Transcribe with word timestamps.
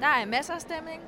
Der 0.00 0.06
er 0.06 0.26
masser 0.26 0.54
af 0.54 0.60
stemning 0.60 1.02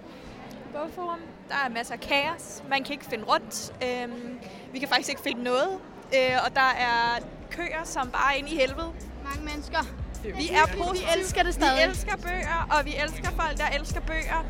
på 0.52 0.78
Bogforum. 0.78 1.18
Der 1.48 1.54
er 1.64 1.68
masser 1.68 1.94
af 1.94 2.00
kaos. 2.00 2.62
Man 2.68 2.84
kan 2.84 2.92
ikke 2.92 3.04
finde 3.04 3.24
rundt. 3.24 3.72
Øhm, 3.84 4.38
vi 4.72 4.78
kan 4.78 4.88
faktisk 4.88 5.08
ikke 5.08 5.22
finde 5.22 5.42
noget. 5.42 5.78
Øh, 6.14 6.36
og 6.46 6.54
der 6.54 6.70
er 6.78 7.18
køer, 7.50 7.84
som 7.84 8.10
bare 8.10 8.34
er 8.34 8.38
inde 8.38 8.50
i 8.50 8.56
helvede. 8.56 8.92
Mange 9.24 9.44
mennesker. 9.44 9.78
Vi 10.22 10.48
er 10.48 10.84
positive. 10.84 11.08
Vi 11.14 11.20
elsker 11.20 11.42
det 11.42 11.54
stadig. 11.54 11.76
Vi 11.76 11.90
elsker 11.90 12.16
bøger, 12.16 12.68
og 12.78 12.84
vi 12.84 12.94
elsker 13.04 13.30
folk, 13.30 13.58
der 13.58 13.68
elsker 13.78 14.00
bøger. 14.00 14.44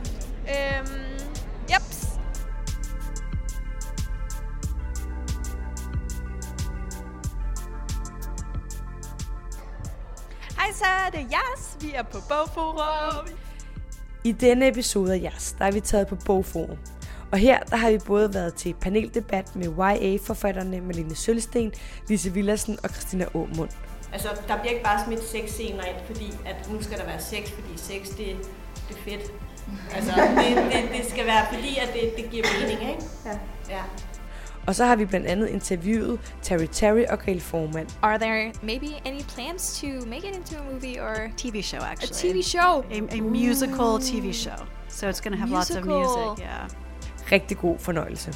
Øhm, 0.48 1.20
jeps. 1.72 2.06
Hej 10.58 10.72
så, 10.72 10.84
det 11.12 11.20
er 11.20 11.24
Jas. 11.30 11.76
Vi 11.80 11.92
er 11.94 12.02
på 12.02 12.18
Bogforum. 12.28 13.39
I 14.24 14.32
denne 14.32 14.68
episode 14.68 15.14
af 15.14 15.22
Jas, 15.22 15.54
der 15.58 15.64
er 15.64 15.70
vi 15.70 15.80
taget 15.80 16.06
på 16.06 16.16
Bogforum. 16.26 16.78
Og 17.32 17.38
her 17.38 17.60
der 17.60 17.76
har 17.76 17.90
vi 17.90 17.98
både 18.06 18.34
været 18.34 18.54
til 18.54 18.74
paneldebat 18.80 19.56
med 19.56 19.66
YA-forfatterne 19.66 20.80
Malene 20.80 21.14
Sølsten, 21.14 21.72
Lise 22.08 22.32
Villersen 22.32 22.78
og 22.82 22.90
Christina 22.90 23.24
Aumund. 23.34 23.70
Altså, 24.12 24.28
der 24.48 24.58
bliver 24.60 24.72
ikke 24.72 24.84
bare 24.84 25.04
smidt 25.04 25.24
sexscener 25.24 25.84
ind, 25.84 25.96
fordi 26.06 26.32
at 26.46 26.70
nu 26.72 26.82
skal 26.82 26.98
der 26.98 27.04
være 27.04 27.20
sex, 27.20 27.50
fordi 27.50 27.76
sex, 27.76 28.08
det, 28.08 28.36
det 28.88 28.96
er 28.96 29.02
fedt. 29.04 29.32
Altså, 29.94 30.12
det, 30.12 30.56
det, 30.72 30.98
det 30.98 31.10
skal 31.10 31.26
være 31.26 31.46
fordi, 31.52 31.78
at 31.78 31.88
det, 31.94 32.16
det 32.16 32.30
giver 32.30 32.44
mening, 32.60 32.90
ikke? 32.90 33.04
Ja. 33.26 33.38
ja. 33.70 33.82
Og 34.66 34.74
så 34.74 34.84
har 34.84 34.96
vi 34.96 35.04
blandt 35.04 35.26
andet 35.26 35.48
interviewet 35.48 36.20
Terry 36.42 36.66
Terry 36.72 37.04
og 37.10 37.18
Gail 37.18 37.40
Forman. 37.40 37.86
Are 38.02 38.18
there 38.18 38.52
maybe 38.62 38.86
any 39.04 39.22
plans 39.22 39.80
to 39.80 39.86
make 39.86 40.28
it 40.30 40.36
into 40.36 40.56
a 40.56 40.72
movie 40.72 41.02
or 41.02 41.14
TV 41.36 41.62
show, 41.62 41.80
a 41.80 41.84
actually. 41.90 42.32
TV 42.32 42.42
show? 42.42 42.82
A, 42.90 43.16
a 43.16 43.20
musical 43.20 43.98
TV 44.00 44.32
show. 44.32 44.66
So 44.88 45.06
it's 45.08 45.20
going 45.20 45.32
to 45.32 45.38
have 45.40 45.50
lots 45.50 45.70
of 45.70 45.84
Musical. 45.84 46.26
music. 46.28 46.44
Yeah. 46.46 46.68
Rigtig 47.32 47.58
god 47.58 47.78
fornøjelse. 47.78 48.34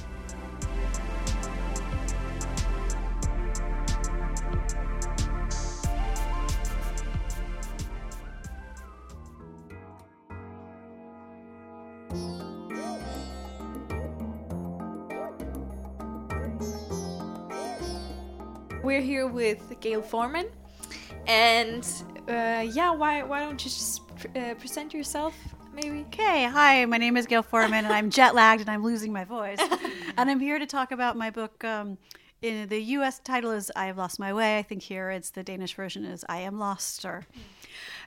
Forman, 20.04 20.46
and 21.26 21.86
uh, 22.28 22.64
yeah, 22.70 22.90
why 22.92 23.22
why 23.22 23.40
don't 23.40 23.62
you 23.64 23.70
just 23.70 24.02
uh, 24.36 24.54
present 24.54 24.94
yourself, 24.94 25.34
maybe? 25.74 26.00
Okay, 26.08 26.44
hi, 26.44 26.84
my 26.84 26.98
name 26.98 27.16
is 27.16 27.26
Gayle 27.26 27.42
Forman, 27.42 27.84
and 27.84 27.92
I'm 27.92 28.10
jet 28.18 28.34
lagged 28.34 28.60
and 28.60 28.70
I'm 28.70 28.84
losing 28.84 29.12
my 29.12 29.24
voice. 29.24 29.58
and 30.16 30.30
I'm 30.30 30.40
here 30.40 30.58
to 30.58 30.66
talk 30.66 30.92
about 30.92 31.16
my 31.16 31.30
book. 31.30 31.64
Um, 31.64 31.98
in 32.42 32.68
the 32.68 32.78
US 32.98 33.20
title 33.20 33.52
is 33.52 33.72
I 33.74 33.86
Have 33.86 33.96
Lost 33.96 34.18
My 34.18 34.32
Way. 34.34 34.58
I 34.58 34.62
think 34.62 34.82
here 34.82 35.10
it's 35.10 35.30
the 35.30 35.42
Danish 35.42 35.74
version 35.74 36.04
is 36.04 36.26
I 36.28 36.40
Am 36.40 36.58
Lost. 36.58 37.04
Or, 37.06 37.24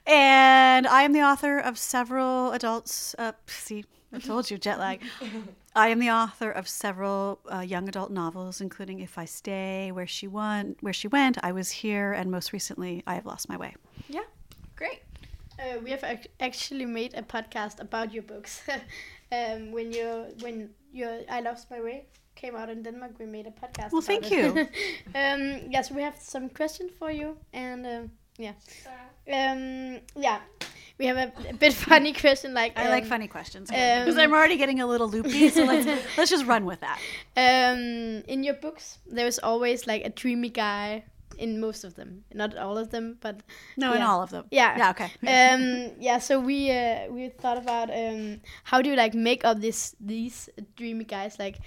and 0.06 0.86
I 0.86 1.02
am 1.02 1.12
the 1.12 1.22
author 1.22 1.58
of 1.58 1.76
several 1.76 2.52
adults. 2.52 3.16
Uh, 3.18 3.32
see, 3.46 3.84
I 4.12 4.20
told 4.20 4.48
you, 4.48 4.56
jet 4.56 4.78
lag. 4.78 5.02
I 5.78 5.90
am 5.90 6.00
the 6.00 6.10
author 6.10 6.50
of 6.50 6.66
several 6.66 7.38
uh, 7.46 7.60
young 7.60 7.88
adult 7.88 8.10
novels, 8.10 8.60
including 8.60 8.98
If 8.98 9.16
I 9.16 9.26
Stay, 9.26 9.92
Where 9.92 10.08
She 10.08 10.26
Went, 10.26 10.78
Where 10.80 10.92
She 10.92 11.06
Went, 11.06 11.38
I 11.44 11.52
Was 11.52 11.70
Here, 11.70 12.12
and 12.12 12.32
most 12.32 12.52
recently, 12.52 13.04
I 13.06 13.14
Have 13.14 13.26
Lost 13.26 13.48
My 13.48 13.56
Way. 13.56 13.76
Yeah, 14.08 14.26
great. 14.74 15.02
Uh, 15.56 15.78
we 15.78 15.90
have 15.92 16.02
ac- 16.02 16.30
actually 16.40 16.84
made 16.84 17.14
a 17.14 17.22
podcast 17.22 17.78
about 17.80 18.12
your 18.12 18.24
books. 18.24 18.60
um, 19.32 19.70
when 19.70 19.92
you 19.92 20.34
when 20.40 20.70
your 20.92 21.20
I 21.30 21.42
Lost 21.42 21.70
My 21.70 21.80
Way 21.80 22.06
came 22.34 22.56
out 22.56 22.70
in 22.70 22.82
Denmark, 22.82 23.12
we 23.20 23.26
made 23.26 23.46
a 23.46 23.52
podcast. 23.52 23.92
Well, 23.92 24.02
thank 24.02 24.32
it. 24.32 24.32
you. 24.32 24.66
um, 25.14 25.70
yes, 25.70 25.92
we 25.92 26.02
have 26.02 26.16
some 26.18 26.48
questions 26.48 26.90
for 26.98 27.12
you, 27.12 27.36
and 27.52 27.86
um, 27.86 28.10
yeah, 28.36 28.54
um, 29.32 30.00
yeah, 30.16 30.40
we 30.98 31.06
have 31.06 31.16
a, 31.16 31.32
a 31.50 31.54
bit 31.54 31.72
funny 31.72 32.12
question. 32.12 32.54
Like 32.54 32.76
I 32.78 32.88
like 32.88 33.04
um, 33.04 33.08
funny 33.08 33.28
questions 33.28 33.70
um, 33.70 33.76
because 33.76 34.18
I'm 34.18 34.32
already 34.32 34.56
getting 34.56 34.80
a 34.80 34.86
little 34.86 35.08
loopy. 35.08 35.48
So 35.48 35.64
let's 35.64 35.86
let's 36.18 36.30
just 36.30 36.46
run 36.46 36.64
with 36.64 36.80
that. 36.80 36.98
Um, 37.36 38.24
in 38.26 38.42
your 38.44 38.54
books, 38.54 38.98
there's 39.06 39.38
always 39.38 39.86
like 39.86 40.04
a 40.04 40.10
dreamy 40.10 40.50
guy 40.50 41.04
in 41.38 41.60
most 41.60 41.84
of 41.84 41.94
them. 41.94 42.24
Not 42.34 42.56
all 42.56 42.76
of 42.76 42.90
them, 42.90 43.16
but 43.20 43.40
No, 43.76 43.94
in 43.94 44.02
all 44.02 44.22
of 44.22 44.30
them. 44.30 44.46
Yeah. 44.50 44.76
Yeah. 44.76 44.90
Okay. 44.90 45.10
um, 45.26 45.92
yeah. 46.00 46.18
So 46.18 46.40
we 46.40 46.70
uh, 46.70 47.06
we 47.10 47.28
thought 47.28 47.58
about 47.58 47.90
um, 47.90 48.40
how 48.64 48.82
do 48.82 48.90
you 48.90 48.96
like 48.96 49.14
make 49.14 49.44
up 49.44 49.60
this 49.60 49.94
these 50.00 50.50
dreamy 50.76 51.04
guys? 51.04 51.38
Like, 51.38 51.58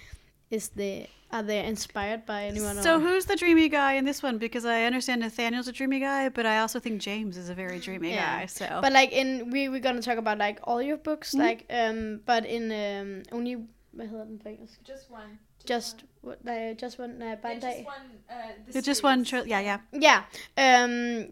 is 0.50 0.70
the 0.70 1.08
are 1.32 1.44
they 1.44 1.66
inspired 1.66 2.26
by 2.26 2.44
anyone? 2.48 2.76
So 2.82 2.96
or- 2.96 3.00
who's 3.00 3.26
the 3.26 3.36
dreamy 3.36 3.70
guy 3.70 3.94
in 3.98 4.06
this 4.06 4.24
one? 4.24 4.38
Because 4.38 4.66
I 4.66 4.86
understand 4.86 5.22
Nathaniel's 5.22 5.68
a 5.68 5.72
dreamy 5.72 6.00
guy, 6.00 6.30
but 6.30 6.46
I 6.46 6.60
also 6.60 6.80
think 6.80 7.02
James 7.02 7.38
is 7.38 7.50
a 7.50 7.54
very 7.54 7.80
dreamy 7.80 8.10
Yeah. 8.10 8.40
guy. 8.40 8.48
So 8.48 8.66
But 8.82 8.92
like 8.92 9.12
in 9.22 9.50
we 9.52 9.70
we're 9.70 9.82
gonna 9.82 10.02
talk 10.02 10.18
about 10.18 10.38
like 10.38 10.60
all 10.64 10.82
your 10.82 10.98
books, 10.98 11.34
Mhm. 11.34 11.40
like 11.48 11.66
um, 11.70 12.22
but 12.26 12.46
in 12.46 12.72
um, 12.72 13.22
only 13.32 13.56
hvad 13.94 14.08
hedder 14.08 14.26
den 14.26 14.40
på 14.40 14.50
engelsk? 14.50 14.80
Just 14.88 15.10
one. 15.12 15.40
Just 15.72 15.96
what? 16.22 16.38
Uh, 16.48 16.74
just 16.84 17.00
one 17.00 17.22
uh, 17.22 17.36
by 17.42 17.60
day. 17.60 17.86
one. 17.86 18.08
Uh, 18.30 18.76
it's 18.78 18.88
just 18.88 19.04
one. 19.04 19.26
Tr- 19.26 19.48
yeah, 19.48 19.62
yeah. 19.62 19.78
Yeah. 19.94 20.20
Um, 20.58 21.26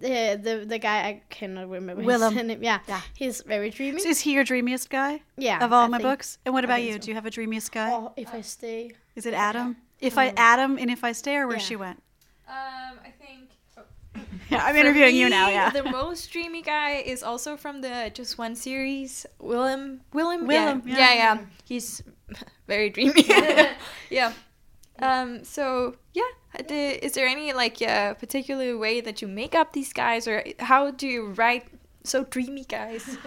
the 0.00 0.38
the 0.42 0.64
the 0.66 0.78
guy 0.78 0.98
I 1.08 1.22
cannot 1.30 1.68
remember 1.70 2.02
Willem. 2.02 2.34
his 2.34 2.44
name. 2.44 2.62
Yeah. 2.62 2.80
Yeah. 2.88 3.00
He's 3.14 3.42
very 3.42 3.70
dreamy. 3.70 4.00
So 4.00 4.08
is 4.08 4.20
he 4.20 4.32
your 4.32 4.44
dreamiest 4.44 4.90
guy 4.90 5.22
yeah. 5.36 5.64
of 5.64 5.72
all 5.72 5.84
I 5.84 5.88
my 5.88 5.98
think- 5.98 6.08
books? 6.08 6.38
And 6.44 6.52
what 6.54 6.64
about 6.64 6.82
you? 6.82 6.92
so. 6.94 6.98
Do 6.98 7.08
you 7.10 7.14
have 7.14 7.26
a 7.26 7.30
dreamiest 7.30 7.70
guy? 7.72 7.92
Or 7.92 8.12
if 8.16 8.32
I 8.34 8.40
stay. 8.42 8.92
Is 9.14 9.26
it 9.26 9.34
Adam? 9.34 9.76
If 10.00 10.18
I 10.18 10.32
Adam 10.36 10.76
and 10.78 10.90
if 10.90 11.04
I 11.04 11.12
stay, 11.12 11.36
or 11.36 11.46
where 11.46 11.56
Yeah. 11.56 11.62
she 11.62 11.76
went? 11.76 12.02
Um, 12.48 12.98
I 13.04 13.10
think. 13.18 13.50
Yeah, 14.50 14.64
I'm 14.66 14.74
For 14.74 14.80
interviewing 14.80 15.16
you 15.16 15.30
now. 15.30 15.48
Yeah. 15.48 15.70
The 15.70 15.84
most 15.84 16.30
dreamy 16.32 16.62
guy 16.62 16.96
is 16.96 17.22
also 17.22 17.56
from 17.56 17.80
the 17.80 18.10
Just 18.12 18.36
One 18.36 18.54
series. 18.56 19.24
Willem. 19.38 20.00
Willem. 20.12 20.46
Willem, 20.46 20.82
Yeah. 20.84 20.94
yeah. 20.98 21.14
yeah, 21.14 21.14
yeah. 21.14 21.38
He's 21.64 22.02
very 22.66 22.90
dreamy. 22.90 23.24
yeah. 24.10 24.32
Um. 24.98 25.44
So 25.44 25.96
yeah. 26.12 26.22
The, 26.68 27.04
is 27.04 27.12
there 27.12 27.26
any 27.26 27.52
like 27.52 27.82
uh, 27.82 28.14
particular 28.14 28.78
way 28.78 29.00
that 29.00 29.20
you 29.20 29.28
make 29.28 29.54
up 29.54 29.72
these 29.72 29.92
guys, 29.92 30.28
or 30.28 30.44
how 30.58 30.90
do 30.90 31.06
you 31.06 31.30
write 31.32 31.66
so 32.04 32.24
dreamy 32.24 32.64
guys? 32.64 33.16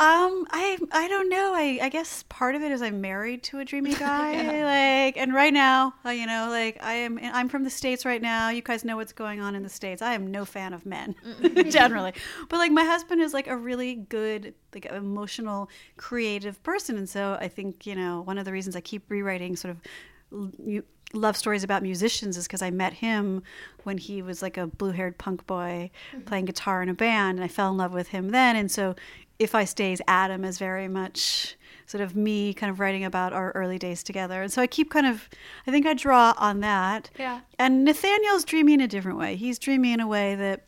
Um, 0.00 0.44
I 0.50 0.76
I 0.90 1.06
don't 1.06 1.28
know. 1.28 1.52
I 1.54 1.78
I 1.80 1.88
guess 1.88 2.24
part 2.28 2.56
of 2.56 2.62
it 2.62 2.72
is 2.72 2.82
I'm 2.82 3.00
married 3.00 3.44
to 3.44 3.60
a 3.60 3.64
dreamy 3.64 3.94
guy. 3.94 5.04
Like, 5.04 5.16
and 5.16 5.32
right 5.32 5.52
now, 5.52 5.94
uh, 6.04 6.10
you 6.10 6.26
know, 6.26 6.48
like 6.50 6.82
I 6.82 6.94
am. 6.94 7.20
I'm 7.22 7.48
from 7.48 7.62
the 7.62 7.70
states 7.70 8.04
right 8.04 8.20
now. 8.20 8.48
You 8.48 8.60
guys 8.60 8.84
know 8.84 8.96
what's 8.96 9.12
going 9.12 9.40
on 9.40 9.54
in 9.54 9.62
the 9.62 9.68
states. 9.68 10.02
I 10.02 10.14
am 10.14 10.32
no 10.32 10.44
fan 10.44 10.72
of 10.72 10.84
men 10.84 11.14
generally, 11.70 12.12
but 12.48 12.56
like 12.56 12.72
my 12.72 12.82
husband 12.82 13.22
is 13.22 13.32
like 13.32 13.46
a 13.46 13.56
really 13.56 13.94
good, 13.94 14.54
like 14.74 14.86
emotional, 14.86 15.70
creative 15.96 16.60
person, 16.64 16.98
and 16.98 17.08
so 17.08 17.38
I 17.40 17.46
think 17.46 17.86
you 17.86 17.94
know 17.94 18.22
one 18.22 18.36
of 18.36 18.44
the 18.46 18.52
reasons 18.52 18.74
I 18.74 18.80
keep 18.80 19.08
rewriting 19.08 19.54
sort 19.54 19.76
of. 19.76 20.82
Love 21.14 21.36
stories 21.36 21.64
about 21.64 21.82
musicians 21.82 22.36
is 22.36 22.46
because 22.46 22.62
I 22.62 22.70
met 22.70 22.94
him 22.94 23.42
when 23.84 23.98
he 23.98 24.20
was 24.20 24.42
like 24.42 24.56
a 24.56 24.66
blue 24.66 24.90
haired 24.90 25.16
punk 25.16 25.46
boy 25.46 25.90
mm-hmm. 26.12 26.24
playing 26.24 26.44
guitar 26.46 26.82
in 26.82 26.88
a 26.88 26.94
band, 26.94 27.38
and 27.38 27.44
I 27.44 27.48
fell 27.48 27.70
in 27.70 27.76
love 27.76 27.92
with 27.92 28.08
him 28.08 28.30
then. 28.30 28.56
And 28.56 28.70
so 28.70 28.94
if 29.38 29.54
I 29.54 29.64
Stays 29.64 30.00
Adam 30.06 30.44
is 30.44 30.58
very 30.58 30.88
much 30.88 31.56
sort 31.86 32.00
of 32.00 32.16
me 32.16 32.54
kind 32.54 32.70
of 32.70 32.80
writing 32.80 33.04
about 33.04 33.32
our 33.32 33.52
early 33.52 33.78
days 33.78 34.02
together. 34.02 34.42
And 34.42 34.52
so 34.52 34.62
I 34.62 34.66
keep 34.66 34.90
kind 34.90 35.06
of, 35.06 35.28
I 35.66 35.70
think 35.70 35.86
I 35.86 35.94
draw 35.94 36.34
on 36.38 36.60
that. 36.60 37.10
Yeah. 37.18 37.40
And 37.58 37.84
Nathaniel's 37.84 38.44
dreamy 38.44 38.74
in 38.74 38.80
a 38.80 38.88
different 38.88 39.18
way. 39.18 39.36
He's 39.36 39.58
dreamy 39.58 39.92
in 39.92 40.00
a 40.00 40.06
way 40.06 40.34
that 40.34 40.64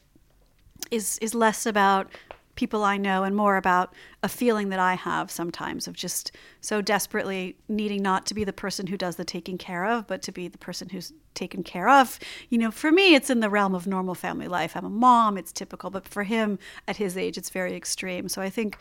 is 0.91 1.19
is 1.19 1.35
less 1.35 1.67
about 1.67 2.11
people 2.57 2.83
I 2.83 2.97
know 2.97 3.23
and 3.23 3.37
more 3.37 3.57
about 3.57 3.95
a 4.23 4.29
feeling 4.29 4.71
that 4.71 4.79
I 4.79 4.95
have 4.95 5.31
sometimes 5.31 5.87
of 5.87 5.95
just 5.95 6.33
so 6.61 6.83
desperately 6.83 7.57
needing 7.69 8.03
not 8.03 8.27
to 8.27 8.35
be 8.35 8.45
the 8.45 8.53
person 8.53 8.89
who 8.89 8.97
does 8.97 9.17
the 9.17 9.25
taking 9.25 9.59
care 9.59 9.85
of, 9.85 10.07
but 10.07 10.23
to 10.23 10.33
be 10.33 10.49
the 10.49 10.59
person 10.59 10.89
who's 10.89 11.13
taken 11.35 11.63
care 11.63 11.89
of. 11.89 12.19
You 12.49 12.59
know, 12.59 12.71
for 12.71 12.91
me, 12.91 13.15
it's 13.15 13.31
in 13.31 13.41
the 13.41 13.51
realm 13.51 13.75
of 13.75 13.87
normal 13.87 14.15
family 14.15 14.49
life. 14.49 14.77
I'm 14.77 14.85
a 14.85 14.91
mom, 14.91 15.39
it's 15.39 15.53
typical, 15.53 15.91
but 15.91 16.09
for 16.09 16.25
him 16.25 16.59
at 16.89 16.97
his 16.97 17.17
age, 17.17 17.39
it's 17.39 17.51
very 17.51 17.77
extreme. 17.77 18.29
So 18.29 18.43
I 18.43 18.51
think 18.51 18.79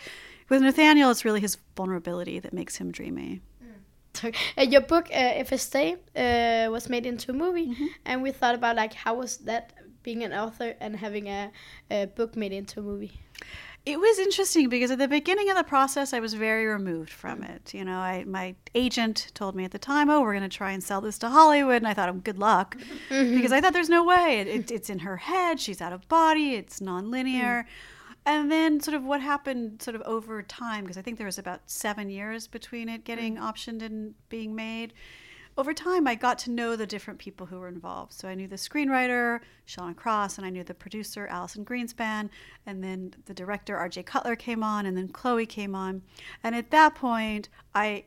with 0.49 0.61
Nathaniel, 0.61 1.11
it's 1.11 1.25
really 1.25 1.41
his 1.41 1.57
vulnerability 1.75 2.39
that 2.39 2.53
makes 2.53 2.77
him 2.77 2.91
dreamy. 2.91 3.41
Uh, 4.57 4.61
your 4.61 4.79
book, 4.79 5.07
uh, 5.11 5.33
If 5.35 5.51
I 5.51 5.57
Stay, 5.57 5.97
uh, 6.15 6.71
was 6.71 6.87
made 6.87 7.05
into 7.05 7.31
a 7.31 7.33
movie, 7.33 7.75
and 8.05 8.23
we 8.23 8.31
thought 8.31 8.55
about 8.55 8.77
like 8.77 8.93
how 8.93 9.15
was 9.15 9.39
that 9.39 9.73
being 10.05 10.23
an 10.23 10.31
author 10.31 10.75
and 10.79 10.95
having 10.95 11.27
a, 11.27 11.51
a 11.89 12.05
book 12.05 12.37
made 12.37 12.53
into 12.53 12.79
a 12.79 12.83
movie. 12.83 13.19
It 13.85 13.99
was 13.99 14.19
interesting 14.19 14.69
because 14.69 14.91
at 14.91 14.99
the 14.99 15.07
beginning 15.07 15.49
of 15.49 15.57
the 15.57 15.63
process, 15.63 16.13
I 16.13 16.19
was 16.19 16.33
very 16.33 16.65
removed 16.65 17.09
from 17.09 17.43
it. 17.43 17.73
You 17.73 17.83
know, 17.85 17.97
I, 17.97 18.23
my 18.23 18.55
agent 18.73 19.31
told 19.33 19.55
me 19.55 19.65
at 19.65 19.71
the 19.71 19.79
time, 19.79 20.09
"Oh, 20.09 20.21
we're 20.21 20.33
going 20.33 20.49
to 20.49 20.57
try 20.57 20.71
and 20.71 20.83
sell 20.83 21.01
this 21.01 21.19
to 21.19 21.29
Hollywood," 21.29 21.77
and 21.77 21.87
I 21.87 21.93
thought, 21.93 22.09
"Oh, 22.09 22.13
good 22.13 22.39
luck," 22.39 22.77
because 23.09 23.51
I 23.51 23.61
thought 23.61 23.73
there's 23.73 23.89
no 23.89 24.03
way. 24.03 24.39
It, 24.39 24.47
it, 24.47 24.71
it's 24.71 24.89
in 24.89 24.99
her 24.99 25.17
head. 25.17 25.59
She's 25.59 25.81
out 25.81 25.93
of 25.93 26.07
body. 26.07 26.55
It's 26.55 26.79
nonlinear. 26.79 27.63
Mm. 27.63 27.65
and 28.27 28.51
then 28.51 28.79
sort 28.79 28.95
of 28.95 29.03
what 29.03 29.21
happened 29.21 29.81
sort 29.81 29.95
of 29.95 30.01
over 30.01 30.41
time 30.41 30.83
because 30.83 30.97
i 30.97 31.01
think 31.03 31.19
there 31.19 31.27
was 31.27 31.37
about 31.37 31.61
seven 31.67 32.09
years 32.09 32.47
between 32.47 32.89
it 32.89 33.03
getting 33.03 33.35
mm. 33.35 33.39
optioned 33.39 33.83
and 33.83 34.15
being 34.29 34.55
made 34.55 34.93
over 35.57 35.73
time 35.73 36.07
i 36.07 36.15
got 36.15 36.37
to 36.37 36.51
know 36.51 36.75
the 36.75 36.85
different 36.85 37.19
people 37.19 37.45
who 37.45 37.59
were 37.59 37.67
involved. 37.67 38.13
So 38.13 38.27
i 38.27 38.35
knew 38.35 38.47
the 38.47 38.55
screenwriter 38.55 39.39
shauna 39.67 39.95
cross 39.95 40.37
and 40.37 40.45
i 40.45 40.49
knew 40.49 40.63
the 40.63 40.73
producer 40.73 41.27
alison 41.27 41.65
greenspan 41.65 42.29
and 42.65 42.83
then 42.83 43.13
the 43.25 43.33
director 43.33 43.75
rj 43.77 44.05
cutler 44.05 44.35
came 44.35 44.63
on 44.63 44.85
and 44.85 44.97
then 44.97 45.07
chloe 45.07 45.45
came 45.45 45.75
on. 45.75 46.01
And 46.43 46.55
at 46.55 46.71
that 46.71 46.95
point 46.95 47.49
i 47.73 48.05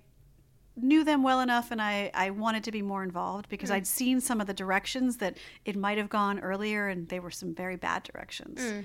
knew 0.80 1.04
them 1.04 1.22
well 1.22 1.40
enough 1.40 1.70
and 1.70 1.82
I, 1.82 2.10
I 2.14 2.30
wanted 2.30 2.64
to 2.64 2.72
be 2.72 2.82
more 2.82 3.02
involved 3.02 3.48
because 3.48 3.70
hmm. 3.70 3.76
I'd 3.76 3.86
seen 3.86 4.20
some 4.20 4.40
of 4.40 4.46
the 4.46 4.54
directions 4.54 5.16
that 5.18 5.36
it 5.64 5.76
might 5.76 5.98
have 5.98 6.08
gone 6.08 6.38
earlier 6.38 6.88
and 6.88 7.08
they 7.08 7.20
were 7.20 7.30
some 7.30 7.54
very 7.54 7.76
bad 7.76 8.04
directions. 8.04 8.60
Hmm. 8.60 8.80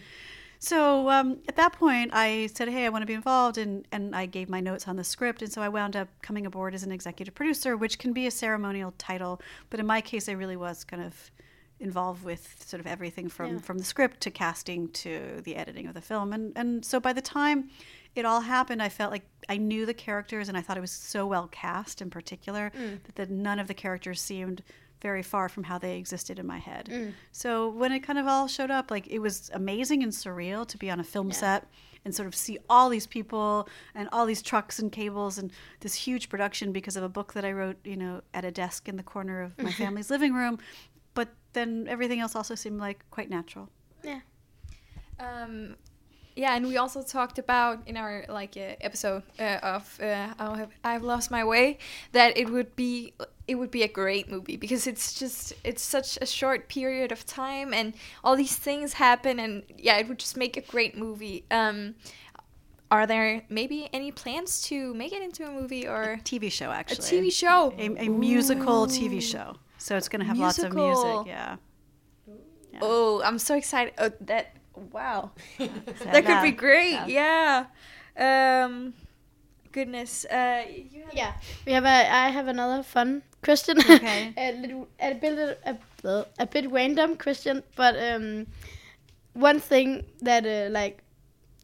So 0.63 1.09
um, 1.09 1.39
at 1.49 1.57
that 1.57 1.73
point, 1.73 2.11
I 2.13 2.47
said, 2.53 2.69
"Hey, 2.69 2.85
I 2.85 2.89
want 2.89 3.01
to 3.01 3.05
be 3.05 3.13
involved," 3.13 3.57
and 3.57 3.85
and 3.91 4.15
I 4.15 4.25
gave 4.25 4.47
my 4.47 4.61
notes 4.61 4.87
on 4.87 4.95
the 4.95 5.03
script, 5.03 5.41
and 5.41 5.51
so 5.51 5.61
I 5.61 5.67
wound 5.67 5.97
up 5.97 6.07
coming 6.21 6.45
aboard 6.45 6.73
as 6.73 6.83
an 6.83 6.91
executive 6.91 7.35
producer, 7.35 7.75
which 7.75 7.99
can 7.99 8.13
be 8.13 8.27
a 8.27 8.31
ceremonial 8.31 8.93
title, 8.97 9.41
but 9.69 9.81
in 9.81 9.85
my 9.85 9.99
case, 9.99 10.29
I 10.29 10.31
really 10.33 10.55
was 10.55 10.85
kind 10.85 11.03
of 11.03 11.31
involved 11.81 12.23
with 12.23 12.63
sort 12.65 12.79
of 12.79 12.87
everything 12.87 13.27
from 13.27 13.55
Yeah. 13.55 13.59
from 13.59 13.77
the 13.77 13.83
script 13.83 14.21
to 14.21 14.31
casting 14.31 14.87
to 15.03 15.41
the 15.43 15.57
editing 15.57 15.85
of 15.87 15.95
the 15.95 16.01
film, 16.01 16.31
and 16.31 16.53
and 16.55 16.85
so 16.85 16.97
by 17.01 17.11
the 17.11 17.21
time 17.21 17.69
it 18.15 18.23
all 18.23 18.39
happened, 18.41 18.81
I 18.81 18.87
felt 18.87 19.11
like 19.11 19.25
I 19.49 19.57
knew 19.57 19.85
the 19.85 19.93
characters, 19.93 20.47
and 20.47 20.57
I 20.57 20.61
thought 20.61 20.77
it 20.77 20.81
was 20.81 20.91
so 20.91 21.27
well 21.27 21.49
cast, 21.51 22.01
in 22.01 22.09
particular, 22.09 22.71
that, 23.03 23.15
that 23.15 23.29
none 23.29 23.59
of 23.59 23.67
the 23.67 23.73
characters 23.73 24.21
seemed 24.21 24.63
very 25.03 25.21
far 25.21 25.49
from 25.49 25.63
how 25.65 25.77
they 25.77 25.97
existed 25.97 26.39
in 26.39 26.47
my 26.47 26.57
head. 26.57 27.13
So 27.31 27.69
when 27.69 27.91
it 27.91 27.99
kind 27.99 28.17
of 28.17 28.25
all 28.25 28.47
showed 28.47 28.71
up, 28.71 28.89
like 28.89 29.05
it 29.07 29.19
was 29.19 29.51
amazing 29.53 30.01
and 30.01 30.11
surreal 30.11 30.65
to 30.67 30.77
be 30.77 30.89
on 30.89 30.99
a 30.99 31.03
film 31.03 31.31
set 31.31 31.67
and 32.05 32.15
sort 32.15 32.27
of 32.27 32.35
see 32.35 32.57
all 32.69 32.89
these 32.89 33.07
people 33.07 33.67
and 33.95 34.09
all 34.11 34.25
these 34.25 34.41
trucks 34.41 34.79
and 34.79 34.91
cables 34.91 35.37
and 35.37 35.51
this 35.81 35.93
huge 35.93 36.29
production 36.29 36.71
because 36.71 36.97
of 36.97 37.03
a 37.03 37.09
book 37.09 37.33
that 37.33 37.45
I 37.45 37.51
wrote, 37.51 37.77
you 37.83 37.97
know, 37.97 38.21
at 38.33 38.45
a 38.45 38.51
desk 38.51 38.89
in 38.89 38.97
the 38.97 39.03
corner 39.03 39.41
of 39.41 39.57
my 39.61 39.71
family's 39.83 40.09
living 40.09 40.33
room. 40.33 40.57
But 41.13 41.29
then 41.53 41.85
everything 41.87 42.19
else 42.19 42.35
also 42.35 42.55
seemed 42.55 42.79
like 42.79 43.05
quite 43.11 43.29
natural. 43.29 43.69
Yeah. 44.03 44.21
Um, 45.19 45.75
yeah, 46.35 46.55
and 46.55 46.67
we 46.67 46.77
also 46.77 47.03
talked 47.03 47.37
about 47.37 47.87
in 47.87 47.95
our 47.95 48.25
like 48.27 48.57
uh, 48.57 48.75
episode 48.81 49.23
uh, 49.39 49.59
of 49.61 49.99
uh, 50.01 50.33
I'll 50.39 50.55
have, 50.55 50.71
I've 50.83 51.03
lost 51.03 51.29
my 51.29 51.43
way 51.43 51.77
that 52.11 52.37
it 52.37 52.49
would 52.49 52.75
be 52.75 53.13
it 53.47 53.55
would 53.55 53.71
be 53.71 53.83
a 53.83 53.87
great 53.87 54.29
movie 54.29 54.55
because 54.55 54.87
it's 54.87 55.13
just 55.13 55.53
it's 55.63 55.81
such 55.81 56.17
a 56.21 56.25
short 56.25 56.69
period 56.69 57.11
of 57.11 57.25
time 57.25 57.73
and 57.73 57.93
all 58.23 58.35
these 58.35 58.55
things 58.55 58.93
happen 58.93 59.37
and 59.39 59.63
yeah 59.77 59.97
it 59.97 60.07
would 60.07 60.19
just 60.19 60.37
make 60.37 60.55
a 60.57 60.61
great 60.61 60.97
movie. 60.97 61.43
Um, 61.51 61.95
are 62.89 63.07
there 63.07 63.41
maybe 63.49 63.89
any 63.91 64.11
plans 64.11 64.61
to 64.63 64.93
make 64.93 65.13
it 65.13 65.21
into 65.23 65.45
a 65.47 65.51
movie 65.51 65.87
or 65.87 66.19
TV 66.23 66.51
show, 66.51 66.69
actually 66.69 67.17
a. 67.17 67.21
TV 67.23 67.33
show? 67.33 67.73
A, 67.77 68.05
a 68.05 68.07
musical 68.07 68.85
TV 68.85 69.19
show. 69.19 69.55
So 69.79 69.97
it's 69.97 70.07
going 70.07 70.19
to 70.19 70.27
have 70.27 70.37
lots 70.37 70.59
of 70.59 70.73
music. 70.73 71.03
Musical. 71.03 71.23
Yeah. 71.25 71.55
Oh, 72.81 73.21
I'm 73.23 73.39
so 73.39 73.55
excited! 73.55 73.93
Oh, 73.97 74.11
that 74.21 74.55
wow. 74.91 75.31
That 75.57 76.25
could 76.25 76.41
be 76.41 76.51
great. 76.51 76.99
Yeah. 77.07 77.65
Um, 78.15 78.93
goodness. 79.71 80.25
Uh, 80.25 80.65
you 80.69 81.03
have 81.03 81.13
Yeah, 81.13 81.33
we 81.65 81.73
have 81.73 81.85
a. 81.85 82.11
I 82.11 82.29
have 82.29 82.47
another 82.47 82.83
fun 82.83 83.23
question. 83.43 83.77
Okay. 83.79 84.33
a 84.37 84.51
little, 84.61 84.87
a 84.99 85.13
bit, 85.13 85.59
a, 85.65 86.25
a 86.39 86.45
bit 86.47 86.71
random 86.71 87.15
question, 87.17 87.63
but 87.75 87.95
um, 87.97 88.47
one 89.33 89.59
thing 89.59 90.03
that 90.21 90.45
uh, 90.45 90.71
like 90.71 91.03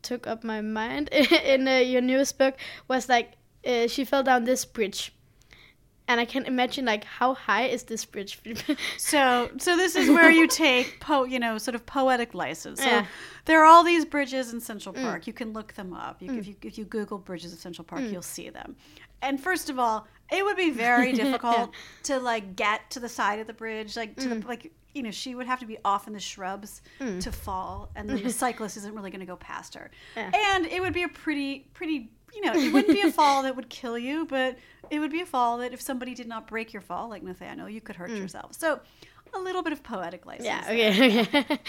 took 0.01 0.27
up 0.27 0.43
my 0.43 0.61
mind 0.61 1.09
in 1.11 1.67
uh, 1.67 1.77
your 1.77 2.01
newest 2.01 2.37
book 2.37 2.55
was 2.87 3.09
like 3.09 3.33
uh, 3.65 3.87
she 3.87 4.05
fell 4.05 4.23
down 4.23 4.45
this 4.45 4.63
bridge, 4.65 5.13
and 6.07 6.19
I 6.19 6.25
can't 6.25 6.47
imagine 6.47 6.85
like 6.85 7.03
how 7.03 7.33
high 7.33 7.65
is 7.65 7.83
this 7.83 8.05
bridge? 8.05 8.39
So, 8.97 9.49
so 9.57 9.75
this 9.75 9.95
is 9.95 10.09
where 10.09 10.31
you 10.31 10.47
take 10.47 10.99
po, 10.99 11.25
you 11.25 11.39
know, 11.39 11.57
sort 11.57 11.75
of 11.75 11.85
poetic 11.85 12.33
license. 12.33 12.79
So 12.79 12.89
Yeah. 12.89 13.05
there 13.45 13.61
are 13.61 13.65
all 13.65 13.83
these 13.83 14.05
bridges 14.05 14.53
in 14.53 14.61
Central 14.61 14.93
Park. 14.93 15.27
You 15.27 15.33
can 15.33 15.53
look 15.53 15.73
them 15.73 15.93
up. 15.93 16.21
You, 16.21 16.33
If 16.33 16.47
you 16.47 16.55
if 16.63 16.77
you 16.77 16.85
Google 16.85 17.17
bridges 17.17 17.51
of 17.53 17.59
Central 17.59 17.85
Park, 17.85 18.03
you'll 18.11 18.21
see 18.21 18.49
them. 18.49 18.75
And 19.21 19.39
first 19.41 19.69
of 19.69 19.77
all, 19.77 20.07
it 20.31 20.43
would 20.43 20.57
be 20.57 20.71
very 20.71 21.11
difficult 21.23 21.71
to 22.03 22.19
like 22.19 22.55
get 22.55 22.89
to 22.91 22.99
the 22.99 23.09
side 23.09 23.39
of 23.39 23.47
the 23.47 23.53
bridge, 23.53 23.95
like 23.95 24.15
to 24.17 24.29
the 24.29 24.47
like. 24.47 24.71
You 24.95 25.03
know, 25.03 25.11
she 25.11 25.35
would 25.35 25.45
have 25.45 25.59
to 25.59 25.67
be 25.67 25.77
off 25.85 26.07
in 26.07 26.13
the 26.13 26.19
shrubs 26.19 26.81
to 26.97 27.31
fall, 27.31 27.89
and 27.95 28.09
the 28.09 28.29
cyclist 28.31 28.75
isn't 28.75 28.95
really 28.95 29.11
going 29.11 29.19
to 29.19 29.25
go 29.25 29.35
past 29.35 29.75
her. 29.75 29.91
Yeah. 30.17 30.31
And 30.33 30.65
it 30.65 30.81
would 30.81 30.93
be 30.93 31.03
a 31.03 31.07
pretty, 31.07 31.67
pretty. 31.73 32.09
You 32.33 32.41
know, 32.41 32.53
it 32.53 32.73
wouldn't 32.73 32.93
be 32.93 33.01
a 33.01 33.11
fall 33.19 33.43
that 33.43 33.55
would 33.55 33.69
kill 33.69 33.97
you, 33.97 34.25
but 34.25 34.57
it 34.89 34.99
would 34.99 35.11
be 35.11 35.21
a 35.21 35.25
fall 35.25 35.59
that 35.59 35.73
if 35.73 35.81
somebody 35.81 36.15
did 36.15 36.27
not 36.27 36.47
break 36.47 36.73
your 36.73 36.81
fall, 36.81 37.07
like 37.07 37.23
Nathaniel, 37.23 37.69
you 37.69 37.81
could 37.81 37.95
hurt 37.95 38.09
yourself. 38.09 38.53
So, 38.55 38.79
a 39.33 39.39
little 39.39 39.63
bit 39.63 39.73
of 39.73 39.83
poetic 39.83 40.25
license. 40.25 40.45
Yeah. 40.45 40.63
Okay. 40.67 41.21
okay. 41.21 41.59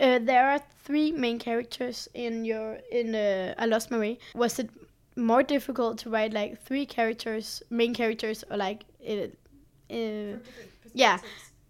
uh, 0.00 0.18
there 0.20 0.48
are 0.48 0.60
three 0.84 1.12
main 1.12 1.38
characters 1.38 2.08
in 2.14 2.44
your 2.44 2.78
in 2.90 3.14
uh, 3.14 3.54
I 3.58 3.66
Lost 3.66 3.90
My 3.90 3.98
Way. 3.98 4.18
Was 4.34 4.58
it 4.58 4.70
more 5.16 5.42
difficult 5.42 5.98
to 5.98 6.10
write 6.10 6.32
like 6.32 6.60
three 6.62 6.86
characters, 6.86 7.62
main 7.70 7.94
characters, 7.94 8.44
or 8.50 8.56
like 8.56 8.84
uh, 9.08 9.28
uh, 9.90 10.36
yeah, 10.92 11.18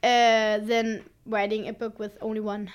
uh, 0.02 0.58
than 0.58 1.04
writing 1.25 1.69
a 1.69 1.72
book 1.72 1.98
with 1.98 2.16
only 2.20 2.40
one? 2.40 2.70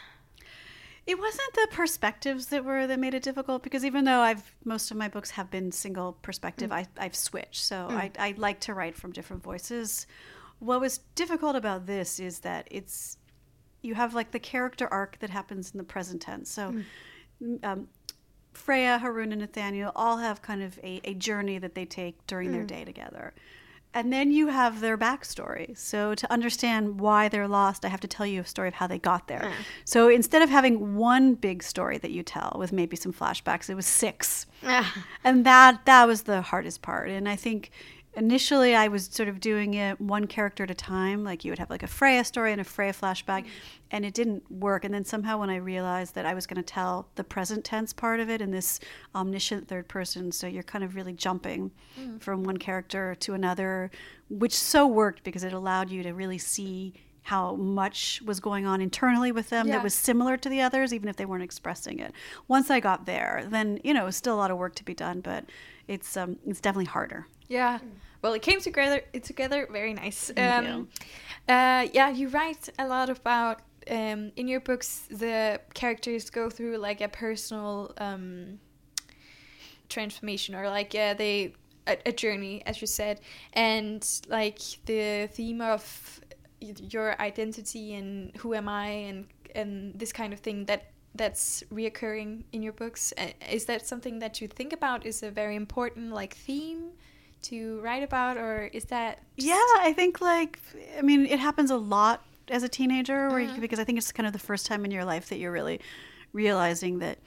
It 1.08 1.20
wasn't 1.20 1.54
the 1.54 1.68
perspectives 1.72 2.48
that 2.48 2.64
were 2.64 2.88
that 2.88 3.00
made 3.00 3.14
it 3.14 3.24
difficult 3.24 3.64
because 3.64 3.84
even 3.84 4.06
though 4.06 4.20
I've 4.20 4.56
most 4.64 4.92
of 4.92 4.98
my 4.98 5.08
books 5.08 5.32
have 5.32 5.50
been 5.50 5.72
single 5.72 6.14
perspective, 6.22 6.72
I, 6.72 6.86
I've 6.98 7.16
switched. 7.16 7.64
So 7.64 7.88
I, 7.90 8.12
I 8.20 8.36
like 8.38 8.60
to 8.62 8.74
write 8.74 8.96
from 8.96 9.12
different 9.12 9.44
voices. 9.44 10.06
What 10.60 10.80
was 10.80 11.00
difficult 11.16 11.56
about 11.56 11.88
this 11.88 12.20
is 12.20 12.40
that 12.40 12.68
it's 12.70 13.18
you 13.82 13.96
have 13.96 14.14
like 14.14 14.32
the 14.32 14.40
character 14.40 14.88
arc 14.88 15.18
that 15.20 15.32
happens 15.32 15.72
in 15.72 15.80
the 15.80 15.84
present 15.84 16.22
tense. 16.22 16.52
So 16.52 16.76
um, 17.64 17.88
Freya, 18.54 19.00
Harun, 19.00 19.32
and 19.32 19.42
Nathaniel 19.42 19.92
all 19.96 20.18
have 20.18 20.42
kind 20.42 20.62
of 20.62 20.78
a, 20.84 21.02
a 21.04 21.14
journey 21.14 21.58
that 21.58 21.76
they 21.76 21.86
take 21.86 22.26
during 22.28 22.52
their 22.52 22.64
day 22.64 22.84
together. 22.86 23.34
And 23.94 24.12
then 24.14 24.32
you 24.32 24.48
have 24.48 24.80
their 24.80 24.98
backstory. 24.98 25.78
So 25.78 26.16
to 26.16 26.32
understand 26.32 27.02
why 27.02 27.28
they're 27.28 27.48
lost, 27.48 27.84
I 27.84 27.90
have 27.90 28.00
to 28.02 28.08
tell 28.08 28.26
you 28.26 28.40
a 28.42 28.46
story 28.46 28.70
of 28.70 28.76
how 28.76 28.88
they 28.88 28.98
got 29.00 29.28
there. 29.28 29.52
So 29.84 30.08
instead 30.08 30.42
of 30.42 30.50
having 30.50 30.96
one 30.96 31.34
big 31.36 31.62
story 31.62 31.98
that 31.98 32.12
you 32.12 32.24
tell 32.24 32.56
with 32.58 32.72
maybe 32.72 32.96
some 32.96 33.12
flashbacks, 33.12 33.70
it 33.70 33.76
was 33.76 33.86
six. 33.86 34.46
Ah, 34.66 35.04
And 35.26 35.46
that 35.46 35.86
that 35.86 36.08
was 36.08 36.22
the 36.24 36.42
hardest 36.42 36.82
part. 36.82 37.10
And 37.10 37.28
I 37.28 37.36
think 37.36 37.70
initially 38.14 38.76
I 38.76 38.88
was 38.88 39.06
sort 39.06 39.30
of 39.30 39.40
doing 39.40 39.74
it 39.76 40.00
one 40.02 40.28
character 40.28 40.64
at 40.64 40.72
a 40.72 40.76
time. 40.76 41.24
Like 41.24 41.46
you 41.46 41.52
would 41.52 41.60
have 41.60 41.70
like 41.70 41.84
a 41.84 41.88
Freya 41.88 42.24
story 42.24 42.52
and 42.52 42.60
a 42.62 42.64
Freya 42.64 42.94
flashback, 42.94 43.46
and 43.92 44.06
it 44.06 44.14
didn't 44.14 44.50
work. 44.52 44.84
And 44.86 44.94
then 44.94 45.06
somehow 45.06 45.40
when 45.40 45.50
I 45.50 45.56
realized 45.58 46.16
that 46.16 46.26
I 46.26 46.34
was 46.34 46.46
going 46.46 46.58
to 46.62 46.64
tell 46.64 47.08
the 47.16 47.24
present 47.24 47.64
tense 47.64 47.94
part 47.94 48.20
of 48.20 48.30
it 48.30 48.42
in 48.42 48.52
this 48.52 48.80
omniscient 49.16 49.68
third 49.68 49.88
person, 49.88 50.32
so 50.32 50.48
you're 50.48 50.64
kind 50.64 50.84
of 50.84 50.96
really 50.96 51.14
jumping 51.14 51.72
from 52.20 52.44
one 52.44 52.58
character 52.58 53.16
to 53.16 53.34
another, 53.34 53.92
which 54.30 54.56
so 54.56 54.86
worked 54.88 55.24
because 55.24 55.44
it 55.44 55.54
allowed 55.54 55.90
you 55.90 56.04
to 56.04 56.12
really 56.14 56.38
see 56.38 56.94
how 57.24 57.54
much 57.56 58.20
was 58.26 58.40
going 58.40 58.66
on 58.66 58.82
internally 58.82 59.32
with 59.32 59.50
them 59.52 59.68
Yeah. 59.68 59.76
that 59.76 59.84
was 59.84 59.94
similar 59.94 60.38
to 60.38 60.50
the 60.50 60.60
others, 60.62 60.92
even 60.92 61.08
if 61.08 61.18
they 61.18 61.26
weren't 61.26 61.44
expressing 61.44 62.00
it. 62.00 62.14
Once 62.48 62.72
I 62.72 62.80
got 62.80 63.06
there, 63.06 63.46
then 63.48 63.80
you 63.84 63.94
know 63.94 64.02
it 64.04 64.06
was 64.06 64.16
still 64.16 64.34
a 64.34 64.38
lot 64.42 64.50
of 64.50 64.58
work 64.58 64.74
to 64.76 64.84
be 64.84 64.96
done, 64.96 65.22
but 65.22 65.46
it's 65.88 66.18
um, 66.18 66.38
it's 66.48 66.60
definitely 66.60 66.86
harder. 66.86 67.28
Yeah. 67.52 67.80
Well, 68.22 68.34
it 68.34 68.42
came 68.42 68.62
together. 68.62 69.02
It 69.12 69.24
together 69.26 69.68
very 69.70 69.94
nice. 69.94 70.32
Um, 70.38 70.88
Uh, 71.50 71.88
yeah, 71.92 72.10
you 72.10 72.30
write 72.30 72.70
a 72.80 72.88
lot 72.88 73.10
about 73.10 73.60
um, 73.90 74.32
in 74.36 74.48
your 74.48 74.62
books. 74.62 75.08
The 75.10 75.60
characters 75.74 76.30
go 76.30 76.50
through 76.50 76.78
like 76.78 77.02
a 77.02 77.10
personal 77.10 77.94
um, 77.98 78.60
transformation, 79.90 80.56
or 80.56 80.70
like 80.70 80.94
yeah, 80.94 81.14
they 81.14 81.54
a, 81.88 81.98
a 82.06 82.12
journey, 82.14 82.64
as 82.66 82.80
you 82.80 82.88
said, 82.88 83.20
and 83.54 84.08
like 84.30 84.62
the 84.86 85.28
theme 85.28 85.62
of 85.62 86.22
your 86.62 87.20
identity 87.20 87.96
and 87.96 88.36
who 88.38 88.54
am 88.54 88.70
I 88.70 88.88
and 89.10 89.28
and 89.56 90.00
this 90.00 90.14
kind 90.14 90.32
of 90.32 90.40
thing 90.40 90.66
that 90.66 90.92
that's 91.16 91.64
reoccurring 91.74 92.44
in 92.54 92.64
your 92.64 92.74
books. 92.74 93.14
Uh, 93.18 93.34
Is 93.52 93.66
that 93.66 93.86
something 93.86 94.20
that 94.20 94.40
you 94.40 94.48
think 94.48 94.72
about? 94.72 95.06
Is 95.06 95.22
a 95.24 95.32
very 95.32 95.56
important 95.58 96.14
like 96.14 96.34
theme 96.36 96.91
to 97.44 97.80
write 97.82 98.04
about, 98.04 98.38
or 98.38 98.70
is 98.74 98.86
that 98.86 99.20
just- 99.38 99.48
Yeah, 99.48 99.56
I 99.80 99.94
think 99.96 100.22
like 100.22 100.60
I 100.98 101.02
mean 101.02 101.26
it 101.26 101.40
happens 101.40 101.72
a 101.72 101.78
lot 101.78 102.24
as 102.50 102.64
a 102.64 102.70
teenager, 102.70 103.30
where 103.30 103.40
you, 103.40 103.48
mm-hmm. 103.50 103.62
because 103.62 103.80
I 103.80 103.84
think 103.84 103.98
it's 103.98 104.12
kind 104.12 104.28
of 104.28 104.34
the 104.34 104.40
first 104.40 104.66
time 104.66 104.84
in 104.86 104.92
your 104.92 105.06
life 105.06 105.30
that 105.30 105.38
you're 105.38 105.52
really 105.52 105.80
realizing 106.34 107.00
that 107.00 107.20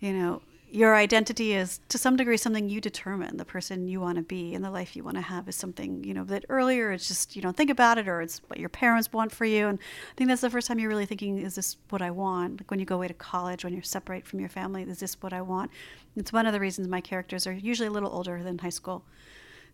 you 0.00 0.12
know 0.12 0.42
your 0.68 0.96
identity 0.96 1.54
is 1.54 1.80
to 1.88 1.96
some 1.96 2.16
degree 2.16 2.36
something 2.36 2.68
you 2.68 2.80
determine 2.80 3.36
the 3.36 3.44
person 3.44 3.86
you 3.86 4.00
want 4.00 4.16
to 4.16 4.22
be 4.22 4.52
and 4.54 4.64
the 4.64 4.70
life 4.70 4.96
you 4.96 5.04
want 5.04 5.16
to 5.16 5.22
have 5.22 5.48
is 5.48 5.54
something 5.54 6.02
you 6.02 6.12
know 6.12 6.24
that 6.24 6.44
earlier 6.48 6.90
it's 6.90 7.06
just 7.06 7.36
you 7.36 7.42
don't 7.42 7.56
think 7.56 7.70
about 7.70 7.98
it 7.98 8.08
or 8.08 8.20
it's 8.20 8.42
what 8.48 8.58
your 8.58 8.68
parents 8.68 9.12
want 9.12 9.30
for 9.30 9.44
you. 9.44 9.68
And 9.68 9.78
i 9.78 10.14
think 10.16 10.28
that's 10.28 10.40
the 10.40 10.50
first 10.50 10.66
time 10.66 10.78
you're 10.78 10.88
really 10.88 11.06
thinking 11.06 11.38
is 11.38 11.54
this 11.54 11.76
what 11.90 12.02
i 12.02 12.10
want? 12.10 12.60
Like 12.60 12.70
when 12.70 12.80
you 12.80 12.86
go 12.86 12.96
away 12.96 13.08
to 13.08 13.14
college 13.14 13.64
when 13.64 13.72
you're 13.72 13.82
separate 13.82 14.26
from 14.26 14.40
your 14.40 14.48
family 14.48 14.82
is 14.82 14.98
this 14.98 15.16
what 15.22 15.32
i 15.32 15.40
want? 15.40 15.70
It's 16.16 16.32
one 16.32 16.46
of 16.46 16.52
the 16.52 16.60
reasons 16.60 16.88
my 16.88 17.00
characters 17.00 17.46
are 17.46 17.52
usually 17.52 17.88
a 17.88 17.92
little 17.92 18.10
older 18.10 18.42
than 18.42 18.58
high 18.58 18.68
school 18.70 19.04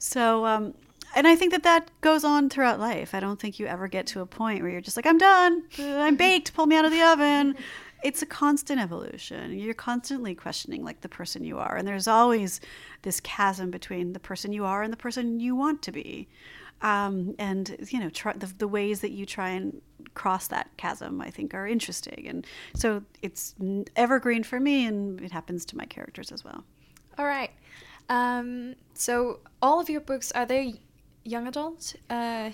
so 0.03 0.45
um, 0.47 0.75
and 1.15 1.29
I 1.29 1.37
think 1.37 1.53
that 1.53 1.63
that 1.63 1.91
goes 2.01 2.25
on 2.25 2.49
throughout 2.49 2.81
life. 2.81 3.15
I 3.15 3.21
don't 3.21 3.39
think 3.39 3.59
you 3.59 3.67
ever 3.67 3.87
get 3.87 4.07
to 4.09 4.21
a 4.21 4.27
point 4.27 4.63
where 4.63 4.71
you're 4.71 4.81
just 4.81 4.97
like, 4.97 5.07
I'm 5.07 5.19
done, 5.19 5.63
I'm 5.79 6.17
baked, 6.17 6.55
pull 6.55 6.67
me 6.67 6.77
out 6.77 6.85
of 6.85 6.91
the 6.91 7.03
oven. 7.03 7.57
It's 8.05 8.21
a 8.21 8.27
constant 8.27 8.81
evolution. 8.81 9.57
You're 9.57 9.75
constantly 9.75 10.35
questioning 10.35 10.83
like 10.83 11.03
the 11.03 11.09
person 11.09 11.45
you 11.45 11.61
are, 11.61 11.77
and 11.77 11.87
there's 11.87 12.09
always 12.09 12.61
this 13.03 13.21
chasm 13.21 13.71
between 13.71 14.13
the 14.13 14.19
person 14.19 14.53
you 14.53 14.65
are 14.65 14.83
and 14.83 14.93
the 14.93 14.97
person 14.97 15.39
you 15.39 15.55
want 15.55 15.83
to 15.83 15.93
be. 15.93 16.27
Um, 16.81 17.37
and 17.39 17.77
you 17.93 18.01
know, 18.01 18.11
try, 18.11 18.33
the, 18.33 18.53
the 18.59 18.67
ways 18.67 19.03
that 19.03 19.13
you 19.13 19.25
try 19.25 19.51
and 19.51 19.81
cross 20.15 20.49
that 20.49 20.69
chasm, 20.79 21.21
I 21.21 21.31
think, 21.31 21.55
are 21.55 21.65
interesting. 21.65 22.27
And 22.27 22.45
so 22.75 23.05
it's 23.23 23.55
evergreen 23.95 24.43
for 24.43 24.59
me, 24.59 24.85
and 24.85 25.21
it 25.21 25.31
happens 25.31 25.65
to 25.67 25.77
my 25.77 25.85
characters 25.85 26.33
as 26.33 26.43
well. 26.43 26.65
All 27.19 27.27
right. 27.27 27.53
Um, 28.09 28.75
so 28.95 29.41
all 29.61 29.81
of 29.81 29.89
your 29.89 30.01
books 30.01 30.33
are 30.33 30.47
they 30.47 30.75
young 31.25 31.47
adult? 31.47 31.95
Uh, 32.11 32.51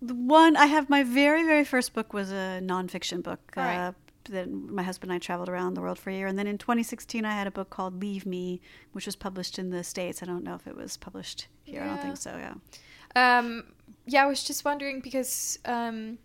the 0.00 0.14
one 0.14 0.56
I 0.56 0.66
have 0.66 0.90
my 0.90 1.02
very 1.02 1.44
very 1.44 1.64
first 1.64 1.94
book 1.94 2.12
was 2.12 2.30
a 2.30 2.60
nonfiction 2.62 3.22
book. 3.22 3.40
Right. 3.56 3.76
Uh, 3.76 3.92
that 4.30 4.50
my 4.50 4.82
husband 4.82 5.10
and 5.12 5.16
I 5.16 5.18
traveled 5.18 5.50
around 5.50 5.74
the 5.74 5.82
world 5.82 5.98
for 5.98 6.08
a 6.08 6.14
year, 6.14 6.26
and 6.26 6.38
then 6.38 6.46
in 6.46 6.56
2016 6.56 7.24
I 7.24 7.32
had 7.32 7.46
a 7.46 7.50
book 7.50 7.70
called 7.70 8.00
Leave 8.00 8.24
Me, 8.24 8.60
which 8.92 9.06
was 9.06 9.16
published 9.16 9.58
in 9.58 9.68
the 9.68 9.84
states. 9.84 10.22
I 10.22 10.26
don't 10.26 10.44
know 10.44 10.54
if 10.54 10.66
it 10.66 10.74
was 10.74 10.96
published 10.96 11.48
here. 11.64 11.82
I 11.82 11.88
don't 11.88 12.00
think 12.00 12.16
so. 12.16 12.36
Yeah. 12.36 13.38
Um, 13.38 13.64
yeah, 14.06 14.22
I 14.22 14.26
was 14.26 14.42
just 14.42 14.64
wondering 14.64 15.00
because 15.00 15.58
um, 15.64 16.18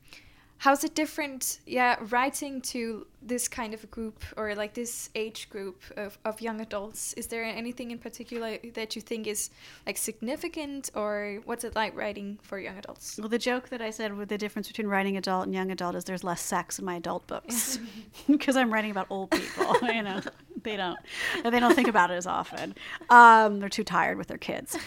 how's 0.60 0.84
it 0.84 0.94
different? 0.94 1.60
Yeah, 1.66 1.98
writing 2.10 2.62
to 2.74 3.08
this 3.22 3.48
kind 3.48 3.74
of 3.74 3.84
a 3.84 3.88
group 3.88 4.24
or 4.38 4.56
like 4.56 4.74
this 4.74 5.10
age 5.16 5.50
group 5.50 5.82
of, 5.98 6.18
of 6.24 6.40
young 6.42 6.62
adults. 6.62 7.14
Is 7.14 7.28
there 7.28 7.44
anything 7.44 7.92
in 7.92 7.98
particular 7.98 8.58
that 8.74 8.96
you 8.96 9.02
think 9.02 9.28
is 9.28 9.50
like 9.86 9.98
significant, 9.98 10.92
or 10.96 11.40
what's 11.46 11.64
it 11.64 11.76
like 11.76 11.96
writing 11.96 12.40
for 12.42 12.60
young 12.60 12.78
adults? 12.78 13.18
Well, 13.18 13.30
the 13.30 13.40
joke 13.40 13.70
that 13.70 13.82
I 13.82 13.90
said 13.90 14.16
with 14.16 14.30
the 14.30 14.38
difference 14.38 14.68
between 14.68 14.88
writing 14.88 15.18
adult 15.18 15.46
and 15.46 15.54
young 15.54 15.72
adult 15.72 15.96
is 15.96 16.04
there's 16.04 16.24
less 16.24 16.42
sex 16.42 16.78
in 16.78 16.86
my 16.86 16.96
adult 16.96 17.26
books 17.28 17.80
because 18.28 18.56
I'm 18.56 18.72
writing 18.72 18.92
about 18.92 19.08
old 19.10 19.32
people. 19.32 19.76
you 19.94 20.04
know, 20.04 20.22
they 20.64 20.76
don't 20.76 21.00
they 21.44 21.60
don't 21.60 21.76
think 21.76 21.88
about 21.88 22.12
it 22.12 22.16
as 22.16 22.28
often. 22.28 22.76
Um, 23.10 23.60
they're 23.60 23.70
too 23.70 23.86
tired 23.86 24.18
with 24.18 24.28
their 24.28 24.38
kids. 24.38 24.78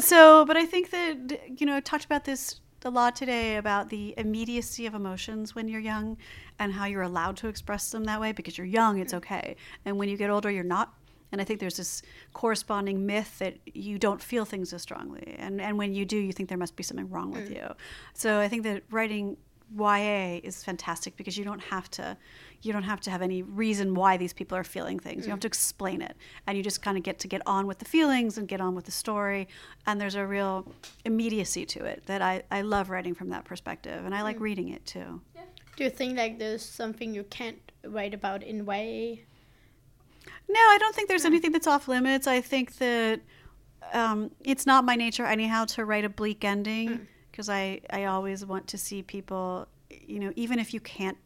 So, 0.00 0.46
but 0.46 0.56
I 0.56 0.64
think 0.64 0.90
that 0.90 1.60
you 1.60 1.66
know, 1.66 1.76
I 1.76 1.80
talked 1.80 2.06
about 2.06 2.24
this 2.24 2.60
a 2.84 2.90
lot 2.90 3.16
today 3.16 3.56
about 3.56 3.88
the 3.88 4.14
immediacy 4.16 4.86
of 4.86 4.94
emotions 4.94 5.54
when 5.54 5.68
you're 5.68 5.80
young 5.80 6.16
and 6.58 6.72
how 6.72 6.84
you're 6.84 7.02
allowed 7.02 7.36
to 7.38 7.48
express 7.48 7.90
them 7.90 8.04
that 8.04 8.20
way 8.20 8.32
because 8.32 8.58
you're 8.58 8.66
young, 8.66 8.98
it's 8.98 9.12
mm-hmm. 9.12 9.34
okay, 9.34 9.56
and 9.84 9.98
when 9.98 10.08
you 10.08 10.16
get 10.16 10.30
older, 10.30 10.50
you're 10.50 10.64
not. 10.64 10.94
And 11.32 11.40
I 11.40 11.44
think 11.44 11.58
there's 11.58 11.78
this 11.78 12.02
corresponding 12.32 13.06
myth 13.06 13.40
that 13.40 13.56
you 13.66 13.98
don't 13.98 14.22
feel 14.22 14.44
things 14.44 14.72
as 14.72 14.82
strongly. 14.82 15.34
And, 15.36 15.60
and 15.60 15.76
when 15.76 15.92
you 15.92 16.04
do, 16.04 16.16
you 16.16 16.32
think 16.32 16.48
there 16.48 16.58
must 16.58 16.76
be 16.76 16.84
something 16.84 17.10
wrong 17.10 17.32
with 17.32 17.50
mm. 17.50 17.56
you. 17.56 17.74
So 18.12 18.38
I 18.38 18.46
think 18.46 18.62
that 18.62 18.84
writing 18.88 19.36
YA 19.76 20.40
is 20.42 20.62
fantastic 20.62 21.16
because 21.16 21.36
you 21.36 21.44
don't 21.44 21.60
have 21.60 21.90
to 21.92 22.16
you 22.62 22.72
don't 22.72 22.84
have 22.84 23.00
to 23.02 23.10
have 23.10 23.20
any 23.20 23.42
reason 23.42 23.94
why 23.94 24.16
these 24.16 24.32
people 24.32 24.56
are 24.56 24.64
feeling 24.64 24.98
things. 24.98 25.18
You 25.18 25.22
don't 25.24 25.32
have 25.32 25.38
mm. 25.38 25.42
to 25.42 25.48
explain 25.48 26.00
it. 26.00 26.16
And 26.46 26.56
you 26.56 26.64
just 26.64 26.80
kind 26.80 26.96
of 26.96 27.02
get 27.02 27.18
to 27.18 27.28
get 27.28 27.42
on 27.46 27.66
with 27.66 27.78
the 27.78 27.84
feelings 27.84 28.38
and 28.38 28.48
get 28.48 28.60
on 28.60 28.74
with 28.74 28.86
the 28.86 28.90
story. 28.90 29.48
And 29.86 30.00
there's 30.00 30.14
a 30.14 30.26
real 30.26 30.66
immediacy 31.04 31.66
to 31.66 31.84
it 31.84 32.04
that 32.06 32.22
I, 32.22 32.42
I 32.50 32.62
love 32.62 32.88
writing 32.88 33.14
from 33.14 33.28
that 33.30 33.44
perspective. 33.44 34.06
And 34.06 34.14
I 34.14 34.22
like 34.22 34.38
mm. 34.38 34.42
reading 34.42 34.68
it 34.70 34.84
too. 34.86 35.20
Do 35.76 35.84
you 35.84 35.90
think 35.90 36.16
like 36.16 36.38
there's 36.38 36.64
something 36.64 37.14
you 37.14 37.24
can't 37.24 37.58
write 37.84 38.14
about 38.14 38.42
in 38.42 38.64
YA? 38.64 39.16
No, 40.48 40.60
I 40.60 40.78
don't 40.78 40.94
think 40.94 41.08
there's 41.08 41.24
anything 41.24 41.52
that's 41.52 41.66
off 41.66 41.88
limits. 41.88 42.26
I 42.26 42.40
think 42.40 42.76
that 42.76 43.20
um, 43.92 44.30
it's 44.42 44.64
not 44.66 44.84
my 44.84 44.96
nature 44.96 45.26
anyhow 45.26 45.64
to 45.66 45.84
write 45.84 46.04
a 46.04 46.08
bleak 46.08 46.44
ending 46.44 46.88
mm. 46.88 47.06
Because 47.34 47.48
I, 47.48 47.80
I 47.90 48.04
always 48.04 48.46
want 48.46 48.68
to 48.68 48.78
see 48.78 49.02
people, 49.02 49.66
you 49.90 50.20
know, 50.20 50.32
even 50.36 50.60
if 50.60 50.72
you 50.72 50.78
can't 50.78 51.18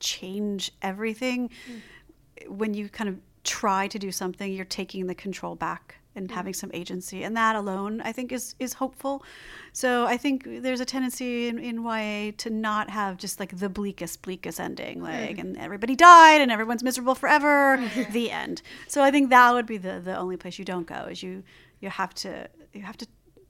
change 0.00 0.72
everything, 0.82 1.50
mm. 1.70 2.48
when 2.48 2.74
you 2.74 2.88
kind 2.88 3.08
of 3.08 3.20
try 3.44 3.86
to 3.86 4.00
do 4.00 4.10
something, 4.10 4.52
you're 4.52 4.64
taking 4.64 5.06
the 5.06 5.14
control 5.14 5.54
back 5.54 5.94
and 6.16 6.28
mm. 6.28 6.32
having 6.32 6.54
some 6.54 6.72
agency. 6.74 7.22
And 7.22 7.36
that 7.36 7.54
alone, 7.54 8.00
I 8.00 8.10
think, 8.10 8.32
is, 8.32 8.56
is 8.58 8.72
hopeful. 8.72 9.22
So 9.72 10.06
I 10.06 10.16
think 10.16 10.42
there's 10.44 10.80
a 10.80 10.84
tendency 10.84 11.46
in, 11.46 11.60
in 11.60 11.84
YA 11.84 12.32
to 12.38 12.50
not 12.50 12.90
have 12.90 13.16
just 13.16 13.38
like 13.38 13.56
the 13.56 13.68
bleakest, 13.68 14.22
bleakest 14.22 14.58
ending, 14.58 15.00
like, 15.00 15.38
and 15.38 15.56
everybody 15.56 15.94
died 15.94 16.40
and 16.40 16.50
everyone's 16.50 16.82
miserable 16.82 17.14
forever, 17.14 17.80
the 18.10 18.32
end. 18.32 18.60
So 18.88 19.04
I 19.04 19.12
think 19.12 19.30
that 19.30 19.54
would 19.54 19.66
be 19.66 19.78
the, 19.78 20.00
the 20.04 20.16
only 20.16 20.36
place 20.36 20.58
you 20.58 20.64
don't 20.64 20.88
go 20.88 21.06
is 21.08 21.22
you, 21.22 21.44
you 21.80 21.90
have 21.90 22.12
to, 22.14 22.48
you 22.72 22.82
have 22.82 22.96
to, 22.96 23.06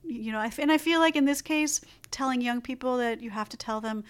you 0.09 0.31
know, 0.31 0.39
I 0.39 0.51
and 0.57 0.71
I 0.71 0.77
feel 0.77 0.99
like 0.99 1.15
in 1.15 1.25
this 1.25 1.41
case, 1.41 1.81
telling 2.11 2.41
young 2.41 2.61
people 2.61 2.97
that 2.97 3.21
you 3.21 3.29
have 3.29 3.49
to 3.49 3.57
tell 3.57 3.79
them 3.79 4.03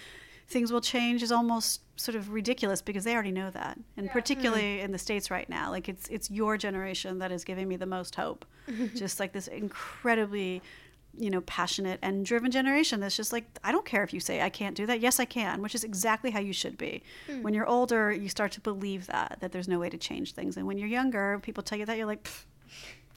things 0.48 0.72
will 0.72 0.82
change 0.82 1.22
is 1.22 1.32
almost 1.32 1.82
sort 1.96 2.16
of 2.16 2.32
ridiculous 2.32 2.82
because 2.82 3.04
they 3.04 3.14
already 3.14 3.32
know 3.32 3.52
that. 3.52 3.78
And 3.98 4.10
particularly 4.10 4.78
mm-hmm. 4.78 4.86
in 4.86 4.92
the 4.92 4.98
states 4.98 5.30
right 5.30 5.48
now 5.50 5.70
like 5.70 5.90
it's 5.90 6.08
it's 6.08 6.32
your 6.32 6.58
generation 6.58 7.20
that 7.20 7.32
is 7.32 7.44
giving 7.44 7.68
me 7.68 7.76
the 7.76 7.86
most 7.86 8.16
hope. 8.16 8.46
Just 8.96 9.20
like 9.20 9.34
this 9.34 9.48
incredibly 9.48 10.62
you 11.18 11.30
know 11.30 11.42
passionate 11.42 12.00
and 12.04 12.24
driven 12.24 12.52
generation 12.52 13.00
that's 13.00 13.18
just 13.18 13.34
like 13.34 13.44
i 13.64 13.72
don't 13.72 13.84
care 13.84 14.04
if 14.04 14.14
you 14.14 14.20
say 14.20 14.42
i 14.42 14.50
can't 14.50 14.76
do 14.78 14.86
that. 14.86 15.00
Yes 15.00 15.20
i 15.20 15.26
can 15.26 15.62
which 15.62 15.74
is 15.74 15.84
exactly 15.84 16.30
how 16.32 16.40
you 16.40 16.54
should 16.54 16.78
be. 16.78 17.04
Hmm. 17.26 17.42
When 17.42 17.54
you're 17.54 17.68
older 17.68 18.12
you 18.12 18.30
start 18.30 18.52
to 18.54 18.62
believe 18.62 19.08
that 19.08 19.40
that 19.42 19.52
there's 19.52 19.68
no 19.68 19.80
way 19.80 19.90
to 19.90 19.98
change 19.98 20.34
things. 20.34 20.56
And 20.56 20.68
when 20.68 20.78
you're 20.78 20.88
younger 20.88 21.40
people 21.42 21.64
tell 21.64 21.80
you 21.80 21.86
that 21.88 21.98
you're 21.98 22.06
like 22.06 22.30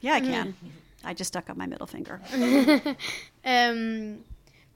yeah 0.00 0.14
i 0.14 0.20
can 0.20 0.48
mm-hmm. 0.54 0.68
I 1.04 1.12
just 1.14 1.28
stuck 1.28 1.48
up 1.50 1.56
my 1.56 1.66
middle 1.66 1.86
finger 1.86 2.20
Um, 3.44 4.24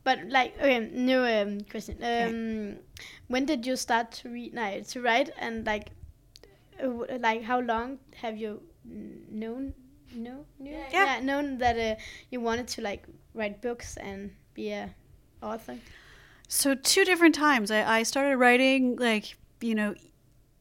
but 0.04 0.18
like 0.28 0.54
okay, 0.60 0.78
new 0.78 1.18
um, 1.20 1.60
question. 1.70 1.98
Um, 2.02 2.78
when 3.28 3.44
did 3.44 3.66
you 3.66 3.76
start 3.76 4.12
to 4.22 4.28
read, 4.28 4.54
no, 4.54 4.80
to 4.80 5.02
write, 5.02 5.30
and 5.38 5.66
like, 5.66 5.90
uh, 6.82 7.18
like 7.18 7.42
how 7.42 7.60
long 7.60 7.98
have 8.22 8.36
you 8.36 8.62
known, 8.84 9.74
no, 10.14 10.44
knew, 10.58 10.76
Yeah. 10.92 11.20
known 11.20 11.58
that 11.58 11.76
uh, 11.78 12.00
you 12.30 12.40
wanted 12.40 12.68
to 12.68 12.82
like 12.82 13.06
write 13.34 13.60
books 13.62 13.96
and 13.96 14.30
be 14.54 14.70
a 14.72 14.94
author? 15.42 15.76
So 16.48 16.74
two 16.74 17.04
different 17.04 17.34
times. 17.34 17.70
I, 17.70 17.98
I 17.98 18.02
started 18.04 18.36
writing 18.36 18.96
like 18.96 19.36
you 19.60 19.74
know, 19.74 19.94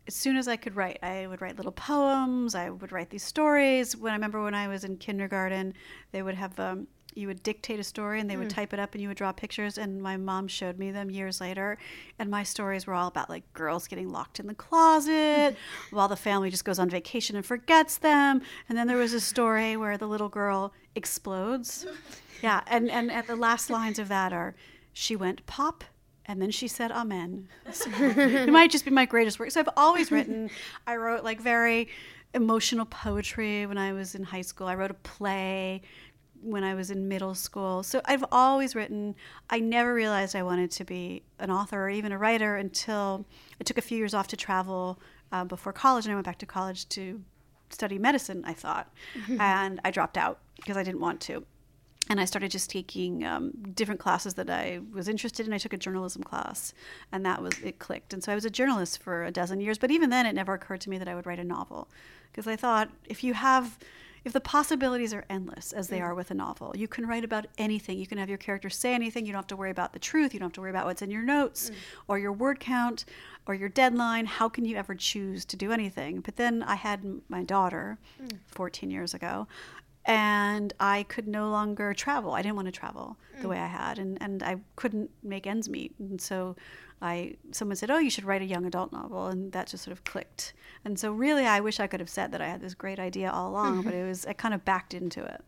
as 0.08 0.16
soon 0.16 0.38
as 0.38 0.48
I 0.48 0.56
could 0.56 0.76
write, 0.76 1.00
I 1.02 1.28
would 1.28 1.42
write 1.42 1.58
little 1.58 1.72
poems. 1.72 2.54
I 2.56 2.70
would 2.70 2.92
write 2.92 3.10
these 3.10 3.24
stories. 3.24 3.96
When 3.98 4.12
I 4.12 4.16
remember 4.16 4.44
when 4.44 4.54
I 4.54 4.68
was 4.68 4.84
in 4.84 4.98
kindergarten, 4.98 5.74
they 6.12 6.22
would 6.22 6.36
have 6.36 6.60
um, 6.60 6.88
you 7.16 7.28
would 7.28 7.42
dictate 7.44 7.80
a 7.80 7.84
story 7.84 8.20
and 8.20 8.30
they 8.30 8.36
would 8.36 8.50
type 8.50 8.74
it 8.74 8.80
up 8.80 8.94
and 8.94 9.02
you 9.02 9.08
would 9.08 9.18
draw 9.18 9.32
pictures. 9.32 9.78
And 9.78 10.02
my 10.02 10.18
mom 10.18 10.48
showed 10.48 10.78
me 10.78 10.92
them 10.92 11.10
years 11.10 11.40
later, 11.40 11.78
and 12.20 12.30
my 12.30 12.44
stories 12.44 12.86
were 12.86 12.94
all 12.94 13.08
about 13.08 13.30
like 13.30 13.52
girls 13.54 13.88
getting 13.88 14.10
locked 14.10 14.40
in 14.40 14.48
the 14.48 14.54
closet 14.54 15.56
while 15.92 16.10
the 16.10 16.18
family 16.18 16.50
just 16.50 16.66
goes 16.66 16.78
on 16.78 16.90
vacation 16.90 17.36
and 17.36 17.46
forgets 17.46 17.98
them. 17.98 18.42
And 18.68 18.78
then 18.78 18.88
there 18.88 18.98
was 18.98 19.14
a 19.14 19.22
story 19.22 19.78
where 19.78 19.98
the 19.98 20.08
little 20.08 20.30
girl 20.30 20.74
explodes. 20.94 21.86
Yeah, 22.42 22.62
and 22.68 22.92
and 22.92 23.10
at 23.12 23.28
the 23.28 23.36
last 23.36 23.70
lines 23.70 23.98
of 23.98 24.10
that 24.10 24.34
are, 24.34 24.56
she 24.92 25.16
went 25.16 25.46
pop, 25.46 25.86
and 26.28 26.42
then 26.42 26.52
she 26.52 26.68
said 26.68 26.92
amen. 26.92 27.48
So 27.72 27.90
it 27.92 28.52
might 28.52 28.72
just 28.72 28.86
be 28.86 28.92
my 28.92 29.06
greatest 29.06 29.40
work. 29.40 29.52
So 29.52 29.60
I've 29.60 29.70
always 29.78 30.12
written. 30.12 30.50
I 30.88 30.96
wrote 30.96 31.24
like 31.24 31.40
very 31.40 31.90
emotional 32.34 32.86
poetry 32.86 33.66
when 33.66 33.78
I 33.78 33.94
was 33.94 34.16
in 34.16 34.24
high 34.24 34.42
school. 34.42 34.68
I 34.68 34.76
wrote 34.76 34.92
a 34.92 34.96
play 34.96 35.82
when 36.42 36.64
I 36.64 36.76
was 36.76 36.92
in 36.92 37.08
middle 37.08 37.34
school. 37.34 37.82
So 37.84 38.02
I've 38.06 38.24
always 38.32 38.76
written. 38.76 39.16
I 39.50 39.60
never 39.60 39.94
realized 39.94 40.36
I 40.36 40.44
wanted 40.44 40.72
to 40.72 40.84
be 40.84 41.24
an 41.40 41.50
author 41.50 41.86
or 41.86 41.90
even 41.90 42.12
a 42.12 42.18
writer 42.18 42.56
until 42.56 43.26
I 43.60 43.64
took 43.64 43.78
a 43.78 43.82
few 43.82 43.98
years 43.98 44.14
off 44.14 44.28
to 44.28 44.38
travel 44.38 45.00
uh, 45.32 45.44
before 45.44 45.74
college, 45.74 46.06
and 46.06 46.12
I 46.12 46.16
went 46.16 46.26
back 46.26 46.38
to 46.40 46.46
college 46.46 46.88
to 46.90 47.22
study 47.70 47.98
medicine. 47.98 48.44
I 48.46 48.54
thought, 48.54 48.94
and 49.40 49.80
I 49.84 49.92
dropped 49.92 50.18
out 50.18 50.40
because 50.56 50.78
I 50.78 50.84
didn't 50.84 51.02
want 51.02 51.22
to 51.22 51.46
and 52.10 52.20
I 52.20 52.26
started 52.26 52.52
just 52.52 52.70
taking 52.70 53.26
um, 53.26 53.52
different 53.74 54.00
classes 54.00 54.36
that 54.36 54.50
I 54.50 54.80
was 54.94 55.08
interested 55.08 55.48
in. 55.48 55.54
I 55.54 55.58
took 55.58 55.74
a 55.74 55.78
journalism 55.78 56.24
class, 56.24 56.74
and 57.12 57.26
that 57.26 57.42
was 57.42 57.58
it 57.64 57.80
clicked. 57.80 58.14
And 58.14 58.24
so 58.24 58.32
I 58.32 58.36
was 58.36 58.46
a 58.46 58.50
journalist 58.50 59.02
for 59.02 59.24
a 59.24 59.32
dozen 59.32 59.60
years. 59.60 59.78
But 59.78 59.92
even 59.92 60.10
then, 60.10 60.26
it 60.26 60.34
never 60.34 60.54
occurred 60.54 60.82
to 60.82 60.90
me 60.90 60.98
that 61.00 61.08
I 61.08 61.16
would 61.16 61.26
write 61.26 61.40
a 61.40 61.44
novel, 61.44 61.88
because 62.32 62.48
I 62.48 62.56
thought 62.56 62.90
if 63.06 63.24
you 63.24 63.34
have, 63.34 63.80
if 64.24 64.34
the 64.34 64.40
possibilities 64.40 65.16
are 65.16 65.26
endless 65.32 65.74
as 65.74 65.88
they 65.88 66.00
mm. 66.00 66.04
are 66.04 66.14
with 66.14 66.30
a 66.30 66.36
novel, 66.36 66.74
you 66.76 66.88
can 66.88 67.08
write 67.08 67.24
about 67.24 67.48
anything. 67.58 67.98
You 67.98 68.06
can 68.06 68.20
have 68.20 68.30
your 68.30 68.38
characters 68.38 68.76
say 68.76 68.94
anything. 68.94 69.26
You 69.26 69.32
don't 69.32 69.40
have 69.40 69.48
to 69.48 69.56
worry 69.56 69.72
about 69.72 69.94
the 69.94 70.00
truth. 70.00 70.32
You 70.34 70.40
don't 70.40 70.50
have 70.50 70.54
to 70.54 70.62
worry 70.62 70.70
about 70.70 70.86
what's 70.86 71.02
in 71.02 71.10
your 71.10 71.24
notes 71.24 71.72
mm. 71.72 71.76
or 72.08 72.20
your 72.20 72.34
word 72.34 72.60
count 72.60 73.06
or 73.48 73.56
your 73.56 73.70
deadline. 73.70 74.28
How 74.28 74.48
can 74.48 74.66
you 74.66 74.78
ever 74.78 74.94
choose 74.94 75.44
to 75.46 75.58
do 75.58 75.72
anything? 75.72 76.20
But 76.20 76.36
then 76.36 76.62
I 76.62 76.76
had 76.76 77.04
my 77.30 77.42
daughter 77.42 77.98
mm. 78.22 78.38
14 78.52 78.92
years 78.92 79.16
ago 79.16 79.48
and 80.06 80.74
I 80.80 81.04
could 81.04 81.28
no 81.28 81.50
longer 81.50 81.94
travel. 81.94 82.34
I 82.34 82.42
didn't 82.42 82.56
want 82.56 82.68
to 82.68 82.72
travel 82.72 83.18
the 83.42 83.48
way 83.48 83.58
I 83.58 83.68
had, 83.68 84.00
and, 84.00 84.18
and 84.22 84.44
I 84.44 84.58
couldn't 84.76 85.10
make 85.24 85.48
ends 85.48 85.68
meet. 85.68 85.94
And 86.00 86.22
so, 86.22 86.56
I 87.02 87.36
someone 87.52 87.76
said, 87.76 87.92
"Oh, 87.92 87.98
you 87.98 88.10
should 88.10 88.24
write 88.24 88.42
a 88.42 88.46
young 88.46 88.66
adult 88.66 88.92
novel," 88.94 89.28
and 89.28 89.52
that 89.52 89.68
just 89.68 89.84
sort 89.84 89.92
of 89.92 90.04
clicked. 90.04 90.54
And 90.86 90.98
so, 91.00 91.12
really, 91.12 91.46
I 91.46 91.60
wish 91.60 91.80
I 91.80 91.88
could 91.88 92.00
have 92.00 92.10
said 92.10 92.32
that 92.32 92.42
I 92.42 92.48
had 92.48 92.62
this 92.62 92.74
great 92.74 93.00
idea 93.00 93.30
all 93.32 93.50
along, 93.54 93.82
but 93.84 93.94
it 93.94 94.06
was 94.08 94.26
I 94.26 94.34
kind 94.34 94.54
of 94.54 94.64
backed 94.64 94.94
into 94.94 95.24
it. 95.24 95.44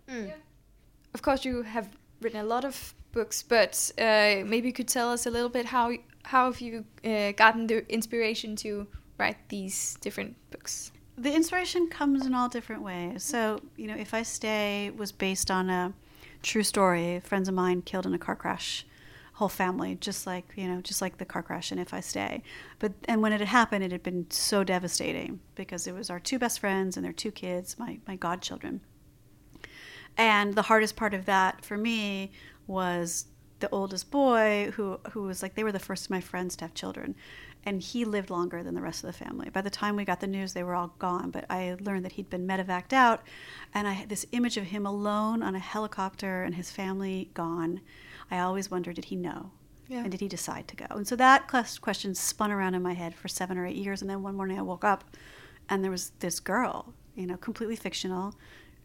Of 1.13 1.21
course, 1.21 1.45
you 1.45 1.61
have 1.61 1.89
written 2.21 2.39
a 2.41 2.43
lot 2.43 2.65
of 2.65 2.93
books, 3.11 3.43
but 3.43 3.91
uh, 3.97 4.43
maybe 4.45 4.67
you 4.67 4.73
could 4.73 4.87
tell 4.87 5.09
us 5.09 5.25
a 5.25 5.31
little 5.31 5.49
bit 5.49 5.65
how 5.67 5.93
how 6.23 6.51
have 6.51 6.59
you 6.61 6.83
uh, 7.05 7.31
gotten 7.31 7.67
the 7.67 7.85
inspiration 7.91 8.55
to 8.57 8.87
write 9.17 9.37
these 9.49 9.97
different 10.01 10.35
books? 10.51 10.91
The 11.17 11.33
inspiration 11.33 11.87
comes 11.87 12.25
in 12.25 12.33
all 12.33 12.47
different 12.47 12.83
ways. 12.83 13.23
So, 13.23 13.61
you 13.75 13.87
know, 13.87 13.95
if 13.95 14.13
I 14.13 14.21
stay 14.21 14.91
was 14.95 15.11
based 15.11 15.49
on 15.49 15.69
a 15.69 15.93
true 16.43 16.63
story, 16.63 17.19
friends 17.21 17.49
of 17.49 17.55
mine 17.55 17.81
killed 17.81 18.05
in 18.05 18.13
a 18.13 18.19
car 18.19 18.35
crash, 18.35 18.85
whole 19.33 19.49
family, 19.49 19.95
just 19.95 20.27
like, 20.27 20.45
you 20.55 20.67
know, 20.67 20.79
just 20.81 21.01
like 21.01 21.17
the 21.17 21.25
car 21.25 21.41
crash 21.41 21.71
in 21.71 21.79
If 21.79 21.93
I 21.93 22.01
Stay. 22.01 22.43
But 22.77 22.93
and 23.05 23.21
when 23.21 23.33
it 23.33 23.39
had 23.39 23.49
happened, 23.49 23.83
it 23.83 23.91
had 23.91 24.03
been 24.03 24.29
so 24.29 24.63
devastating 24.63 25.39
because 25.55 25.87
it 25.87 25.93
was 25.93 26.09
our 26.09 26.19
two 26.19 26.37
best 26.37 26.59
friends 26.59 26.97
and 26.97 27.05
their 27.05 27.13
two 27.13 27.31
kids, 27.31 27.79
my 27.79 27.99
my 28.07 28.15
godchildren. 28.15 28.81
And 30.17 30.55
the 30.55 30.63
hardest 30.63 30.95
part 30.95 31.13
of 31.13 31.25
that 31.25 31.65
for 31.65 31.77
me 31.77 32.31
was 32.67 33.25
the 33.59 33.69
oldest 33.71 34.11
boy 34.11 34.71
who 34.75 34.99
who 35.11 35.23
was 35.23 35.41
like 35.41 35.55
they 35.55 35.63
were 35.63 35.71
the 35.71 35.79
first 35.79 36.05
of 36.05 36.11
my 36.11 36.21
friends 36.21 36.55
to 36.55 36.65
have 36.65 36.73
children 36.73 37.15
and 37.67 37.81
he 37.81 38.05
lived 38.05 38.29
longer 38.29 38.63
than 38.63 38.75
the 38.75 38.81
rest 38.81 39.03
of 39.03 39.07
the 39.07 39.25
family. 39.25 39.49
By 39.49 39.59
the 39.59 39.69
time 39.69 39.97
we 39.97 40.05
got 40.05 40.21
the 40.21 40.25
news 40.25 40.53
they 40.53 40.63
were 40.63 40.73
all 40.73 40.93
gone, 40.99 41.31
but 41.31 41.43
I 41.49 41.75
learned 41.81 42.05
that 42.05 42.13
he'd 42.13 42.29
been 42.29 42.47
medevaced 42.47 42.93
out 42.93 43.23
and 43.73 43.89
I 43.89 43.91
had 43.91 44.07
this 44.07 44.25
image 44.31 44.55
of 44.55 44.63
him 44.63 44.85
alone 44.85 45.43
on 45.43 45.53
a 45.53 45.59
helicopter 45.59 46.43
and 46.43 46.55
his 46.55 46.71
family 46.71 47.29
gone. 47.33 47.81
I 48.31 48.39
always 48.39 48.71
wondered 48.71 48.95
did 48.95 49.05
he 49.05 49.17
know? 49.17 49.51
Yeah. 49.89 50.03
And 50.03 50.11
did 50.11 50.21
he 50.21 50.29
decide 50.29 50.69
to 50.69 50.77
go? 50.77 50.85
And 50.91 51.05
so 51.05 51.17
that 51.17 51.49
question 51.49 52.15
spun 52.15 52.53
around 52.53 52.73
in 52.73 52.81
my 52.81 52.93
head 52.93 53.13
for 53.13 53.27
7 53.27 53.57
or 53.57 53.65
8 53.65 53.75
years 53.75 54.01
and 54.01 54.09
then 54.09 54.23
one 54.23 54.35
morning 54.35 54.57
I 54.57 54.61
woke 54.61 54.85
up 54.85 55.03
and 55.67 55.83
there 55.83 55.91
was 55.91 56.13
this 56.19 56.39
girl, 56.39 56.93
you 57.15 57.27
know, 57.27 57.35
completely 57.35 57.75
fictional. 57.75 58.33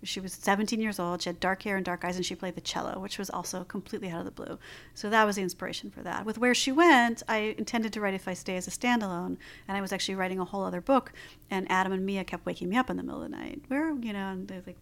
She 0.05 0.21
was 0.21 0.33
17 0.33 0.81
years 0.81 0.99
old. 0.99 1.23
She 1.23 1.29
had 1.29 1.39
dark 1.39 1.63
hair 1.63 1.77
and 1.77 1.85
dark 1.85 2.05
eyes, 2.05 2.17
and 2.17 2.27
she 2.27 2.35
played 2.35 2.55
the 2.55 2.61
cello, 2.61 2.99
which 2.99 3.19
was 3.19 3.31
also 3.31 3.65
completely 3.65 4.09
out 4.09 4.19
of 4.19 4.25
the 4.25 4.31
blue. 4.31 4.59
So 4.95 5.09
that 5.11 5.25
was 5.25 5.37
the 5.37 5.43
inspiration 5.43 5.91
for 5.91 6.03
that. 6.03 6.25
With 6.25 6.39
Where 6.39 6.55
She 6.55 6.73
Went, 6.73 7.23
I 7.29 7.55
intended 7.57 7.93
to 7.93 8.01
write 8.01 8.15
If 8.15 8.27
I 8.27 8.35
Stay 8.35 8.57
as 8.57 8.67
a 8.67 8.71
standalone, 8.71 9.37
and 9.69 9.77
I 9.77 9.81
was 9.81 9.93
actually 9.93 10.17
writing 10.17 10.41
a 10.41 10.45
whole 10.45 10.65
other 10.65 10.81
book. 10.81 11.13
And 11.51 11.71
Adam 11.71 11.93
and 11.93 12.05
Mia 12.05 12.25
kept 12.25 12.47
waking 12.47 12.69
me 12.69 12.77
up 12.77 12.91
in 12.91 12.97
the 12.97 13.03
middle 13.03 13.23
of 13.23 13.31
the 13.31 13.37
night. 13.37 13.63
Where, 13.69 13.95
you 13.95 14.13
know, 14.13 14.29
and 14.31 14.49
they're 14.49 14.63
like, 14.67 14.79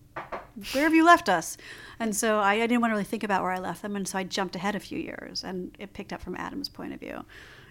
where 0.72 0.84
have 0.84 0.94
you 0.94 1.04
left 1.04 1.28
us? 1.28 1.56
And 1.98 2.14
so 2.14 2.38
I, 2.38 2.54
I 2.54 2.66
didn't 2.66 2.80
want 2.80 2.90
to 2.90 2.94
really 2.94 3.04
think 3.04 3.24
about 3.24 3.42
where 3.42 3.52
I 3.52 3.58
left 3.58 3.82
them, 3.82 3.96
and 3.96 4.06
so 4.06 4.18
I 4.18 4.24
jumped 4.24 4.56
ahead 4.56 4.74
a 4.74 4.80
few 4.80 4.98
years, 4.98 5.44
and 5.44 5.74
it 5.78 5.92
picked 5.92 6.12
up 6.12 6.20
from 6.20 6.36
Adam's 6.36 6.68
point 6.68 6.92
of 6.92 7.00
view. 7.00 7.24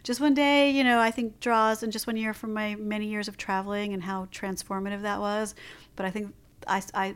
Just 0.04 0.22
one 0.22 0.34
day, 0.34 0.72
you 0.72 0.84
know, 0.84 1.00
I 1.00 1.12
think 1.12 1.40
draws, 1.40 1.84
and 1.84 1.92
just 1.92 2.08
one 2.08 2.18
year 2.18 2.34
from 2.34 2.54
my 2.54 2.76
many 2.76 3.08
years 3.08 3.28
of 3.28 3.38
traveling 3.38 3.94
and 3.94 4.04
how 4.04 4.26
transformative 4.26 5.02
that 5.02 5.20
was. 5.20 5.56
But 5.96 6.06
I 6.06 6.12
think 6.12 6.34
I, 6.68 6.82
I, 6.94 7.16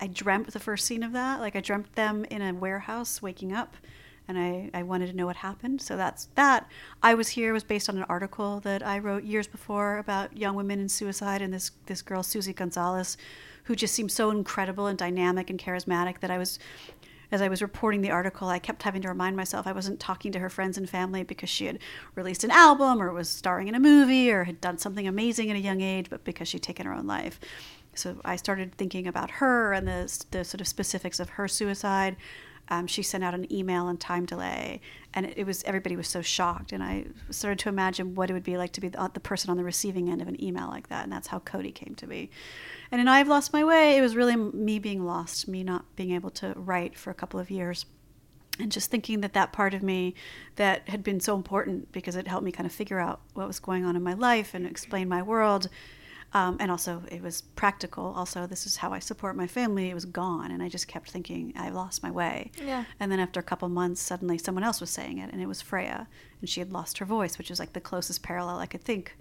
I 0.00 0.06
dreamt 0.06 0.52
the 0.52 0.58
first 0.58 0.86
scene 0.86 1.02
of 1.02 1.12
that. 1.12 1.40
Like 1.40 1.54
I 1.54 1.60
dreamt 1.60 1.94
them 1.94 2.24
in 2.30 2.40
a 2.40 2.54
warehouse 2.54 3.20
waking 3.20 3.52
up, 3.52 3.76
and 4.26 4.38
I, 4.38 4.70
I 4.72 4.82
wanted 4.82 5.08
to 5.08 5.16
know 5.16 5.26
what 5.26 5.36
happened. 5.36 5.82
So 5.82 5.96
that's 5.96 6.28
that. 6.36 6.68
I 7.02 7.14
was 7.14 7.28
here 7.28 7.52
was 7.52 7.64
based 7.64 7.88
on 7.88 7.98
an 7.98 8.04
article 8.04 8.60
that 8.60 8.84
I 8.84 8.98
wrote 8.98 9.24
years 9.24 9.46
before 9.46 9.98
about 9.98 10.36
young 10.36 10.54
women 10.54 10.80
and 10.80 10.90
suicide, 10.90 11.42
and 11.42 11.52
this 11.52 11.72
this 11.86 12.02
girl 12.02 12.22
Suzy 12.22 12.52
Gonzales, 12.52 13.16
who 13.64 13.76
just 13.76 13.94
seemed 13.94 14.10
so 14.10 14.30
incredible 14.30 14.86
and 14.86 14.98
dynamic 14.98 15.50
and 15.50 15.58
charismatic 15.58 16.20
that 16.20 16.30
I 16.30 16.38
was. 16.38 16.58
As 17.32 17.40
I 17.40 17.46
was 17.46 17.62
reporting 17.62 18.00
the 18.00 18.10
article, 18.10 18.48
I 18.48 18.58
kept 18.58 18.82
having 18.82 19.02
to 19.02 19.08
remind 19.08 19.36
myself 19.36 19.64
I 19.64 19.70
wasn't 19.70 20.00
talking 20.00 20.32
to 20.32 20.40
her 20.40 20.50
friends 20.50 20.76
and 20.76 20.90
family 20.90 21.22
because 21.22 21.48
she 21.48 21.66
had 21.66 21.78
released 22.16 22.42
an 22.42 22.50
album 22.50 23.00
or 23.00 23.12
was 23.12 23.28
starring 23.28 23.68
in 23.68 23.76
a 23.76 23.78
movie 23.78 24.32
or 24.32 24.42
had 24.42 24.60
done 24.60 24.78
something 24.78 25.06
amazing 25.06 25.48
at 25.48 25.54
a 25.54 25.60
young 25.60 25.80
age, 25.80 26.10
but 26.10 26.24
because 26.24 26.48
she'd 26.48 26.64
taken 26.64 26.86
her 26.86 26.92
own 26.92 27.06
life. 27.06 27.38
So 28.00 28.20
I 28.24 28.36
started 28.36 28.74
thinking 28.74 29.06
about 29.06 29.30
her 29.32 29.72
and 29.72 29.86
the, 29.86 30.24
the 30.30 30.44
sort 30.44 30.60
of 30.60 30.66
specifics 30.68 31.20
of 31.20 31.30
her 31.30 31.46
suicide. 31.46 32.16
Um, 32.68 32.86
she 32.86 33.02
sent 33.02 33.24
out 33.24 33.34
an 33.34 33.52
email 33.52 33.88
and 33.88 34.00
time 34.00 34.24
delay, 34.24 34.80
and 35.12 35.26
it, 35.26 35.38
it 35.38 35.44
was 35.44 35.62
everybody 35.64 35.96
was 35.96 36.06
so 36.06 36.22
shocked. 36.22 36.72
And 36.72 36.82
I 36.82 37.06
started 37.30 37.58
to 37.60 37.68
imagine 37.68 38.14
what 38.14 38.30
it 38.30 38.32
would 38.32 38.44
be 38.44 38.56
like 38.56 38.72
to 38.72 38.80
be 38.80 38.88
the, 38.88 39.10
the 39.12 39.20
person 39.20 39.50
on 39.50 39.56
the 39.56 39.64
receiving 39.64 40.08
end 40.08 40.22
of 40.22 40.28
an 40.28 40.42
email 40.42 40.68
like 40.68 40.88
that, 40.88 41.04
and 41.04 41.12
that's 41.12 41.28
how 41.28 41.40
Cody 41.40 41.72
came 41.72 41.94
to 41.96 42.06
be. 42.06 42.30
And 42.92 43.00
in 43.00 43.08
I've 43.08 43.28
Lost 43.28 43.52
My 43.52 43.64
Way, 43.64 43.96
it 43.96 44.00
was 44.00 44.14
really 44.14 44.36
me 44.36 44.78
being 44.78 45.04
lost, 45.04 45.48
me 45.48 45.64
not 45.64 45.84
being 45.96 46.12
able 46.12 46.30
to 46.30 46.54
write 46.56 46.96
for 46.96 47.10
a 47.10 47.14
couple 47.14 47.40
of 47.40 47.50
years 47.50 47.86
and 48.60 48.70
just 48.70 48.90
thinking 48.90 49.20
that 49.22 49.32
that 49.32 49.52
part 49.52 49.74
of 49.74 49.82
me 49.82 50.14
that 50.56 50.88
had 50.88 51.02
been 51.02 51.18
so 51.18 51.34
important 51.34 51.90
because 51.92 52.14
it 52.14 52.28
helped 52.28 52.44
me 52.44 52.52
kind 52.52 52.66
of 52.66 52.72
figure 52.72 53.00
out 53.00 53.20
what 53.34 53.46
was 53.46 53.58
going 53.58 53.84
on 53.84 53.96
in 53.96 54.02
my 54.02 54.12
life 54.12 54.54
and 54.54 54.66
explain 54.66 55.08
my 55.08 55.22
world 55.22 55.68
um, 56.32 56.56
and 56.60 56.70
also 56.70 57.02
it 57.10 57.22
was 57.22 57.42
practical. 57.42 58.14
Also 58.16 58.46
this 58.46 58.66
is 58.66 58.76
how 58.76 58.92
i 58.92 58.98
support 58.98 59.34
my 59.36 59.46
family. 59.46 59.90
It 59.90 59.94
was 59.94 60.04
gone 60.04 60.50
and 60.50 60.62
i 60.62 60.68
just 60.68 60.86
kept 60.88 61.10
thinking 61.10 61.52
i've 61.56 61.74
lost 61.74 62.02
my 62.02 62.10
way. 62.10 62.50
Yeah. 62.64 62.84
and 62.98 63.10
then 63.10 63.20
after 63.20 63.40
a 63.40 63.42
couple 63.42 63.68
months 63.68 64.00
suddenly 64.00 64.38
someone 64.38 64.64
else 64.64 64.80
was 64.80 64.90
saying 64.90 65.18
it 65.18 65.30
and 65.32 65.40
it 65.42 65.46
was 65.46 65.60
freya 65.62 66.06
and 66.40 66.48
she 66.48 66.60
had 66.60 66.72
lost 66.72 66.98
her 66.98 67.04
voice 67.04 67.36
which 67.38 67.50
was 67.50 67.58
like 67.58 67.72
the 67.72 67.80
closest 67.80 68.22
parallel 68.22 68.58
i 68.58 68.66
could 68.66 68.82
think. 68.84 69.16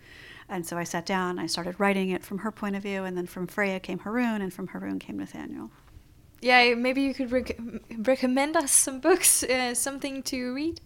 And 0.48 0.66
so 0.66 0.78
i 0.78 0.84
sat 0.84 1.06
down 1.06 1.40
i 1.40 1.48
started 1.48 1.80
writing 1.80 2.10
it 2.10 2.24
from 2.24 2.40
her 2.40 2.52
point 2.52 2.76
of 2.76 2.84
view 2.84 3.04
and 3.04 3.16
then 3.18 3.28
from 3.28 3.48
freya 3.48 3.80
came 3.80 4.00
harun 4.00 4.42
and 4.42 4.54
from 4.54 4.68
harun 4.68 5.00
came 5.00 5.18
nathaniel. 5.18 5.72
Yeah, 6.42 6.74
maybe 6.76 7.02
you 7.02 7.14
could 7.14 7.32
rec- 7.34 7.60
recommend 7.98 8.56
us 8.56 8.72
some 8.72 9.02
books, 9.02 9.44
uh, 9.44 9.74
something 9.76 10.24
to 10.24 10.54
read. 10.54 10.80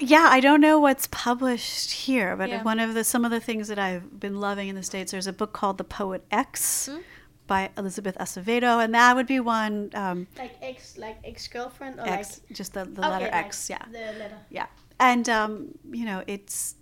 Yeah, 0.00 0.26
I 0.30 0.40
don't 0.40 0.60
know 0.60 0.78
what's 0.80 1.06
published 1.10 1.90
here, 1.92 2.36
but 2.36 2.48
Yeah. 2.48 2.62
one 2.62 2.80
of 2.80 2.94
the 2.94 3.04
some 3.04 3.24
of 3.24 3.30
the 3.30 3.40
things 3.40 3.68
that 3.68 3.78
I've 3.78 4.18
been 4.18 4.40
loving 4.40 4.68
in 4.68 4.74
the 4.74 4.82
states. 4.82 5.12
There's 5.12 5.26
a 5.28 5.32
book 5.32 5.52
called 5.52 5.78
The 5.78 5.84
Poet 5.84 6.24
X 6.32 6.88
Mm. 6.90 7.02
by 7.46 7.70
Elizabeth 7.78 8.16
Acevedo, 8.18 8.82
and 8.82 8.92
that 8.94 9.14
would 9.14 9.26
be 9.26 9.38
one. 9.38 9.90
Um, 9.94 10.26
Like 10.36 10.56
ex, 10.60 10.98
like 10.98 11.18
ex 11.24 11.46
girlfriend 11.46 12.00
or 12.00 12.08
X, 12.08 12.40
like 12.48 12.56
just 12.56 12.72
the, 12.74 12.84
the 12.84 13.02
Okay, 13.02 13.10
letter 13.10 13.24
like 13.26 13.34
X. 13.46 13.70
Yeah, 13.70 13.78
The 13.92 13.98
letter. 14.18 14.38
yeah, 14.50 14.66
and 14.98 15.28
um, 15.28 15.68
you 15.92 16.04
know, 16.04 16.24
it's 16.26 16.74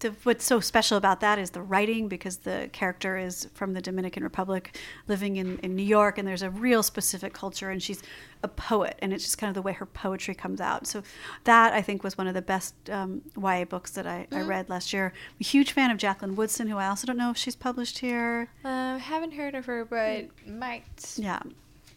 the, 0.00 0.10
what's 0.24 0.44
so 0.44 0.60
special 0.60 0.96
about 0.98 1.20
that 1.20 1.38
is 1.38 1.50
the 1.50 1.62
writing 1.62 2.06
because 2.08 2.38
the 2.38 2.68
character 2.72 3.16
is 3.16 3.48
from 3.54 3.72
the 3.72 3.80
Dominican 3.80 4.22
Republic, 4.22 4.76
living 5.08 5.36
in, 5.36 5.58
in 5.60 5.74
New 5.74 5.82
York, 5.82 6.18
and 6.18 6.28
there's 6.28 6.42
a 6.42 6.50
real 6.50 6.82
specific 6.82 7.32
culture, 7.32 7.70
and 7.70 7.82
she's 7.82 8.02
a 8.42 8.48
poet, 8.48 8.98
and 9.00 9.12
it's 9.14 9.24
just 9.24 9.38
kind 9.38 9.48
of 9.48 9.54
the 9.54 9.62
way 9.62 9.72
her 9.72 9.86
poetry 9.86 10.34
comes 10.34 10.60
out. 10.60 10.86
So 10.86 11.02
that 11.44 11.72
I 11.72 11.80
think 11.80 12.04
was 12.04 12.18
one 12.18 12.26
of 12.26 12.34
the 12.34 12.42
best 12.42 12.74
um, 12.90 13.22
YA 13.40 13.64
books 13.64 13.92
that 13.92 14.06
I, 14.06 14.26
I 14.32 14.42
read 14.42 14.68
last 14.68 14.92
year. 14.92 15.12
I'm 15.14 15.36
a 15.40 15.44
huge 15.44 15.72
fan 15.72 15.90
of 15.90 15.96
Jacqueline 15.96 16.36
Woodson, 16.36 16.68
who 16.68 16.76
I 16.76 16.88
also 16.88 17.06
don't 17.06 17.16
know 17.16 17.30
if 17.30 17.36
she's 17.38 17.56
published 17.56 17.98
here. 18.00 18.50
Uh, 18.64 18.98
haven't 18.98 19.32
heard 19.32 19.54
of 19.54 19.64
her, 19.64 19.84
but 19.86 20.26
might. 20.46 21.14
Yeah. 21.16 21.40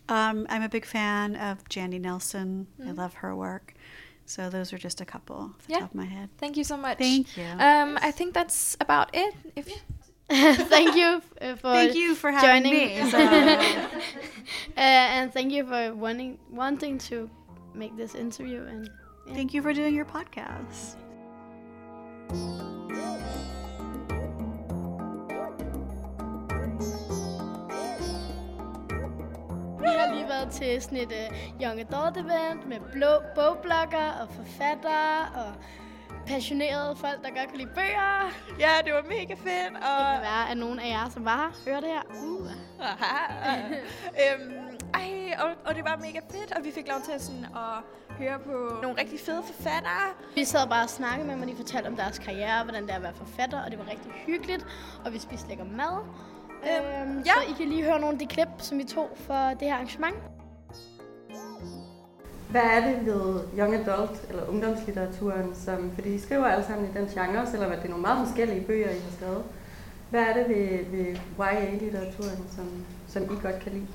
Um, 0.08 0.48
I'm 0.50 0.64
a 0.64 0.70
big 0.70 0.86
fan 0.86 1.36
of 1.36 1.64
Jandy 1.70 2.00
Nelson. 2.02 2.66
I 2.82 2.88
Mm. 2.88 2.98
love 2.98 3.14
her 3.16 3.36
work. 3.36 3.74
So 4.30 4.48
those 4.48 4.72
are 4.74 4.78
just 4.78 5.02
a 5.02 5.06
couple 5.06 5.36
off 5.36 5.66
the 5.66 5.74
Yeah. 5.74 5.80
top 5.80 5.90
of 5.90 5.96
my 5.96 6.06
head. 6.06 6.30
Thank 6.38 6.56
you 6.56 6.64
so 6.64 6.78
much. 6.78 7.00
Thank 7.00 7.36
you. 7.36 7.44
Um, 7.58 7.98
I 8.00 8.12
think 8.12 8.36
that's 8.36 8.78
about 8.80 9.10
it. 9.14 9.34
If 9.56 9.66
thank 10.70 10.96
you 10.96 11.20
uh, 11.42 11.56
for 11.56 11.74
Thank 11.74 11.96
you 11.96 12.14
for 12.14 12.30
having 12.30 12.62
joining 12.64 12.78
me. 12.78 13.00
uh, 13.02 13.90
and 14.78 15.34
thank 15.34 15.52
you 15.52 15.66
for 15.66 15.96
wanting 15.96 16.38
wanting 16.52 17.00
to 17.10 17.28
make 17.74 17.98
this 17.98 18.14
interview 18.14 18.62
and 18.70 18.88
yeah. 19.26 19.34
Thank 19.34 19.54
you 19.56 19.64
for 19.64 19.74
doing 19.74 19.96
your 19.96 20.06
podcast. 20.06 20.96
Vi 29.90 29.96
har 29.98 30.14
lige 30.16 30.30
været 30.30 30.52
til 30.52 30.82
sådan 30.82 30.98
et 30.98 31.12
uh, 31.22 31.62
Young 31.62 31.80
Adult 31.80 32.18
event 32.18 32.68
med 32.68 32.80
blå 32.94 33.14
bogblogger 33.36 34.08
og 34.22 34.28
forfattere 34.40 35.20
og 35.36 35.52
passionerede 36.28 36.96
folk, 36.96 37.24
der 37.24 37.30
godt 37.30 37.50
kan 37.50 37.58
lide 37.58 37.70
bøger. 37.76 38.32
Ja, 38.60 38.72
det 38.86 38.94
var 38.94 39.04
mega 39.04 39.34
fedt. 39.34 39.74
Det 39.74 39.84
Og, 39.90 40.14
kan 40.14 40.22
være, 40.22 40.52
at 40.52 40.58
nogen 40.58 40.80
af 40.80 40.90
jer, 40.90 41.10
som 41.10 41.26
var 41.26 41.38
her, 41.38 41.72
hører 41.72 41.80
det 41.80 41.90
her. 41.90 42.04
Uh. 42.24 42.48
øhm, 44.24 44.78
ej, 44.94 45.12
og, 45.44 45.50
og 45.66 45.76
det 45.76 45.84
var 45.84 45.96
mega 46.06 46.20
fedt, 46.32 46.52
og 46.58 46.64
vi 46.64 46.72
fik 46.72 46.88
lov 46.88 47.02
til 47.06 47.12
at, 47.12 47.22
sådan, 47.22 47.46
at 47.46 47.78
høre 48.18 48.40
på 48.40 48.80
nogle 48.82 49.02
rigtig 49.02 49.20
fede 49.20 49.44
forfattere. 49.44 50.06
Vi 50.36 50.44
sad 50.44 50.68
bare 50.68 50.84
og 50.84 50.90
snakkede 50.90 51.28
med 51.28 51.34
dem, 51.36 51.42
og 51.44 51.48
de 51.48 51.56
fortalte 51.56 51.88
om 51.88 51.96
deres 51.96 52.20
karriere, 52.20 52.64
hvordan 52.64 52.84
det 52.84 52.92
er 52.92 52.96
at 52.96 53.04
være 53.04 53.14
forfatter, 53.14 53.62
og 53.64 53.72
det 53.72 53.80
var 53.80 53.88
rigtig 53.92 54.12
hyggeligt. 54.12 54.66
Og 55.06 55.14
vi 55.14 55.20
spiste 55.20 55.48
lækker 55.48 55.66
mad. 55.66 56.06
Øhm, 56.64 57.18
ja. 57.26 57.34
Så 57.34 57.42
I 57.50 57.54
kan 57.58 57.70
lige 57.70 57.84
høre 57.84 58.00
nogle 58.00 58.14
af 58.14 58.20
de 58.20 58.28
klip, 58.28 58.48
som 58.58 58.78
vi 58.78 58.84
tog 58.84 59.10
for 59.16 59.50
det 59.60 59.68
her 59.68 59.74
arrangement. 59.74 60.16
Hvad 62.50 62.62
er 62.62 62.88
det 62.88 63.06
ved 63.06 63.42
young 63.58 63.76
adult 63.76 64.26
eller 64.30 64.48
ungdomslitteraturen, 64.48 65.56
som, 65.56 65.92
fordi 65.96 66.16
I 66.16 66.20
skriver 66.20 66.46
alle 66.46 66.66
sammen 66.66 66.90
i 66.90 66.98
den 66.98 67.08
genre, 67.08 67.48
selvom 67.48 67.72
det 67.72 67.84
er 67.84 67.90
nogle 67.90 68.02
meget 68.02 68.28
forskellige 68.28 68.62
bøger, 68.62 68.90
I 68.90 69.00
har 69.00 69.12
skrevet. 69.18 69.44
Hvad 70.10 70.22
er 70.22 70.34
det 70.34 70.50
ved, 70.50 70.86
ved 70.86 71.16
YA-litteraturen, 71.40 72.56
som, 72.56 72.86
som 73.08 73.24
I 73.24 73.28
godt 73.28 73.60
kan 73.60 73.72
lide? 73.72 73.88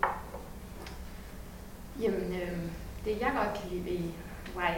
Jamen, 2.00 2.32
øh, 2.32 2.58
det 3.04 3.20
jeg 3.20 3.32
godt 3.36 3.60
kan 3.60 3.70
lide 3.70 3.84
ved 3.84 4.10
YA, 4.56 4.74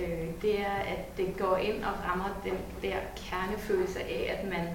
øh, 0.00 0.28
det 0.42 0.60
er, 0.60 0.74
at 0.74 1.16
det 1.16 1.34
går 1.38 1.56
ind 1.56 1.84
og 1.84 1.92
rammer 2.08 2.40
den 2.44 2.54
der 2.82 2.96
kernefølelse 3.16 4.00
af, 4.00 4.38
at 4.38 4.48
man 4.48 4.66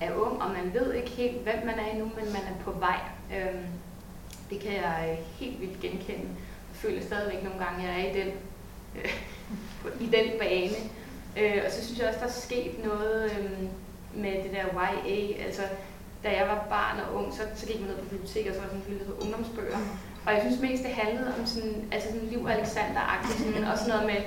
er 0.00 0.14
ung, 0.14 0.42
og 0.42 0.50
man 0.50 0.74
ved 0.74 0.92
ikke 0.92 1.10
helt, 1.10 1.42
hvem 1.42 1.66
man 1.66 1.78
er 1.78 1.86
endnu, 1.90 2.04
men 2.04 2.32
man 2.32 2.42
er 2.42 2.64
på 2.64 2.70
vej. 2.70 3.00
Øhm, 3.36 3.64
det 4.50 4.60
kan 4.60 4.72
jeg 4.72 5.08
øh, 5.10 5.26
helt 5.38 5.60
vildt 5.60 5.80
genkende. 5.80 6.28
Jeg 6.72 6.74
føler 6.74 7.02
stadigvæk 7.02 7.42
nogle 7.42 7.64
gange, 7.64 7.88
at 7.88 7.94
jeg 7.94 8.06
er 8.06 8.10
i 8.10 8.20
den, 8.20 8.32
øh, 8.96 9.12
i 10.06 10.06
den 10.06 10.38
bane. 10.38 10.76
Øh, 11.36 11.62
og 11.66 11.72
så 11.72 11.84
synes 11.84 11.98
jeg 12.00 12.08
også, 12.08 12.20
der 12.20 12.26
er 12.26 12.30
sket 12.30 12.84
noget 12.84 13.24
øh, 13.24 13.68
med 14.14 14.32
det 14.44 14.52
der 14.52 14.64
YA. 14.74 15.44
Altså, 15.44 15.62
da 16.24 16.36
jeg 16.36 16.48
var 16.48 16.66
barn 16.68 17.00
og 17.00 17.14
ung, 17.14 17.34
så, 17.34 17.42
så 17.54 17.66
gik 17.66 17.80
man 17.80 17.88
ned 17.88 17.98
på 17.98 18.04
biblioteket, 18.04 18.48
og 18.50 18.54
så 18.54 18.60
var 18.60 18.68
sådan 18.68 18.94
en 18.94 19.22
ungdomsbøger. 19.22 19.78
Og 20.26 20.32
jeg 20.32 20.42
synes 20.42 20.60
mest, 20.60 20.82
det 20.82 20.92
handlede 20.92 21.34
om 21.38 21.46
sådan, 21.46 21.88
altså 21.92 22.08
sådan 22.08 22.28
Liv 22.28 22.48
Alexander-agtigt, 22.48 23.38
sådan, 23.38 23.64
og 23.64 23.76
noget 23.88 24.06
med 24.06 24.20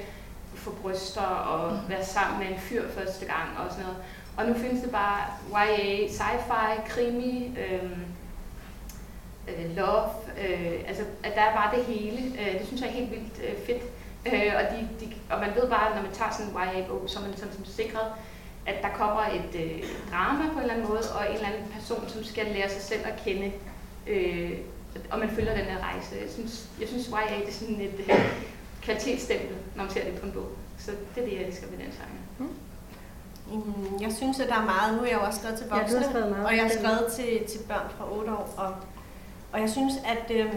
få 0.55 0.71
bryster 0.81 1.21
og 1.21 1.79
være 1.89 2.05
sammen 2.05 2.39
med 2.39 2.47
en 2.47 2.59
fyr 2.59 2.89
første 2.89 3.25
gang 3.25 3.49
og 3.57 3.71
sådan 3.71 3.85
noget. 3.85 3.99
Og 4.39 4.45
nu 4.45 4.53
findes 4.53 4.81
det 4.81 4.91
bare 4.91 5.21
YA, 5.51 6.07
sci-fi, 6.07 6.89
krimi, 6.89 7.57
øhm, 7.57 8.05
øh, 9.47 9.75
love, 9.75 10.09
øh, 10.43 10.79
altså 10.87 11.03
at 11.23 11.35
der 11.35 11.41
er 11.41 11.55
bare 11.55 11.75
det 11.75 11.85
hele. 11.85 12.17
Øh, 12.39 12.59
det 12.59 12.67
synes 12.67 12.81
jeg 12.81 12.89
er 12.89 12.93
helt 12.93 13.11
vildt 13.11 13.41
øh, 13.43 13.55
fedt. 13.65 13.83
Øh, 14.25 14.53
og, 14.55 14.63
de, 14.71 14.89
de, 14.99 15.13
og 15.29 15.39
man 15.39 15.55
ved 15.55 15.69
bare, 15.69 15.95
når 15.95 16.01
man 16.01 16.11
tager 16.11 16.31
sådan 16.31 16.51
en 16.51 16.57
YA-bog, 16.57 17.03
så 17.07 17.19
er 17.19 17.23
man 17.23 17.37
sådan 17.37 17.53
som 17.53 17.65
sikret, 17.65 18.07
at 18.65 18.75
der 18.81 18.89
kommer 18.89 19.21
et 19.21 19.61
øh, 19.63 19.83
drama 20.11 20.43
på 20.53 20.57
en 20.57 20.61
eller 20.61 20.73
anden 20.73 20.87
måde, 20.87 21.01
og 21.15 21.29
en 21.29 21.35
eller 21.35 21.47
anden 21.47 21.73
person, 21.73 22.09
som 22.09 22.23
skal 22.23 22.45
lære 22.45 22.69
sig 22.69 22.81
selv 22.81 23.01
at 23.05 23.21
kende. 23.25 23.51
Øh, 24.07 24.51
og 25.11 25.19
man 25.19 25.29
følger 25.29 25.55
den 25.55 25.65
her 25.65 25.79
rejse. 25.79 26.15
Jeg 26.21 26.29
synes, 26.33 26.69
jeg 26.79 26.87
synes 26.87 27.05
YA 27.05 27.39
det 27.39 27.47
er 27.47 27.51
sådan 27.51 27.81
et 27.81 27.99
øh, 27.99 28.31
kvalitetsstempel, 28.81 29.55
når 29.75 29.83
man 29.83 29.93
ser 29.93 30.03
det 30.03 30.19
på 30.19 30.25
en 30.25 30.31
bog. 30.31 30.49
Så 30.77 30.91
det 31.15 31.23
er 31.23 31.27
det, 31.27 31.37
jeg 31.37 31.47
elsker 31.47 31.67
ved 31.67 31.77
den 31.77 31.91
sang. 31.91 32.09
Mm. 32.37 32.68
Mm, 33.51 34.01
jeg 34.01 34.11
synes, 34.13 34.39
at 34.39 34.49
der 34.49 34.55
er 34.55 34.65
meget. 34.65 34.97
Nu 34.97 35.03
er 35.03 35.07
jeg 35.07 35.15
jo 35.15 35.21
også 35.21 35.39
skrevet 35.39 35.57
til 35.57 35.69
voksne, 35.69 36.19
ja, 36.19 36.25
meget 36.25 36.45
og 36.45 36.55
jeg 36.55 36.63
har 36.63 36.69
skrevet 36.69 37.05
til, 37.15 37.45
til 37.47 37.59
børn 37.67 37.87
fra 37.97 38.17
8 38.17 38.31
år. 38.31 38.53
Og, 38.57 38.73
og 39.51 39.61
jeg 39.61 39.69
synes, 39.69 39.93
at 40.05 40.31
øh, 40.35 40.53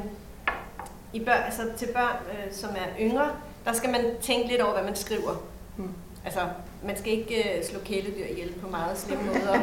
i 1.13 1.25
børn, 1.25 1.43
altså 1.45 1.63
til 1.77 1.89
børn, 1.95 2.17
øh, 2.31 2.53
som 2.53 2.71
er 2.71 3.01
yngre, 3.01 3.31
der 3.65 3.73
skal 3.73 3.91
man 3.91 4.05
tænke 4.21 4.49
lidt 4.49 4.61
over, 4.61 4.73
hvad 4.73 4.85
man 4.85 4.97
skriver. 4.97 5.33
Mm. 5.77 5.89
Altså, 6.25 6.41
man 6.83 6.99
skal 6.99 7.13
ikke 7.13 7.59
øh, 7.59 7.65
slå 7.65 7.79
kæledyr 7.85 8.27
ihjel 8.27 8.53
på 8.53 8.69
meget 8.69 8.99
slemme 8.99 9.25
måder. 9.33 9.51
Og, 9.51 9.57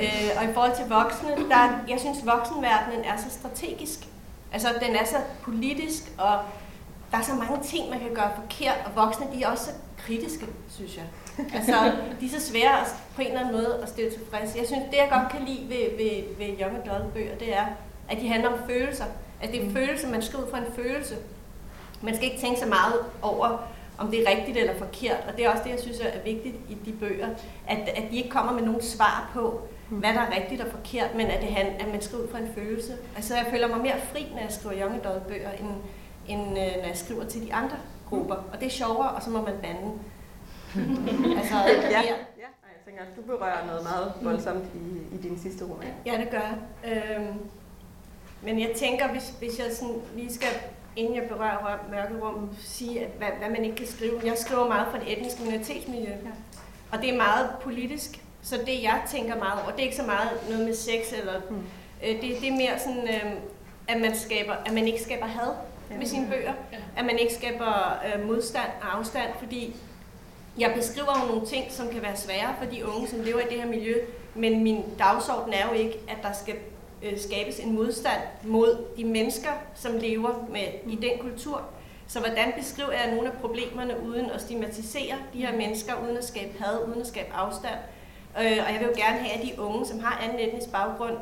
øh, 0.00 0.30
og 0.38 0.44
i 0.44 0.52
forhold 0.54 0.76
til 0.76 0.84
voksne, 0.88 1.30
der, 1.48 1.78
jeg 1.88 2.00
synes, 2.00 2.18
voksenverdenen 2.26 3.04
er 3.04 3.16
så 3.16 3.30
strategisk. 3.30 3.98
Altså, 4.52 4.68
den 4.86 4.96
er 4.96 5.04
så 5.04 5.16
politisk, 5.42 6.12
og 6.18 6.38
der 7.10 7.18
er 7.18 7.22
så 7.22 7.34
mange 7.34 7.64
ting, 7.64 7.90
man 7.90 8.00
kan 8.00 8.14
gøre 8.14 8.30
forkert, 8.36 8.76
og 8.86 9.04
voksne, 9.04 9.26
de 9.34 9.42
er 9.42 9.48
også 9.48 9.70
kritiske, 9.98 10.46
synes 10.70 10.96
jeg. 10.96 11.04
Altså, 11.54 11.92
de 12.20 12.26
er 12.26 12.30
så 12.30 12.40
svære 12.40 12.80
at, 12.80 12.86
på 13.14 13.20
en 13.20 13.26
eller 13.26 13.40
anden 13.40 13.54
måde 13.54 13.78
at 13.82 13.88
stille 13.88 14.10
tilfreds. 14.10 14.56
Jeg 14.56 14.66
synes, 14.66 14.84
det 14.90 14.96
jeg 14.96 15.08
godt 15.10 15.32
kan 15.32 15.42
lide 15.46 15.68
ved, 15.68 15.96
ved, 15.96 16.22
ved 16.38 16.60
Young 16.60 16.76
Adult 16.76 17.14
bøger, 17.14 17.34
det 17.34 17.56
er, 17.56 17.66
at 18.08 18.20
de 18.20 18.28
handler 18.28 18.48
om 18.48 18.58
følelser. 18.66 19.04
At 19.40 19.52
det 19.52 19.60
er 19.60 19.64
en 19.64 19.72
følelse, 19.72 20.08
man 20.08 20.22
skal 20.22 20.38
ud 20.38 20.50
fra 20.50 20.58
en 20.58 20.72
følelse. 20.76 21.16
Man 22.02 22.14
skal 22.14 22.28
ikke 22.28 22.40
tænke 22.40 22.60
så 22.60 22.66
meget 22.66 22.94
over, 23.22 23.68
om 23.98 24.10
det 24.10 24.22
er 24.22 24.30
rigtigt 24.30 24.56
eller 24.58 24.78
forkert. 24.78 25.24
Og 25.28 25.36
det 25.36 25.44
er 25.44 25.50
også 25.50 25.62
det, 25.64 25.70
jeg 25.70 25.80
synes 25.80 26.00
er 26.00 26.22
vigtigt 26.24 26.56
i 26.68 26.74
de 26.84 26.92
bøger, 26.92 27.28
at, 27.66 27.78
at 27.78 28.04
de 28.10 28.16
ikke 28.16 28.30
kommer 28.30 28.52
med 28.52 28.62
nogen 28.62 28.82
svar 28.82 29.30
på, 29.34 29.60
hvad 29.88 30.14
der 30.14 30.20
er 30.20 30.36
rigtigt 30.36 30.60
og 30.60 30.70
forkert, 30.70 31.14
men 31.14 31.26
at, 31.26 31.42
det, 31.42 31.56
at 31.56 31.88
man 31.92 32.02
skriver 32.02 32.22
ud 32.22 32.28
fra 32.28 32.38
en 32.38 32.50
følelse. 32.54 32.96
Altså 33.16 33.34
jeg 33.34 33.46
føler 33.50 33.68
mig 33.68 33.80
mere 33.80 34.00
fri, 34.12 34.26
når 34.34 34.40
jeg 34.40 34.52
skriver 34.52 34.82
young 34.82 34.94
adult 35.04 35.26
bøger, 35.26 35.50
end, 35.50 35.68
end 36.28 36.40
øh, 36.40 36.76
når 36.76 36.86
jeg 36.86 36.96
skriver 36.96 37.24
til 37.24 37.46
de 37.46 37.54
andre 37.54 37.76
grupper. 38.08 38.34
Og 38.34 38.60
det 38.60 38.66
er 38.66 38.70
sjovere, 38.70 39.10
og 39.10 39.22
så 39.22 39.30
må 39.30 39.42
man 39.42 39.54
bande. 39.62 39.92
altså, 41.40 41.54
ja. 41.90 42.00
ja. 42.00 42.16
Jeg 42.36 42.82
tænker, 42.84 43.02
at 43.02 43.16
du 43.16 43.22
berører 43.22 43.66
noget 43.66 43.82
meget 43.82 44.12
voldsomt 44.22 44.64
i, 44.74 45.14
i 45.14 45.18
din 45.22 45.38
sidste 45.38 45.64
roman. 45.64 45.88
Ja, 46.06 46.12
det 46.20 46.30
gør 46.30 46.40
jeg. 46.40 46.58
Øhm, 46.84 47.38
men 48.42 48.60
jeg 48.60 48.70
tænker, 48.76 49.08
hvis, 49.08 49.34
hvis 49.38 49.58
jeg 49.58 49.66
sådan 49.72 49.94
lige 50.16 50.34
skal 50.34 50.48
inden 50.96 51.14
jeg 51.16 51.24
berører 51.28 51.78
mørkerum, 51.90 52.50
sige, 52.58 53.00
at, 53.00 53.10
hvad, 53.18 53.28
hvad 53.38 53.50
man 53.50 53.64
ikke 53.64 53.76
kan 53.76 53.86
skrive. 53.86 54.20
Jeg 54.24 54.34
skriver 54.36 54.68
meget 54.68 54.86
fra 54.90 54.98
det 54.98 55.12
etniske 55.12 55.42
minoritetsmiljø, 55.42 56.10
ja. 56.10 56.30
og 56.92 56.98
det 57.02 57.10
er 57.10 57.16
meget 57.16 57.50
politisk. 57.62 58.20
Så 58.42 58.56
det, 58.66 58.82
jeg 58.82 59.02
tænker 59.10 59.36
meget 59.36 59.62
over, 59.62 59.70
det 59.70 59.80
er 59.80 59.84
ikke 59.84 59.96
så 59.96 60.02
meget 60.02 60.30
noget 60.48 60.64
med 60.64 60.74
sex, 60.74 61.12
eller 61.18 61.40
mm. 61.50 61.56
øh, 62.04 62.08
det, 62.08 62.22
det 62.40 62.48
er 62.48 62.56
mere 62.56 62.78
sådan, 62.78 63.08
øh, 63.08 63.32
at, 63.88 64.00
man 64.00 64.16
skaber, 64.16 64.52
at 64.66 64.72
man 64.72 64.86
ikke 64.86 65.02
skaber 65.02 65.26
had 65.26 65.48
ja. 65.48 65.52
Med 65.98 66.06
sine 66.06 66.26
bøger, 66.30 66.52
at 66.96 67.04
man 67.04 67.18
ikke 67.18 67.34
skaber 67.34 68.00
øh, 68.06 68.26
modstand 68.26 68.70
og 68.82 68.98
afstand, 68.98 69.30
fordi 69.38 69.76
jeg 70.58 70.72
beskriver 70.76 71.20
jo 71.22 71.28
nogle 71.28 71.46
ting, 71.46 71.72
som 71.72 71.88
kan 71.88 72.02
være 72.02 72.16
svære 72.16 72.54
for 72.58 72.64
de 72.64 72.86
unge, 72.86 73.08
som 73.08 73.20
lever 73.20 73.40
i 73.40 73.44
det 73.50 73.60
her 73.62 73.66
miljø, 73.66 73.94
men 74.34 74.62
min 74.62 74.84
dagsorden 74.98 75.52
er 75.52 75.68
jo 75.68 75.74
ikke, 75.74 75.98
at 76.08 76.16
der 76.22 76.32
skal 76.32 76.54
øh, 77.02 77.18
skabes 77.20 77.58
en 77.58 77.74
modstand 77.74 78.20
mod 78.44 78.84
de 78.96 79.04
mennesker, 79.04 79.50
som 79.74 79.92
lever 79.98 80.34
med 80.52 80.92
i 80.92 80.96
den 80.96 81.18
kultur. 81.20 81.62
Så 82.08 82.20
hvordan 82.20 82.52
beskriver 82.58 82.92
jeg 82.92 83.14
nogle 83.14 83.30
af 83.30 83.38
problemerne 83.40 83.94
uden 84.06 84.30
at 84.30 84.40
stigmatisere 84.40 85.14
de 85.32 85.46
her 85.46 85.56
mennesker, 85.56 85.92
uden 86.04 86.16
at 86.16 86.24
skabe 86.24 86.58
had, 86.58 86.88
uden 86.88 87.00
at 87.00 87.06
skabe 87.06 87.32
afstand? 87.34 87.78
Øh, 88.38 88.58
og 88.66 88.72
jeg 88.72 88.76
vil 88.80 88.86
jo 88.86 88.94
gerne 88.96 89.18
have, 89.18 89.32
at 89.32 89.42
de 89.46 89.60
unge, 89.60 89.86
som 89.86 90.00
har 90.00 90.24
anden 90.24 90.48
etnisk 90.48 90.72
baggrund, 90.72 91.16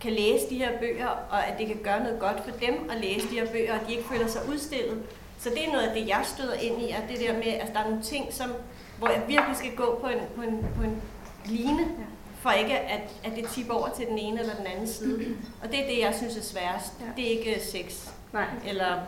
kan 0.00 0.12
læse 0.12 0.50
de 0.50 0.58
her 0.58 0.78
bøger, 0.78 1.08
og 1.30 1.46
at 1.46 1.58
det 1.58 1.66
kan 1.66 1.76
gøre 1.82 2.02
noget 2.02 2.20
godt 2.20 2.44
for 2.44 2.50
dem 2.50 2.90
at 2.90 3.00
læse 3.00 3.28
de 3.28 3.40
her 3.40 3.52
bøger, 3.52 3.74
og 3.74 3.80
at 3.80 3.86
de 3.86 3.92
ikke 3.92 4.08
føler 4.08 4.26
sig 4.26 4.40
udstillet. 4.48 5.02
Så 5.38 5.50
det 5.50 5.68
er 5.68 5.72
noget 5.72 5.86
af 5.86 5.94
det, 5.94 6.08
jeg 6.08 6.20
støder 6.24 6.54
ind 6.54 6.82
i, 6.82 6.90
at 6.90 7.02
det 7.08 7.20
der 7.20 7.32
med, 7.32 7.46
at 7.46 7.70
der 7.74 7.80
er 7.80 7.88
nogle 7.88 8.02
ting, 8.02 8.32
som, 8.32 8.50
hvor 8.98 9.08
jeg 9.08 9.22
virkelig 9.28 9.56
skal 9.56 9.76
gå 9.76 9.98
på 10.00 10.08
en, 10.08 10.18
på 10.36 10.42
en, 10.42 10.66
på 10.76 10.82
en 10.82 11.02
line, 11.44 11.86
for 12.40 12.50
ikke 12.50 12.78
at, 12.78 13.00
at 13.24 13.32
det 13.36 13.48
tipper 13.48 13.74
over 13.74 13.88
til 13.88 14.06
den 14.06 14.18
ene 14.18 14.40
eller 14.40 14.54
den 14.54 14.66
anden 14.66 14.86
side. 14.86 15.36
Og 15.62 15.68
det 15.70 15.82
er 15.82 15.86
det, 15.86 15.98
jeg 16.00 16.14
synes 16.14 16.36
er 16.36 16.42
sværest. 16.42 16.92
Ja. 17.00 17.06
Det 17.16 17.26
er 17.26 17.38
ikke 17.38 17.60
sex. 17.60 18.08
Nej. 18.32 18.46
Eller 18.66 19.00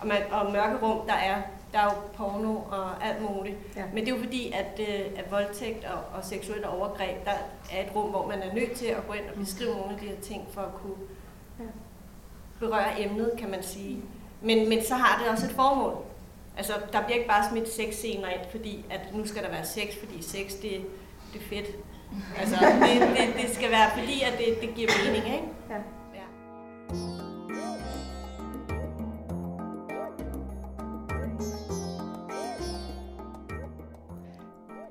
og, 0.00 0.06
man, 0.06 0.16
og 0.30 0.52
mørkerum, 0.52 1.06
der 1.06 1.14
er, 1.14 1.42
der 1.76 1.82
er 1.82 1.94
jo 1.94 2.00
porno 2.16 2.54
og 2.54 3.06
alt 3.06 3.22
muligt. 3.30 3.56
Ja. 3.76 3.82
Men 3.92 4.04
det 4.04 4.12
er 4.12 4.16
jo 4.16 4.22
fordi, 4.22 4.52
at, 4.52 4.80
øh, 4.80 5.06
at 5.16 5.30
voldtægt 5.30 5.84
og, 5.84 6.18
og 6.18 6.24
seksuelle 6.24 6.68
overgreb, 6.68 7.24
der 7.24 7.30
er 7.72 7.84
et 7.84 7.94
rum, 7.94 8.10
hvor 8.10 8.26
man 8.26 8.42
er 8.42 8.54
nødt 8.54 8.72
til 8.72 8.86
at 8.86 9.06
gå 9.06 9.12
ind 9.12 9.24
og 9.34 9.40
beskrive 9.40 9.74
nogle 9.74 9.92
af 9.92 10.00
de 10.00 10.06
her 10.06 10.20
ting, 10.22 10.46
for 10.52 10.60
at 10.60 10.74
kunne 10.82 10.94
ja. 11.58 11.64
berøre 12.60 13.00
emnet, 13.00 13.32
kan 13.38 13.50
man 13.50 13.62
sige. 13.62 14.00
Men, 14.40 14.68
men 14.68 14.84
så 14.84 14.94
har 14.94 15.22
det 15.22 15.30
også 15.30 15.46
et 15.46 15.52
formål. 15.52 15.96
Altså, 16.56 16.72
der 16.92 17.02
bliver 17.02 17.16
ikke 17.16 17.28
bare 17.28 17.48
smidt 17.50 17.72
sexscener 17.72 18.28
ind, 18.28 18.40
fordi 18.50 18.84
at 18.90 19.00
nu 19.14 19.26
skal 19.26 19.42
der 19.42 19.50
være 19.50 19.64
sex, 19.64 19.98
fordi 19.98 20.22
sex, 20.22 20.52
det, 20.52 20.86
det 21.32 21.40
er 21.40 21.44
fedt. 21.48 21.66
Altså, 22.38 22.56
det, 22.80 23.00
det, 23.00 23.42
det 23.42 23.54
skal 23.54 23.70
være 23.70 23.90
fordi, 23.98 24.22
at 24.22 24.38
det, 24.38 24.60
det 24.60 24.74
giver 24.74 24.88
mening, 25.04 25.34
ikke? 25.34 25.48
Ja. 25.70 25.76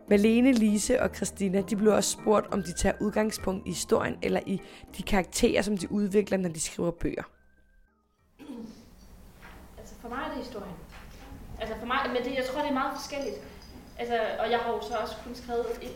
Malene, 0.09 0.51
Lise 0.51 1.01
og 1.01 1.09
Christina, 1.15 1.61
de 1.61 1.75
blev 1.75 1.93
også 1.93 2.11
spurgt, 2.11 2.53
om 2.53 2.63
de 2.63 2.73
tager 2.73 2.95
udgangspunkt 3.01 3.67
i 3.67 3.69
historien 3.69 4.17
eller 4.21 4.39
i 4.45 4.61
de 4.97 5.03
karakterer, 5.03 5.61
som 5.61 5.77
de 5.77 5.91
udvikler, 5.91 6.37
når 6.37 6.49
de 6.49 6.59
skriver 6.59 6.91
bøger. 6.91 7.23
Altså 9.77 9.95
for 10.01 10.09
mig 10.09 10.19
er 10.25 10.33
det 10.33 10.43
historien. 10.43 10.75
Altså 11.61 11.75
for 11.79 11.85
mig, 11.85 11.97
men 12.07 12.23
det, 12.23 12.35
jeg 12.35 12.45
tror, 12.45 12.61
det 12.61 12.69
er 12.69 12.73
meget 12.73 12.93
forskelligt. 12.99 13.35
Altså, 13.99 14.19
og 14.39 14.51
jeg 14.51 14.59
har 14.59 14.71
jo 14.71 14.81
så 14.81 14.93
også 14.95 15.15
kun 15.23 15.35
skrevet 15.35 15.65
et 15.81 15.91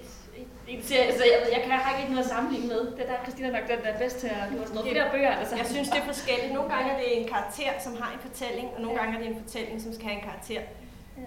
en 0.68 0.84
serie, 0.84 1.12
så 1.18 1.24
jeg, 1.32 1.40
jeg, 1.54 1.62
kan, 1.64 1.72
jeg 1.72 1.80
har 1.80 2.00
ikke 2.00 2.12
noget 2.14 2.26
at 2.26 2.32
sammenligne 2.36 2.68
med. 2.68 2.82
Det 2.98 3.06
der 3.10 3.18
Christina 3.24 3.48
nok 3.50 3.70
den 3.72 3.80
der 3.84 3.90
er 3.96 4.00
bedst 4.04 4.18
til 4.18 4.28
at 4.28 4.36
har 4.36 4.66
skrevet 4.66 4.90
flere 4.92 5.12
bøger. 5.12 5.34
Altså. 5.42 5.56
Jeg 5.56 5.66
synes, 5.66 5.90
det 5.90 6.00
er 6.04 6.08
forskelligt. 6.14 6.54
Nogle 6.54 6.70
gange 6.74 6.92
er 6.92 6.98
det 7.02 7.22
en 7.22 7.28
karakter, 7.28 7.72
som 7.86 7.94
har 8.02 8.10
en 8.16 8.22
fortælling, 8.28 8.68
og 8.76 8.82
nogle 8.82 8.96
ja. 8.98 9.04
gange 9.04 9.18
er 9.18 9.22
det 9.24 9.30
en 9.36 9.42
fortælling, 9.44 9.82
som 9.82 9.94
skal 9.94 10.06
have 10.10 10.18
en 10.22 10.26
karakter. 10.30 10.62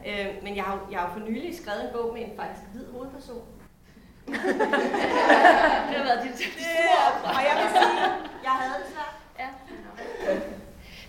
Ja. 0.04 0.28
Øh, 0.28 0.44
men 0.44 0.56
jeg 0.56 0.64
har, 0.64 0.86
jeg 0.90 1.00
har 1.00 1.10
for 1.12 1.20
nylig 1.20 1.58
skrevet 1.58 1.84
en 1.84 1.90
bog 1.92 2.12
med 2.14 2.22
en 2.22 2.32
faktisk 2.36 2.66
hvid 2.72 2.86
hovedperson. 2.92 3.42
det 4.26 5.96
har 5.98 6.04
været 6.08 6.22
dit, 6.22 6.38
dit 6.38 6.52
store 6.62 7.32
Og 7.36 7.42
jeg 7.48 7.54
vil 7.60 7.68
sige, 7.78 8.00
jeg 8.42 8.50
havde 8.60 8.82
det 8.82 8.88
svært. 8.92 9.14
Ja. 9.38 9.48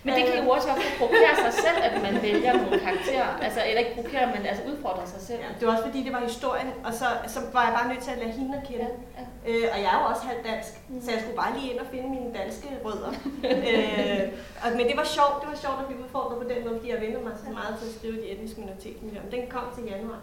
Men 0.04 0.14
det 0.14 0.24
kan 0.26 0.44
jo 0.44 0.50
også 0.50 0.66
være 0.68 0.76
at 0.76 0.98
provokere 0.98 1.34
sig 1.44 1.52
selv, 1.66 1.78
at 1.88 1.94
man 2.06 2.22
vælger 2.22 2.52
nogle 2.52 2.78
karakterer. 2.86 3.28
Altså, 3.46 3.60
eller 3.68 3.80
ikke 3.82 3.94
provokere, 3.94 4.26
men 4.34 4.46
altså 4.46 4.62
udfordre 4.70 5.06
sig 5.06 5.20
selv. 5.20 5.40
Ja, 5.40 5.48
det 5.58 5.64
var 5.66 5.72
også 5.74 5.86
fordi, 5.88 6.00
det 6.06 6.12
var 6.12 6.20
historien, 6.20 6.68
og 6.86 6.92
så, 7.00 7.06
så 7.26 7.38
var 7.52 7.64
jeg 7.68 7.74
bare 7.78 7.88
nødt 7.92 8.02
til 8.06 8.10
at 8.10 8.18
lade 8.18 8.32
hende 8.38 8.52
at 8.60 8.64
kende. 8.68 8.88
Ja, 9.18 9.24
Øh, 9.48 9.66
og 9.72 9.78
jeg 9.82 9.90
er 9.94 9.98
jo 10.00 10.04
også 10.12 10.22
halvt 10.30 10.44
dansk, 10.50 10.72
så 11.04 11.08
jeg 11.14 11.20
skulle 11.20 11.36
bare 11.42 11.52
lige 11.56 11.72
ind 11.72 11.80
og 11.80 11.86
finde 11.92 12.08
mine 12.16 12.30
danske 12.40 12.68
rødder. 12.84 13.10
øh, 13.52 14.22
og, 14.64 14.68
men 14.78 14.84
det 14.90 14.96
var 15.00 15.06
sjovt, 15.16 15.34
det 15.40 15.48
var 15.52 15.58
sjovt 15.64 15.78
at 15.82 15.86
blive 15.88 16.00
udfordret 16.04 16.36
på 16.42 16.46
den 16.52 16.58
måde, 16.64 16.74
fordi 16.78 16.90
jeg 16.94 17.00
venter 17.04 17.20
mig 17.26 17.34
så 17.44 17.50
meget 17.58 17.72
til 17.78 17.86
at 17.88 17.94
skrive 17.98 18.16
de 18.22 18.26
etniske 18.32 18.60
minoritetsmiljøer. 18.60 19.22
Men 19.24 19.32
den 19.36 19.42
kom 19.54 19.64
til 19.74 19.84
januar. 19.92 20.20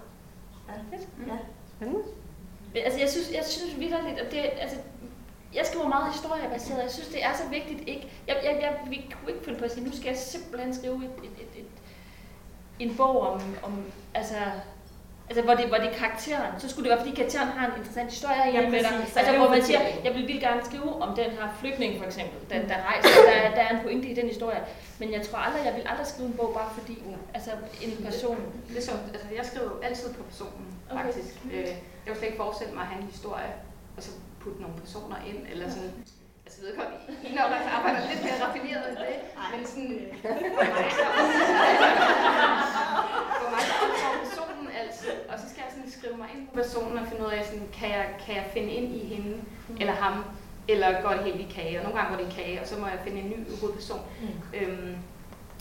Ja, 0.69 0.73
ja. 1.31 1.37
spændende. 1.75 2.03
Men, 2.73 2.81
Altså, 2.85 2.99
jeg 2.99 3.09
synes, 3.09 3.27
jeg 3.37 3.45
synes 3.45 3.79
vidderligt, 3.79 4.19
at 4.19 4.31
det, 4.31 4.41
altså, 4.63 4.77
jeg 5.55 5.65
skriver 5.65 5.87
meget 5.87 6.13
historiebaseret. 6.13 6.83
Jeg 6.83 6.91
synes, 6.91 7.07
det 7.07 7.23
er 7.23 7.33
så 7.33 7.43
vigtigt 7.49 7.79
ikke... 7.89 8.11
Jeg, 8.27 8.35
jeg, 8.43 8.57
jeg, 8.61 8.73
vi 8.89 8.95
kunne 9.21 9.31
ikke 9.33 9.45
finde 9.45 9.59
på 9.59 9.65
at 9.65 9.71
sige, 9.71 9.85
nu 9.85 9.95
skal 9.95 10.07
jeg 10.09 10.17
simpelthen 10.17 10.75
skrive 10.75 10.95
et, 10.95 11.11
et, 11.23 11.31
et, 11.41 11.59
et, 11.61 11.65
en 12.79 12.95
bog 12.97 13.21
om, 13.21 13.41
om 13.63 13.83
altså, 14.13 14.35
altså 15.29 15.41
hvor, 15.43 15.53
det, 15.53 15.65
hvor 15.67 15.77
det 15.77 15.87
er 15.87 15.97
karakteren. 15.97 16.59
Så 16.59 16.69
skulle 16.69 16.89
det 16.89 16.95
være, 16.97 17.05
fordi 17.05 17.15
karakteren 17.19 17.47
har 17.47 17.65
en 17.67 17.73
interessant 17.77 18.09
historie 18.09 18.35
Ja, 18.37 18.49
ja, 18.61 18.69
med 18.69 18.79
dig. 18.79 19.07
Altså, 19.15 19.37
hvor 19.37 19.49
man 19.49 19.63
siger, 19.63 19.79
jeg 20.03 20.13
vil 20.13 20.27
vildt 20.27 20.41
gerne 20.41 20.65
skrive 20.65 21.01
om 21.01 21.15
den 21.15 21.31
her 21.31 21.47
flygtning, 21.59 21.97
for 21.99 22.05
eksempel, 22.05 22.39
der, 22.49 22.67
der 22.67 22.75
rejser. 22.89 23.09
Der, 23.25 23.31
er- 23.31 23.55
der 23.55 23.61
er 23.61 23.69
en 23.77 23.83
pointe 23.83 24.07
i 24.07 24.13
den 24.13 24.27
historie. 24.27 24.59
Men 24.99 25.11
jeg 25.11 25.21
tror 25.27 25.37
aldrig, 25.37 25.65
jeg 25.65 25.73
vil 25.75 25.83
aldrig 25.87 26.07
skrive 26.07 26.27
en 26.27 26.33
bog, 26.33 26.51
bare 26.53 26.69
fordi 26.79 27.03
altså, 27.33 27.51
en 27.81 28.05
person... 28.05 28.37
Det 28.69 28.77
er 28.77 28.81
som, 28.81 28.97
altså, 29.13 29.27
jeg 29.37 29.45
skriver 29.45 29.69
altid 29.83 30.13
på 30.13 30.23
personen, 30.23 30.67
Okay. 30.91 31.03
faktisk. 31.03 31.35
Øh, 31.53 31.59
jeg 31.65 31.75
kunne 32.07 32.15
slet 32.15 32.27
ikke 32.27 32.37
forestille 32.37 32.73
mig 32.73 32.81
at 32.81 32.87
have 32.87 33.01
en 33.01 33.07
historie, 33.07 33.51
og 33.97 34.03
så 34.03 34.09
putte 34.43 34.59
nogle 34.61 34.75
personer 34.83 35.17
ind, 35.29 35.39
eller 35.51 35.67
sådan. 35.75 35.93
Altså, 36.45 36.57
jeg 36.61 36.65
ved 36.67 36.75
godt, 36.81 36.93
I 37.27 37.29
når 37.35 37.45
faktisk 37.53 37.73
arbejder 37.77 38.01
lidt 38.11 38.23
mere 38.27 38.37
raffineret 38.45 38.83
end 38.89 38.97
det, 39.05 39.15
men 39.53 39.61
sådan, 39.71 39.97
for 40.21 40.77
mig, 40.81 40.91
så, 40.99 41.05
for 43.41 43.49
mig 43.53 43.61
så 43.69 43.73
opstår 43.83 44.45
personen 44.51 44.67
altid, 44.81 45.11
og 45.31 45.35
så 45.41 45.45
skal 45.49 45.61
jeg 45.65 45.71
sådan 45.75 45.91
skrive 45.97 46.17
mig 46.21 46.29
ind 46.33 46.41
på 46.47 46.53
personen 46.61 46.97
og 47.01 47.05
finde 47.09 47.23
ud 47.25 47.31
af, 47.37 47.41
sådan, 47.45 47.67
kan, 47.79 47.89
jeg, 47.97 48.05
kan 48.25 48.33
jeg 48.35 48.45
finde 48.55 48.71
ind 48.79 48.89
i 49.01 49.03
hende, 49.13 49.33
eller 49.81 49.93
ham, 49.93 50.15
eller 50.67 51.01
går 51.01 51.09
det 51.09 51.23
helt 51.23 51.41
i 51.47 51.53
kage, 51.57 51.77
og 51.79 51.83
nogle 51.83 51.97
gange 51.99 52.09
går 52.15 52.23
det 52.23 52.31
i 52.31 52.35
kage, 52.41 52.61
og 52.61 52.67
så 52.67 52.75
må 52.79 52.85
jeg 52.87 52.99
finde 53.05 53.19
en 53.21 53.29
ny 53.29 53.39
hovedperson. 53.59 54.01
Øhm, 54.53 54.95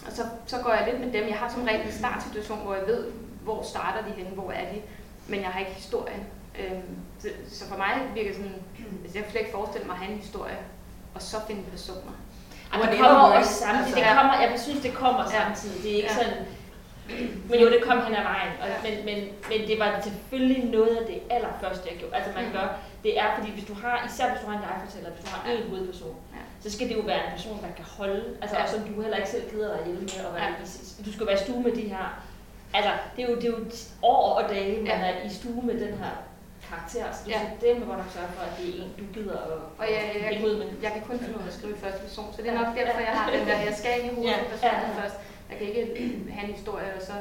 og 0.06 0.12
så, 0.12 0.22
så 0.46 0.56
går 0.64 0.72
jeg 0.72 0.88
lidt 0.88 1.00
med 1.04 1.12
dem. 1.12 1.28
Jeg 1.28 1.38
har 1.38 1.48
som 1.48 1.62
regel 1.62 1.86
en 1.86 1.92
startsituation, 1.92 2.58
hvor 2.64 2.74
jeg 2.74 2.86
ved, 2.86 3.04
hvor 3.42 3.62
starter 3.62 4.08
de 4.08 4.12
henne, 4.12 4.30
hvor 4.30 4.50
er 4.50 4.72
de, 4.72 4.80
men 5.28 5.40
jeg 5.40 5.48
har 5.48 5.60
ikke 5.60 5.72
historien. 5.72 6.26
Øhm, 6.60 6.96
så, 7.18 7.28
så 7.48 7.68
for 7.68 7.76
mig 7.76 8.10
virker 8.14 8.32
sådan, 8.34 8.54
altså 9.02 9.14
jeg 9.18 9.22
kan 9.24 9.30
slet 9.32 9.40
ikke 9.44 9.52
forestille 9.58 9.86
mig 9.86 9.94
at 9.94 10.00
have 10.02 10.12
en 10.12 10.18
historie, 10.18 10.58
og 11.14 11.22
så 11.22 11.36
finde 11.46 11.62
personer. 11.70 12.14
Og 12.72 12.78
det 12.90 12.98
kommer 12.98 13.20
også 13.38 13.52
samtidig. 13.54 13.78
Altså, 13.86 13.94
Det 13.96 14.02
ja. 14.06 14.14
kommer, 14.18 14.34
jeg 14.40 14.60
synes, 14.66 14.80
det 14.86 14.92
kommer 15.02 15.22
Ja. 15.24 15.30
samtidig. 15.40 15.82
Det 15.82 15.90
er 15.92 15.96
ikke 15.96 16.08
Ja. 16.18 16.22
sådan... 16.22 16.38
Men 17.50 17.56
jo, 17.62 17.66
det 17.74 17.80
kom 17.88 17.98
hen 18.06 18.14
ad 18.20 18.24
vejen. 18.32 18.52
Og, 18.62 18.66
Ja. 18.68 18.76
men, 18.86 18.94
men, 19.08 19.18
men 19.50 19.58
det 19.68 19.76
var 19.82 19.88
selvfølgelig 20.06 20.64
noget 20.76 20.92
af 21.00 21.04
det 21.06 21.18
allerførste, 21.36 21.84
jeg 21.90 21.96
gjorde. 22.00 22.14
Altså 22.16 22.30
man 22.38 22.44
Mm. 22.46 22.52
gør, 22.52 22.66
det 23.04 23.12
er, 23.22 23.28
fordi 23.36 23.50
hvis 23.56 23.64
du 23.70 23.74
har, 23.82 23.96
især 24.08 24.26
hvis 24.30 24.40
du 24.42 24.46
har 24.50 24.56
en 24.58 24.62
jeg-fortæller, 24.68 25.10
hvis 25.10 25.24
du 25.24 25.30
har 25.34 25.40
en 25.52 25.68
hovedperson, 25.70 26.14
Ja. 26.36 26.42
så 26.64 26.68
skal 26.76 26.88
det 26.88 26.94
jo 26.96 27.00
være 27.12 27.20
en 27.26 27.30
person, 27.36 27.56
der 27.64 27.70
kan 27.78 27.86
holde, 27.98 28.24
altså 28.42 28.56
Ja. 28.56 28.62
og 28.62 28.68
som 28.68 28.80
du 28.88 28.92
heller 29.02 29.16
ikke 29.16 29.28
selv 29.36 29.50
gider 29.50 29.68
dig 29.76 29.80
hjælpe 29.86 30.02
med 30.16 30.24
at 30.28 30.34
være 30.34 30.44
Ja. 30.44 31.02
Du 31.06 31.12
skal 31.12 31.26
være 31.26 31.38
i 31.40 31.44
stue 31.46 31.62
med 31.66 31.72
de 31.72 31.84
her, 31.94 32.06
altså 32.74 32.90
det 33.16 33.24
er 33.24 33.28
jo, 33.30 33.34
det 33.36 33.44
er 33.44 33.54
jo 33.58 33.64
år 34.02 34.22
og 34.40 34.44
dage, 34.54 34.76
man 34.76 34.86
Ja. 34.86 35.06
er 35.10 35.22
i 35.28 35.28
stue 35.38 35.62
med 35.62 35.74
den 35.84 35.94
her 36.02 36.12
karakter, 36.70 37.04
så 37.16 37.20
du 37.24 37.30
Ja. 37.34 37.40
skal 37.58 37.68
dem 37.74 37.76
godt 37.90 37.98
nok 38.02 38.10
sørge 38.16 38.30
for, 38.36 38.42
at 38.48 38.52
det 38.58 38.66
er 38.70 38.74
en, 38.82 38.88
du 39.00 39.04
gider 39.16 39.36
at 39.46 39.50
Og 39.80 39.84
jeg, 39.94 40.02
jeg, 40.22 40.32
jeg, 40.34 40.44
ud 40.46 40.54
med. 40.60 40.66
jeg 40.86 40.90
kan 40.94 41.02
kun 41.08 41.16
finde 41.22 41.34
ud 41.38 41.42
af 41.44 41.50
at 41.52 41.56
skrive 41.58 41.72
i 41.76 41.80
første 41.84 42.00
person, 42.06 42.26
så 42.34 42.38
det 42.42 42.48
er 42.52 42.58
nok 42.62 42.70
derfor, 42.78 43.00
jeg 43.08 43.14
har 43.20 43.26
den 43.36 43.42
der, 43.48 43.56
jeg 43.68 43.74
skal 43.80 43.90
ind 43.98 44.06
i 44.10 44.14
hovedet 44.14 44.30
Ja. 44.36 44.48
personen 44.52 44.90
Ja. 44.90 45.00
først. 45.02 45.16
Jeg 45.50 45.56
kan 45.58 45.66
ikke 45.70 45.84
have 46.36 46.44
en 46.48 46.54
historie, 46.60 46.88
og 46.98 47.02
så 47.10 47.14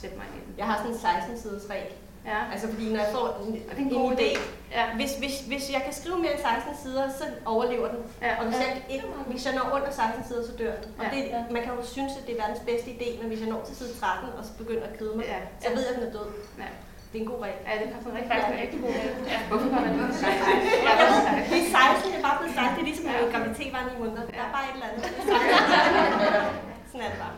sætte 0.00 0.16
mig 0.18 0.26
ind 0.34 0.36
i 0.42 0.46
den. 0.46 0.54
Jeg 0.60 0.66
har 0.70 0.76
sådan 0.82 0.92
en 0.92 0.98
16-siders 1.06 1.66
regel. 1.74 1.92
Ja. 2.32 2.40
Altså 2.52 2.66
fordi 2.72 2.86
når 2.92 3.00
jeg 3.04 3.10
får 3.16 3.26
en, 3.46 3.52
Og 3.70 3.72
det 3.76 3.82
er 3.82 3.86
en 3.88 3.94
en 3.94 4.00
god 4.02 4.12
idé, 4.16 4.30
Ja. 4.78 4.84
hvis, 4.98 5.12
hvis, 5.22 5.34
hvis 5.50 5.64
jeg 5.74 5.80
kan 5.86 5.92
skrive 6.00 6.18
mere 6.24 6.32
end 6.36 6.40
16 6.40 6.76
sider, 6.82 7.04
så 7.18 7.24
overlever 7.54 7.88
den. 7.94 8.00
Ja. 8.22 8.32
Og 8.38 8.44
hvis 8.48 8.58
jeg, 8.64 8.70
ikke, 8.94 9.06
hvis 9.32 9.46
jeg 9.46 9.54
når 9.58 9.66
under 9.76 9.90
16 9.90 10.24
sider, 10.28 10.42
så 10.48 10.52
dør 10.60 10.74
den. 10.82 10.90
Og 10.98 11.04
Ja. 11.04 11.10
det, 11.16 11.24
man 11.56 11.62
kan 11.64 11.72
jo 11.78 11.82
synes, 11.96 12.12
at 12.20 12.22
det 12.26 12.32
er 12.36 12.40
verdens 12.44 12.62
bedste 12.70 12.88
idé, 12.96 13.08
men 13.20 13.26
hvis 13.30 13.40
jeg 13.44 13.48
når 13.54 13.62
til 13.68 13.76
side 13.76 13.92
13 14.00 14.28
og 14.38 14.44
så 14.48 14.52
begynder 14.62 14.86
at 14.90 14.94
kede 14.98 15.12
mig, 15.18 15.24
Ja. 15.34 15.38
så 15.62 15.68
ved 15.76 15.82
jeg, 15.86 15.92
at 15.94 15.96
den 16.00 16.08
er 16.08 16.12
død. 16.18 16.26
Ja. 16.62 16.68
Det 17.16 17.22
er 17.22 17.26
en 17.26 17.32
god 17.34 17.42
regel. 17.46 17.58
Ja, 17.68 17.72
det 17.80 17.84
er 17.88 17.92
faktisk 17.94 18.14
rigtig, 18.16 18.30
faktisk 18.32 18.50
en 18.54 18.60
rigtig 18.64 18.78
god 18.84 18.90
idé. 18.98 19.08
Ja. 19.32 19.38
Hvorfor 19.50 19.68
var 19.74 19.80
det 19.84 19.90
lige 19.96 20.12
så 20.12 20.18
sejt? 20.22 20.38
Ja, 20.44 20.52
Jeg 20.88 20.94
ved, 21.00 21.08
det 21.12 21.18
er 21.18 21.24
sejt. 21.28 21.44
det 21.52 21.58
er 21.64 21.68
16, 21.96 22.12
det 22.12 22.18
er 22.20 22.24
bare 22.28 22.36
blevet 22.40 22.54
sagt. 22.58 22.70
Det 22.76 22.80
er 22.84 22.88
ligesom, 22.90 23.06
at 23.12 23.32
graviditet 23.32 23.70
var 23.76 23.82
9 23.92 23.98
måneder. 24.02 24.22
Der 24.30 24.36
er 24.44 24.50
bare 24.56 24.64
et 24.68 24.74
eller 24.76 24.86
andet. 24.90 25.00
Det 25.06 25.12
er 25.20 25.24
16. 25.24 26.90
Sådan 26.90 27.02
er 27.06 27.10
det 27.14 27.18
bare. 27.24 27.34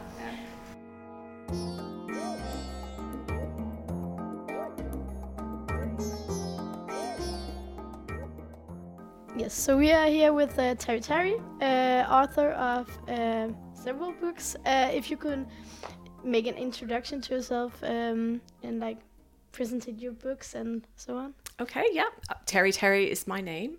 Yes, 9.40 9.52
so 9.52 9.76
we 9.76 9.92
are 9.92 10.06
here 10.08 10.32
with 10.32 10.58
uh, 10.58 10.74
Teri 10.74 11.00
Terry, 11.00 11.34
uh, 11.60 12.04
author 12.08 12.50
of 12.52 12.88
uh, 13.08 13.48
several 13.72 14.12
books. 14.20 14.56
Uh, 14.66 14.90
if 14.92 15.10
you 15.10 15.16
could 15.16 15.46
make 16.24 16.46
an 16.48 16.54
introduction 16.54 17.20
to 17.22 17.34
yourself 17.34 17.80
um, 17.84 18.40
and 18.64 18.80
like 18.80 18.98
present 19.58 19.88
your 20.00 20.12
books 20.12 20.54
and 20.54 20.86
so 20.94 21.16
on. 21.16 21.34
Okay, 21.58 21.84
yeah. 21.90 22.06
Uh, 22.30 22.34
Teri 22.46 22.72
Terry 22.72 23.10
is 23.10 23.26
my 23.26 23.40
name. 23.40 23.78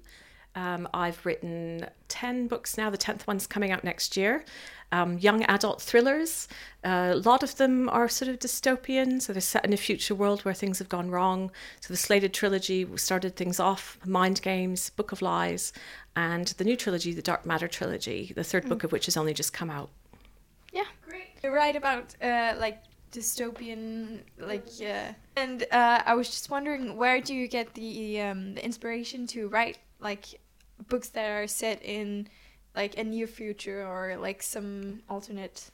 Um, 0.53 0.89
I've 0.93 1.25
written 1.25 1.85
10 2.09 2.49
books 2.49 2.77
now. 2.77 2.89
The 2.89 2.97
10th 2.97 3.25
one's 3.27 3.47
coming 3.47 3.71
out 3.71 3.85
next 3.85 4.17
year. 4.17 4.43
Um, 4.91 5.17
young 5.19 5.43
adult 5.43 5.81
thrillers. 5.81 6.49
Uh, 6.83 7.11
a 7.13 7.15
lot 7.15 7.43
of 7.43 7.55
them 7.55 7.87
are 7.87 8.09
sort 8.09 8.27
of 8.27 8.39
dystopian, 8.39 9.21
so 9.21 9.31
they're 9.31 9.41
set 9.41 9.63
in 9.63 9.71
a 9.71 9.77
future 9.77 10.13
world 10.13 10.43
where 10.43 10.53
things 10.53 10.79
have 10.79 10.89
gone 10.89 11.09
wrong. 11.11 11.49
So 11.79 11.93
the 11.93 11.97
Slated 11.97 12.33
trilogy 12.33 12.85
started 12.97 13.37
things 13.37 13.57
off 13.57 13.97
Mind 14.05 14.41
Games, 14.41 14.89
Book 14.89 15.13
of 15.13 15.21
Lies, 15.21 15.71
and 16.13 16.47
the 16.57 16.65
new 16.65 16.75
trilogy, 16.75 17.13
the 17.13 17.21
Dark 17.21 17.45
Matter 17.45 17.69
trilogy, 17.69 18.33
the 18.35 18.43
third 18.43 18.67
book 18.67 18.83
of 18.83 18.91
which 18.91 19.05
has 19.05 19.15
only 19.15 19.33
just 19.33 19.53
come 19.53 19.69
out. 19.69 19.91
Yeah. 20.73 20.83
Great. 21.07 21.27
You're 21.41 21.53
right 21.53 21.75
about 21.77 22.15
uh, 22.21 22.55
like 22.59 22.83
dystopian, 23.11 24.21
like 24.37 24.79
yeah. 24.79 25.13
And 25.35 25.63
uh, 25.71 26.01
I 26.05 26.13
was 26.15 26.29
just 26.29 26.49
wondering, 26.49 26.95
where 26.97 27.21
do 27.21 27.33
you 27.33 27.47
get 27.47 27.73
the 27.73 28.21
um, 28.21 28.55
the 28.55 28.63
inspiration 28.63 29.27
to 29.27 29.47
write 29.47 29.77
like 29.99 30.39
books 30.87 31.09
that 31.09 31.29
are 31.29 31.47
set 31.47 31.83
in 31.83 32.27
like 32.75 32.97
a 32.97 33.03
near 33.03 33.27
future 33.27 33.85
or 33.85 34.17
like 34.17 34.41
some 34.41 35.01
alternate 35.09 35.69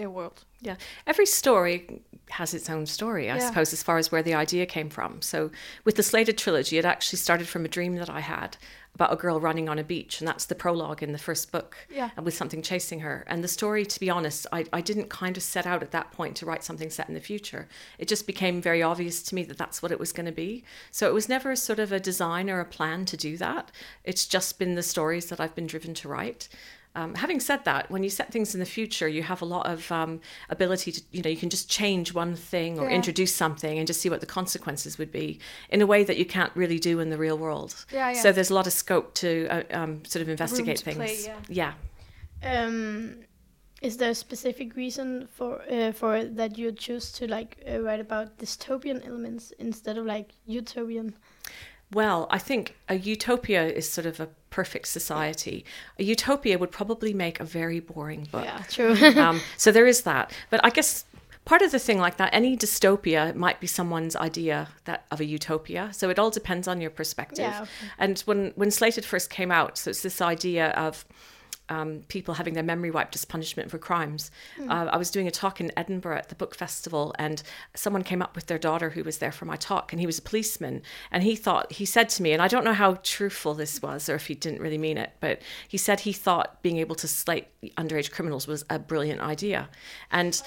uh, 0.00 0.10
world? 0.10 0.44
Yeah, 0.60 0.76
every 1.06 1.26
story 1.26 2.02
has 2.30 2.54
its 2.54 2.70
own 2.70 2.86
story, 2.86 3.28
I 3.30 3.36
Yeah. 3.36 3.48
suppose, 3.48 3.72
as 3.72 3.82
far 3.82 3.98
as 3.98 4.10
where 4.12 4.22
the 4.22 4.34
idea 4.34 4.64
came 4.64 4.88
from. 4.88 5.20
So, 5.20 5.50
with 5.84 5.96
the 5.96 6.02
Slated 6.02 6.38
trilogy, 6.38 6.78
it 6.78 6.84
actually 6.84 7.18
started 7.18 7.48
from 7.48 7.64
a 7.64 7.68
dream 7.68 7.96
that 7.96 8.08
I 8.08 8.20
had 8.20 8.56
about 8.94 9.12
a 9.12 9.16
girl 9.16 9.40
running 9.40 9.68
on 9.68 9.78
a 9.78 9.84
beach, 9.84 10.20
and 10.20 10.28
that's 10.28 10.44
the 10.44 10.54
prologue 10.54 11.02
in 11.02 11.12
the 11.12 11.18
first 11.18 11.50
book, 11.50 11.76
Yeah. 11.90 12.10
and 12.16 12.24
with 12.24 12.34
something 12.34 12.62
chasing 12.62 13.00
her. 13.00 13.24
And 13.26 13.42
the 13.42 13.48
story, 13.48 13.84
to 13.86 14.00
be 14.00 14.08
honest, 14.10 14.46
I, 14.52 14.66
I 14.72 14.80
didn't 14.82 15.08
kind 15.10 15.36
of 15.36 15.42
set 15.42 15.66
out 15.66 15.82
at 15.82 15.90
that 15.92 16.12
point 16.12 16.36
to 16.36 16.46
write 16.46 16.62
something 16.62 16.90
set 16.90 17.08
in 17.08 17.14
the 17.14 17.20
future. 17.20 17.68
It 17.98 18.06
just 18.06 18.26
became 18.26 18.60
very 18.62 18.82
obvious 18.82 19.22
to 19.24 19.34
me 19.34 19.44
that 19.44 19.58
that's 19.58 19.82
what 19.82 19.92
it 19.92 19.98
was 19.98 20.12
going 20.12 20.26
to 20.26 20.32
be. 20.32 20.62
So, 20.90 21.08
it 21.08 21.14
was 21.14 21.28
never 21.28 21.50
a 21.50 21.56
sort 21.56 21.78
of 21.80 21.90
a 21.90 22.00
design 22.00 22.48
or 22.48 22.60
a 22.60 22.64
plan 22.66 23.04
to 23.06 23.16
do 23.16 23.36
that. 23.38 23.70
It's 24.04 24.26
just 24.26 24.58
been 24.58 24.74
the 24.74 24.82
stories 24.82 25.26
that 25.26 25.40
I've 25.40 25.54
been 25.54 25.66
driven 25.66 25.92
to 25.94 26.08
write. 26.08 26.48
Um, 26.94 27.14
having 27.14 27.40
said 27.40 27.64
that, 27.64 27.90
when 27.90 28.02
you 28.02 28.10
set 28.10 28.30
things 28.30 28.52
in 28.54 28.60
the 28.60 28.66
future, 28.66 29.08
you 29.08 29.22
have 29.22 29.40
a 29.40 29.46
lot 29.46 29.66
of 29.66 29.90
um, 29.90 30.20
ability 30.50 30.92
to, 30.92 31.02
you 31.10 31.22
know, 31.22 31.30
you 31.30 31.38
can 31.38 31.48
just 31.48 31.70
change 31.70 32.12
one 32.12 32.36
thing 32.36 32.78
or 32.78 32.88
Yeah. 32.88 32.96
introduce 32.96 33.34
something 33.34 33.78
and 33.78 33.86
just 33.86 34.00
see 34.02 34.10
what 34.10 34.20
the 34.20 34.26
consequences 34.26 34.98
would 34.98 35.10
be 35.10 35.38
in 35.70 35.80
a 35.80 35.86
way 35.86 36.04
that 36.04 36.18
you 36.18 36.26
can't 36.26 36.52
really 36.54 36.78
do 36.78 37.00
in 37.00 37.08
the 37.08 37.16
real 37.16 37.38
world. 37.38 37.86
Yeah, 37.90 38.10
yeah. 38.10 38.20
So 38.20 38.30
there's 38.30 38.50
a 38.50 38.54
lot 38.54 38.66
of 38.66 38.74
scope 38.74 39.14
to 39.14 39.48
uh, 39.48 39.62
um, 39.70 40.04
sort 40.04 40.20
of 40.22 40.28
investigate 40.28 40.76
to 40.78 40.84
things. 40.84 40.96
play, 40.96 41.18
yeah. 41.48 41.72
yeah. 42.42 42.64
Um, 42.66 43.24
is 43.80 43.96
there 43.96 44.10
a 44.10 44.14
specific 44.14 44.76
reason 44.76 45.28
for 45.32 45.62
uh, 45.70 45.92
for 45.92 46.24
that 46.24 46.58
you 46.58 46.72
choose 46.72 47.10
to 47.12 47.26
like 47.26 47.56
uh, 47.68 47.80
write 47.80 48.00
about 48.00 48.38
dystopian 48.38 49.04
elements 49.06 49.52
instead 49.58 49.96
of 49.98 50.04
like 50.06 50.34
utopian? 50.46 51.14
Well, 51.92 52.26
I 52.30 52.38
think 52.38 52.76
a 52.88 52.96
utopia 52.96 53.66
is 53.66 53.90
sort 53.90 54.06
of 54.06 54.18
a 54.20 54.28
perfect 54.50 54.88
society. 54.88 55.64
A 55.98 56.04
utopia 56.04 56.58
would 56.58 56.70
probably 56.70 57.12
make 57.12 57.40
a 57.40 57.44
very 57.44 57.80
boring 57.80 58.28
book. 58.30 58.44
Yeah, 58.44 58.62
true. 58.68 58.94
um, 59.20 59.40
so 59.56 59.72
there 59.72 59.86
is 59.86 60.02
that. 60.02 60.32
But 60.50 60.64
I 60.64 60.70
guess 60.70 61.04
part 61.44 61.62
of 61.62 61.70
the 61.70 61.78
thing 61.78 61.98
like 61.98 62.16
that, 62.16 62.30
any 62.32 62.56
dystopia 62.56 63.34
might 63.34 63.60
be 63.60 63.66
someone's 63.66 64.16
idea 64.16 64.68
that 64.84 65.04
of 65.10 65.20
a 65.20 65.24
utopia. 65.24 65.90
So 65.92 66.08
it 66.10 66.18
all 66.18 66.30
depends 66.30 66.68
on 66.68 66.80
your 66.80 66.90
perspective. 66.90 67.38
Yeah, 67.38 67.62
okay. 67.62 67.90
And 67.98 68.18
when 68.20 68.52
when 68.54 68.70
Slated 68.70 69.04
first 69.04 69.30
came 69.30 69.50
out, 69.50 69.78
so 69.78 69.90
it's 69.90 70.02
this 70.02 70.20
idea 70.20 70.70
of 70.70 71.04
um, 71.68 72.02
people 72.08 72.34
having 72.34 72.54
their 72.54 72.62
memory 72.62 72.90
wiped 72.90 73.14
as 73.14 73.24
punishment 73.24 73.70
for 73.70 73.78
crimes. 73.78 74.30
Uh, 74.68 74.88
I 74.90 74.96
was 74.96 75.10
doing 75.10 75.26
a 75.26 75.30
talk 75.30 75.60
in 75.60 75.70
Edinburgh 75.76 76.18
at 76.18 76.28
the 76.28 76.34
book 76.34 76.54
festival, 76.54 77.14
and 77.18 77.42
someone 77.74 78.02
came 78.02 78.20
up 78.20 78.34
with 78.34 78.46
their 78.46 78.58
daughter 78.58 78.90
who 78.90 79.04
was 79.04 79.18
there 79.18 79.32
for 79.32 79.44
my 79.44 79.56
talk, 79.56 79.92
and 79.92 80.00
he 80.00 80.06
was 80.06 80.18
a 80.18 80.22
policeman, 80.22 80.82
and 81.10 81.22
he 81.22 81.36
thought 81.36 81.72
he 81.72 81.84
said 81.84 82.08
to 82.10 82.22
me, 82.22 82.32
and 82.32 82.42
I 82.42 82.48
don't 82.48 82.64
know 82.64 82.72
how 82.72 82.94
truthful 83.02 83.54
this 83.54 83.80
was 83.80 84.08
or 84.08 84.14
if 84.16 84.26
he 84.26 84.34
didn't 84.34 84.60
really 84.60 84.78
mean 84.78 84.98
it, 84.98 85.12
but 85.20 85.40
he 85.66 85.78
said 85.78 86.00
he 86.00 86.12
thought 86.12 86.62
being 86.62 86.78
able 86.78 86.96
to 86.96 87.08
slate 87.08 87.46
underage 87.76 88.10
criminals 88.10 88.46
was 88.46 88.64
a 88.68 88.78
brilliant 88.78 89.20
idea, 89.20 89.68
and. 90.10 90.42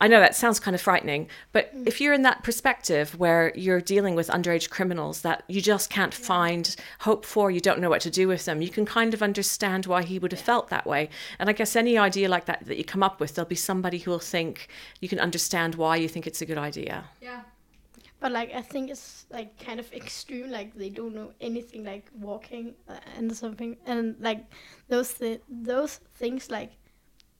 I 0.00 0.06
know 0.06 0.20
that 0.20 0.36
sounds 0.36 0.60
kind 0.60 0.74
of 0.74 0.80
frightening, 0.80 1.28
but 1.52 1.70
if 1.84 2.00
you're 2.00 2.12
in 2.12 2.22
that 2.22 2.44
perspective 2.44 3.18
where 3.18 3.52
you're 3.56 3.80
dealing 3.80 4.14
with 4.14 4.28
underage 4.28 4.70
criminals 4.70 5.22
that 5.22 5.42
you 5.48 5.60
just 5.60 5.90
can't 5.90 6.14
find 6.14 6.76
hope 7.00 7.24
for, 7.24 7.50
you 7.50 7.60
don't 7.60 7.80
know 7.80 7.90
what 7.90 8.02
to 8.02 8.10
do 8.10 8.28
with 8.28 8.44
them, 8.44 8.62
you 8.62 8.70
can 8.70 8.86
kind 8.86 9.12
of 9.12 9.22
understand 9.22 9.86
why 9.86 10.02
he 10.02 10.18
would 10.20 10.30
have 10.30 10.40
felt 10.40 10.68
that 10.68 10.86
way. 10.86 11.08
And 11.40 11.50
I 11.50 11.52
guess 11.52 11.74
any 11.74 11.98
idea 11.98 12.28
like 12.28 12.44
that 12.44 12.64
that 12.66 12.76
you 12.76 12.84
come 12.84 13.02
up 13.02 13.18
with, 13.18 13.34
there'll 13.34 13.48
be 13.48 13.56
somebody 13.56 13.98
who 13.98 14.12
will 14.12 14.20
think 14.20 14.68
you 15.00 15.08
can 15.08 15.18
understand 15.18 15.74
why 15.74 15.96
you 15.96 16.08
think 16.08 16.26
it's 16.26 16.42
a 16.42 16.46
good 16.46 16.58
idea. 16.58 17.04
Yeah. 17.20 17.40
But 18.20 18.32
like 18.32 18.52
I 18.54 18.62
think 18.62 18.90
it's 18.90 19.26
like 19.30 19.58
kind 19.64 19.80
of 19.80 19.92
extreme. 19.92 20.50
Like 20.50 20.74
they 20.74 20.90
don't 20.90 21.14
know 21.14 21.32
anything 21.40 21.84
like 21.84 22.06
walking 22.18 22.74
uh, 22.88 22.98
and 23.16 23.36
something, 23.36 23.76
and 23.86 24.16
like 24.18 24.44
those 24.88 25.12
thi- 25.12 25.40
those 25.48 26.00
things 26.16 26.50
like 26.50 26.72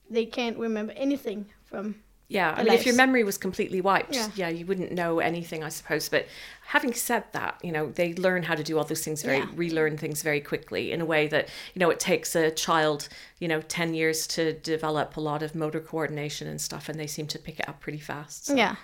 they 0.09 0.25
can't 0.25 0.57
remember 0.57 0.93
anything 0.95 1.45
from. 1.63 1.95
Yeah, 2.31 2.51
I 2.51 2.57
Their 2.57 2.65
mean, 2.65 2.73
if 2.75 2.85
your 2.85 2.93
memory 2.95 3.23
was 3.23 3.39
completely 3.39 3.81
wiped, 3.81 4.13
Yeah. 4.15 4.29
yeah. 4.35 4.49
you 4.49 4.63
wouldn't 4.67 4.91
know 4.91 5.17
anything, 5.19 5.63
I 5.63 5.69
suppose. 5.69 6.09
But 6.09 6.27
having 6.67 6.93
said 6.93 7.23
that, 7.31 7.57
you 7.63 7.71
know, 7.71 7.89
they 7.89 8.13
learn 8.13 8.43
how 8.43 8.53
to 8.53 8.63
do 8.63 8.77
all 8.77 8.83
those 8.83 9.03
things 9.03 9.23
very, 9.23 9.39
Yeah. 9.39 9.47
relearn 9.55 9.97
things 9.97 10.21
very 10.21 10.39
quickly 10.39 10.91
in 10.91 11.01
a 11.01 11.05
way 11.05 11.27
that, 11.27 11.49
you 11.73 11.79
know, 11.79 11.89
it 11.89 11.99
takes 11.99 12.35
a 12.35 12.51
child, 12.51 13.09
you 13.39 13.47
know, 13.47 13.61
10 13.61 13.95
years 13.95 14.27
to 14.27 14.53
develop 14.53 15.17
a 15.17 15.19
lot 15.21 15.41
of 15.41 15.55
motor 15.55 15.79
coordination 15.79 16.47
and 16.47 16.61
stuff, 16.61 16.87
and 16.87 16.99
they 16.99 17.07
seem 17.07 17.25
to 17.27 17.39
pick 17.39 17.59
it 17.59 17.67
up 17.67 17.79
pretty 17.79 17.97
fast. 17.99 18.45
So, 18.45 18.55
Yeah. 18.55 18.75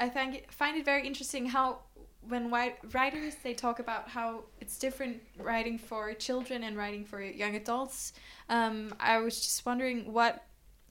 I 0.00 0.08
find 0.08 0.34
it, 0.34 0.50
find 0.52 0.76
it 0.76 0.84
very 0.84 1.06
interesting 1.06 1.46
how 1.46 1.80
when 2.28 2.44
wi- 2.44 2.76
writers 2.92 3.34
they 3.42 3.52
talk 3.52 3.80
about 3.80 4.08
how 4.08 4.44
it's 4.60 4.78
different 4.78 5.20
writing 5.38 5.76
for 5.76 6.14
children 6.14 6.62
and 6.62 6.76
writing 6.76 7.04
for 7.04 7.20
young 7.20 7.56
adults. 7.56 8.12
Um, 8.48 8.94
I 9.00 9.18
was 9.18 9.40
just 9.40 9.66
wondering 9.66 10.12
what 10.12 10.44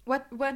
what 0.05 0.25
what 0.31 0.55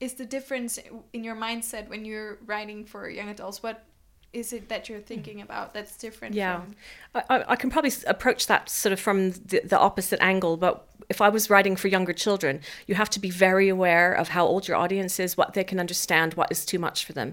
is 0.00 0.14
the 0.14 0.24
difference 0.26 0.78
in 1.12 1.24
your 1.24 1.36
mindset 1.36 1.88
when 1.88 2.04
you're 2.04 2.38
writing 2.46 2.84
for 2.84 3.08
young 3.08 3.28
adults? 3.28 3.62
What 3.62 3.84
is 4.32 4.52
it 4.52 4.68
that 4.68 4.88
you're 4.90 5.00
thinking 5.00 5.40
about 5.40 5.72
that's 5.72 5.96
different? 5.96 6.34
Yeah, 6.34 6.60
from- 6.60 6.74
I, 7.14 7.22
I- 7.30 7.52
I 7.52 7.56
can 7.56 7.70
probably 7.70 7.92
approach 8.06 8.46
that 8.46 8.68
sort 8.68 8.92
of 8.92 9.00
from 9.00 9.30
the, 9.32 9.62
the 9.64 9.78
opposite 9.78 10.20
angle. 10.22 10.56
But 10.58 10.86
if 11.08 11.22
I 11.22 11.30
was 11.30 11.48
writing 11.48 11.74
for 11.76 11.88
younger 11.88 12.12
children, 12.12 12.60
you 12.86 12.94
have 12.94 13.08
to 13.10 13.20
be 13.20 13.30
very 13.30 13.68
aware 13.70 14.12
of 14.12 14.28
how 14.28 14.46
old 14.46 14.68
your 14.68 14.76
audience 14.76 15.18
is, 15.18 15.36
what 15.38 15.54
they 15.54 15.64
can 15.64 15.80
understand, 15.80 16.34
what 16.34 16.52
is 16.52 16.66
too 16.66 16.78
much 16.78 17.06
for 17.06 17.14
them. 17.14 17.32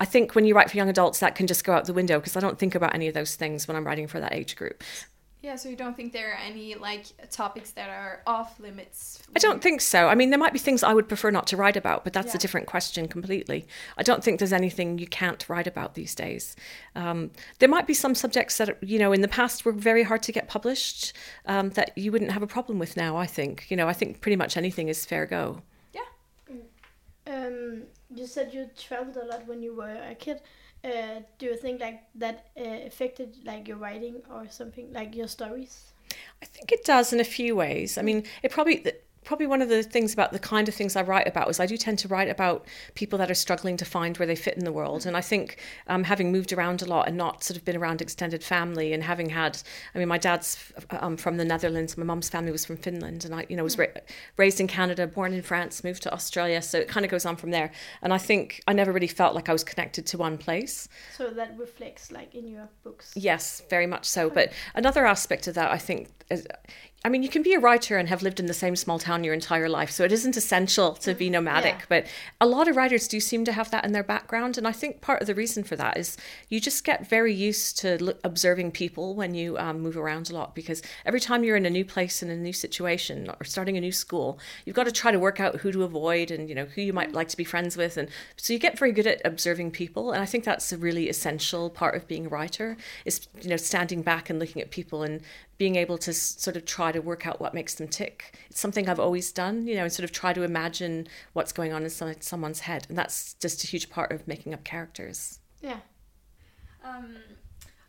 I 0.00 0.06
think 0.06 0.34
when 0.34 0.46
you 0.46 0.54
write 0.54 0.70
for 0.70 0.78
young 0.78 0.88
adults, 0.88 1.18
that 1.18 1.34
can 1.34 1.46
just 1.46 1.64
go 1.64 1.74
out 1.74 1.84
the 1.84 1.92
window 1.92 2.18
because 2.18 2.36
I 2.36 2.40
don't 2.40 2.58
think 2.58 2.74
about 2.74 2.94
any 2.94 3.08
of 3.08 3.14
those 3.14 3.36
things 3.36 3.68
when 3.68 3.76
I'm 3.76 3.86
writing 3.86 4.06
for 4.08 4.18
that 4.18 4.32
age 4.32 4.56
group. 4.56 4.82
Yeah, 5.42 5.56
so 5.56 5.68
you 5.68 5.74
don't 5.74 5.96
think 5.96 6.12
there 6.12 6.30
are 6.30 6.38
any 6.38 6.76
like 6.76 7.06
topics 7.32 7.72
that 7.72 7.90
are 7.90 8.22
off 8.28 8.60
limits? 8.60 9.20
I 9.34 9.40
don't 9.40 9.60
think 9.60 9.80
so. 9.80 10.06
I 10.06 10.14
mean, 10.14 10.30
there 10.30 10.38
might 10.38 10.52
be 10.52 10.58
things 10.60 10.84
I 10.84 10.94
would 10.94 11.08
prefer 11.08 11.32
not 11.32 11.48
to 11.48 11.56
write 11.56 11.76
about, 11.76 12.04
but 12.04 12.12
that's 12.12 12.28
Yeah. 12.32 12.36
a 12.36 12.38
different 12.38 12.68
question 12.68 13.08
completely. 13.08 13.66
I 13.98 14.04
don't 14.04 14.22
think 14.22 14.38
there's 14.38 14.52
anything 14.52 14.98
you 14.98 15.08
can't 15.08 15.48
write 15.48 15.66
about 15.66 15.94
these 15.94 16.14
days. 16.14 16.54
Um, 16.94 17.32
there 17.58 17.68
might 17.68 17.88
be 17.88 17.94
some 17.94 18.14
subjects 18.14 18.56
that, 18.58 18.80
you 18.84 19.00
know, 19.00 19.12
in 19.12 19.20
the 19.20 19.26
past 19.26 19.64
were 19.64 19.72
very 19.72 20.04
hard 20.04 20.22
to 20.22 20.32
get 20.32 20.46
published 20.46 21.12
um, 21.46 21.70
that 21.70 21.90
you 21.98 22.12
wouldn't 22.12 22.30
have 22.30 22.42
a 22.44 22.46
problem 22.46 22.78
with 22.78 22.96
now, 22.96 23.16
I 23.16 23.26
think. 23.26 23.66
You 23.68 23.76
know, 23.76 23.88
I 23.88 23.94
think 23.94 24.20
pretty 24.20 24.36
much 24.36 24.56
anything 24.56 24.86
is 24.86 25.04
fair 25.04 25.26
go. 25.26 25.62
Yeah. 25.92 26.02
Um, 27.26 27.82
you 28.14 28.28
said 28.28 28.54
you 28.54 28.70
traveled 28.78 29.16
a 29.16 29.24
lot 29.24 29.48
when 29.48 29.60
you 29.60 29.74
were 29.74 30.02
a 30.08 30.14
kid. 30.14 30.40
Uh, 30.84 31.20
do 31.38 31.46
you 31.46 31.56
think 31.56 31.80
like 31.80 32.02
that 32.16 32.46
uh, 32.58 32.86
affected 32.86 33.36
like 33.44 33.68
your 33.68 33.76
writing 33.76 34.16
or 34.30 34.48
something 34.48 34.92
like 34.92 35.14
your 35.14 35.28
stories? 35.28 35.92
I 36.42 36.46
think 36.46 36.72
it 36.72 36.84
does 36.84 37.12
in 37.12 37.20
a 37.20 37.24
few 37.24 37.54
ways. 37.54 37.96
I 37.98 38.02
mean, 38.02 38.24
it 38.42 38.50
probably 38.50 38.84
probably 39.24 39.46
one 39.46 39.62
of 39.62 39.68
the 39.68 39.82
things 39.82 40.12
about 40.12 40.32
the 40.32 40.38
kind 40.38 40.68
of 40.68 40.74
things 40.74 40.96
I 40.96 41.02
write 41.02 41.28
about 41.28 41.48
is 41.48 41.60
I 41.60 41.66
do 41.66 41.76
tend 41.76 41.98
to 42.00 42.08
write 42.08 42.28
about 42.28 42.66
people 42.94 43.18
that 43.18 43.30
are 43.30 43.34
struggling 43.34 43.76
to 43.76 43.84
find 43.84 44.16
where 44.18 44.26
they 44.26 44.36
fit 44.36 44.56
in 44.56 44.64
the 44.64 44.72
world. 44.72 45.06
And 45.06 45.16
I 45.16 45.20
think 45.20 45.58
um, 45.86 46.04
having 46.04 46.32
moved 46.32 46.52
around 46.52 46.82
a 46.82 46.86
lot 46.86 47.08
and 47.08 47.16
not 47.16 47.44
sort 47.44 47.56
of 47.56 47.64
been 47.64 47.76
around 47.76 48.02
extended 48.02 48.42
family 48.42 48.92
and 48.92 49.02
having 49.02 49.30
had, 49.30 49.62
I 49.94 49.98
mean, 49.98 50.08
my 50.08 50.18
dad's 50.18 50.72
um, 50.90 51.16
from 51.16 51.36
the 51.36 51.44
Netherlands, 51.44 51.96
my 51.96 52.04
mum's 52.04 52.28
family 52.28 52.52
was 52.52 52.64
from 52.64 52.76
Finland, 52.76 53.24
and 53.24 53.34
I, 53.34 53.46
you 53.48 53.56
know, 53.56 53.64
was 53.64 53.78
ra- 53.78 53.86
raised 54.36 54.60
in 54.60 54.66
Canada, 54.66 55.06
born 55.06 55.32
in 55.32 55.42
France, 55.42 55.84
moved 55.84 56.02
to 56.04 56.12
Australia, 56.12 56.60
so 56.62 56.78
it 56.78 56.88
kind 56.88 57.04
of 57.04 57.10
goes 57.10 57.24
on 57.24 57.36
from 57.36 57.50
there. 57.50 57.70
And 58.02 58.12
I 58.12 58.18
think 58.18 58.62
I 58.66 58.72
never 58.72 58.92
really 58.92 59.06
felt 59.06 59.34
like 59.34 59.48
I 59.48 59.52
was 59.52 59.64
connected 59.64 60.06
to 60.06 60.18
one 60.18 60.38
place. 60.38 60.88
So 61.16 61.30
that 61.30 61.56
reflects 61.58 62.10
like 62.10 62.34
in 62.34 62.48
your 62.48 62.68
books. 62.82 63.12
Yes, 63.14 63.62
very 63.70 63.86
much 63.86 64.06
so. 64.06 64.30
But 64.30 64.52
another 64.74 65.06
aspect 65.06 65.46
of 65.46 65.54
that, 65.54 65.70
I 65.70 65.78
think, 65.78 66.08
is, 66.30 66.46
I 67.04 67.08
mean, 67.08 67.22
you 67.22 67.28
can 67.28 67.42
be 67.42 67.54
a 67.54 67.60
writer 67.60 67.98
and 67.98 68.08
have 68.08 68.22
lived 68.22 68.40
in 68.40 68.46
the 68.46 68.54
same 68.54 68.76
small 68.76 68.98
town 68.98 69.11
your 69.22 69.34
entire 69.34 69.68
life, 69.68 69.90
so 69.90 70.04
it 70.04 70.12
isn't 70.12 70.36
essential 70.36 70.94
to 70.94 71.14
be 71.14 71.30
nomadic. 71.30 71.76
Yeah. 71.80 71.84
But 71.88 72.06
a 72.40 72.46
lot 72.46 72.68
of 72.68 72.76
writers 72.76 73.06
do 73.06 73.20
seem 73.20 73.44
to 73.44 73.52
have 73.52 73.70
that 73.70 73.84
in 73.84 73.92
their 73.92 74.02
background, 74.02 74.58
and 74.58 74.66
I 74.66 74.72
think 74.72 75.00
part 75.00 75.20
of 75.20 75.26
the 75.26 75.34
reason 75.34 75.62
for 75.62 75.76
that 75.76 75.96
is 75.96 76.16
you 76.48 76.60
just 76.60 76.84
get 76.84 77.08
very 77.08 77.34
used 77.34 77.78
to 77.78 77.98
l- 78.00 78.14
observing 78.24 78.72
people 78.72 79.14
when 79.14 79.34
you 79.34 79.58
um, 79.58 79.80
move 79.80 79.96
around 79.96 80.30
a 80.30 80.34
lot. 80.34 80.54
Because 80.54 80.82
every 81.04 81.20
time 81.20 81.44
you're 81.44 81.56
in 81.56 81.66
a 81.66 81.70
new 81.70 81.84
place 81.84 82.22
in 82.22 82.30
a 82.30 82.36
new 82.36 82.52
situation 82.52 83.28
or 83.28 83.44
starting 83.44 83.76
a 83.76 83.80
new 83.80 83.92
school, 83.92 84.38
you've 84.64 84.76
got 84.76 84.84
to 84.84 84.92
try 84.92 85.12
to 85.12 85.18
work 85.18 85.40
out 85.40 85.56
who 85.56 85.70
to 85.72 85.82
avoid 85.82 86.30
and 86.30 86.48
you 86.48 86.54
know 86.54 86.64
who 86.64 86.80
you 86.80 86.92
might 86.92 87.12
like 87.12 87.28
to 87.28 87.36
be 87.36 87.44
friends 87.44 87.76
with, 87.76 87.96
and 87.96 88.08
so 88.36 88.52
you 88.52 88.58
get 88.58 88.78
very 88.78 88.92
good 88.92 89.06
at 89.06 89.20
observing 89.24 89.70
people. 89.70 90.12
And 90.12 90.22
I 90.22 90.26
think 90.26 90.44
that's 90.44 90.72
a 90.72 90.78
really 90.78 91.08
essential 91.08 91.70
part 91.70 91.94
of 91.94 92.08
being 92.08 92.26
a 92.26 92.28
writer 92.28 92.76
is 93.04 93.26
you 93.40 93.50
know 93.50 93.56
standing 93.56 94.02
back 94.02 94.30
and 94.30 94.38
looking 94.38 94.62
at 94.62 94.70
people 94.70 95.02
and 95.02 95.20
being 95.62 95.76
able 95.76 95.96
to 95.96 96.12
sort 96.12 96.56
of 96.56 96.64
try 96.64 96.90
to 96.90 96.98
work 96.98 97.24
out 97.24 97.40
what 97.40 97.54
makes 97.54 97.74
them 97.74 97.86
tick. 97.86 98.36
It's 98.50 98.58
something 98.58 98.88
I've 98.88 98.98
always 98.98 99.30
done, 99.30 99.68
you 99.68 99.76
know, 99.76 99.84
and 99.84 99.92
sort 99.92 100.02
of 100.02 100.10
try 100.10 100.32
to 100.32 100.42
imagine 100.42 101.06
what's 101.34 101.52
going 101.52 101.72
on 101.72 101.84
inside 101.84 102.24
someone's 102.24 102.58
head. 102.58 102.84
And 102.88 102.98
that's 102.98 103.34
just 103.34 103.62
a 103.62 103.68
huge 103.68 103.88
part 103.88 104.10
of 104.10 104.26
making 104.26 104.54
up 104.54 104.64
characters. 104.64 105.38
Yeah. 105.60 105.78
Um, 106.82 107.14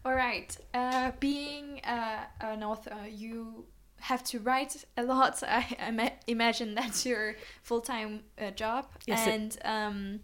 all 0.06 0.14
right. 0.14 0.56
Uh, 0.76 1.14
being 1.20 1.82
uh, 1.84 2.26
an 2.42 2.62
author, 2.64 2.96
you 3.10 3.66
have 4.02 4.24
to 4.26 4.40
write 4.42 4.86
a 4.96 5.02
lot. 5.02 5.42
I, 5.48 5.76
I 5.80 5.90
ma- 5.90 6.20
imagine 6.28 6.76
that's 6.76 7.08
your 7.08 7.38
full 7.64 7.82
time 7.82 8.20
uh, 8.40 8.52
job. 8.52 8.86
Yes, 9.08 9.26
and 9.26 9.58
um, 9.66 10.20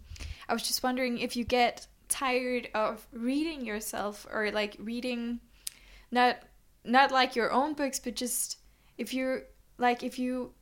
I 0.47 0.53
was 0.53 0.61
just 0.61 0.83
wondering 0.83 1.17
if 1.17 1.35
you 1.35 1.45
get 1.45 1.87
tired 2.09 2.69
of 2.75 3.07
reading 3.11 3.65
yourself 3.65 4.27
or 4.31 4.51
like 4.51 4.75
reading, 4.77 5.39
not 6.11 6.43
not 6.89 7.11
like 7.11 7.35
your 7.35 7.51
own 7.51 7.73
books, 7.73 7.99
but 7.99 8.15
just 8.15 8.57
if 8.97 9.13
you're 9.13 9.43
like 9.77 10.03
if 10.03 10.19
you. 10.19 10.53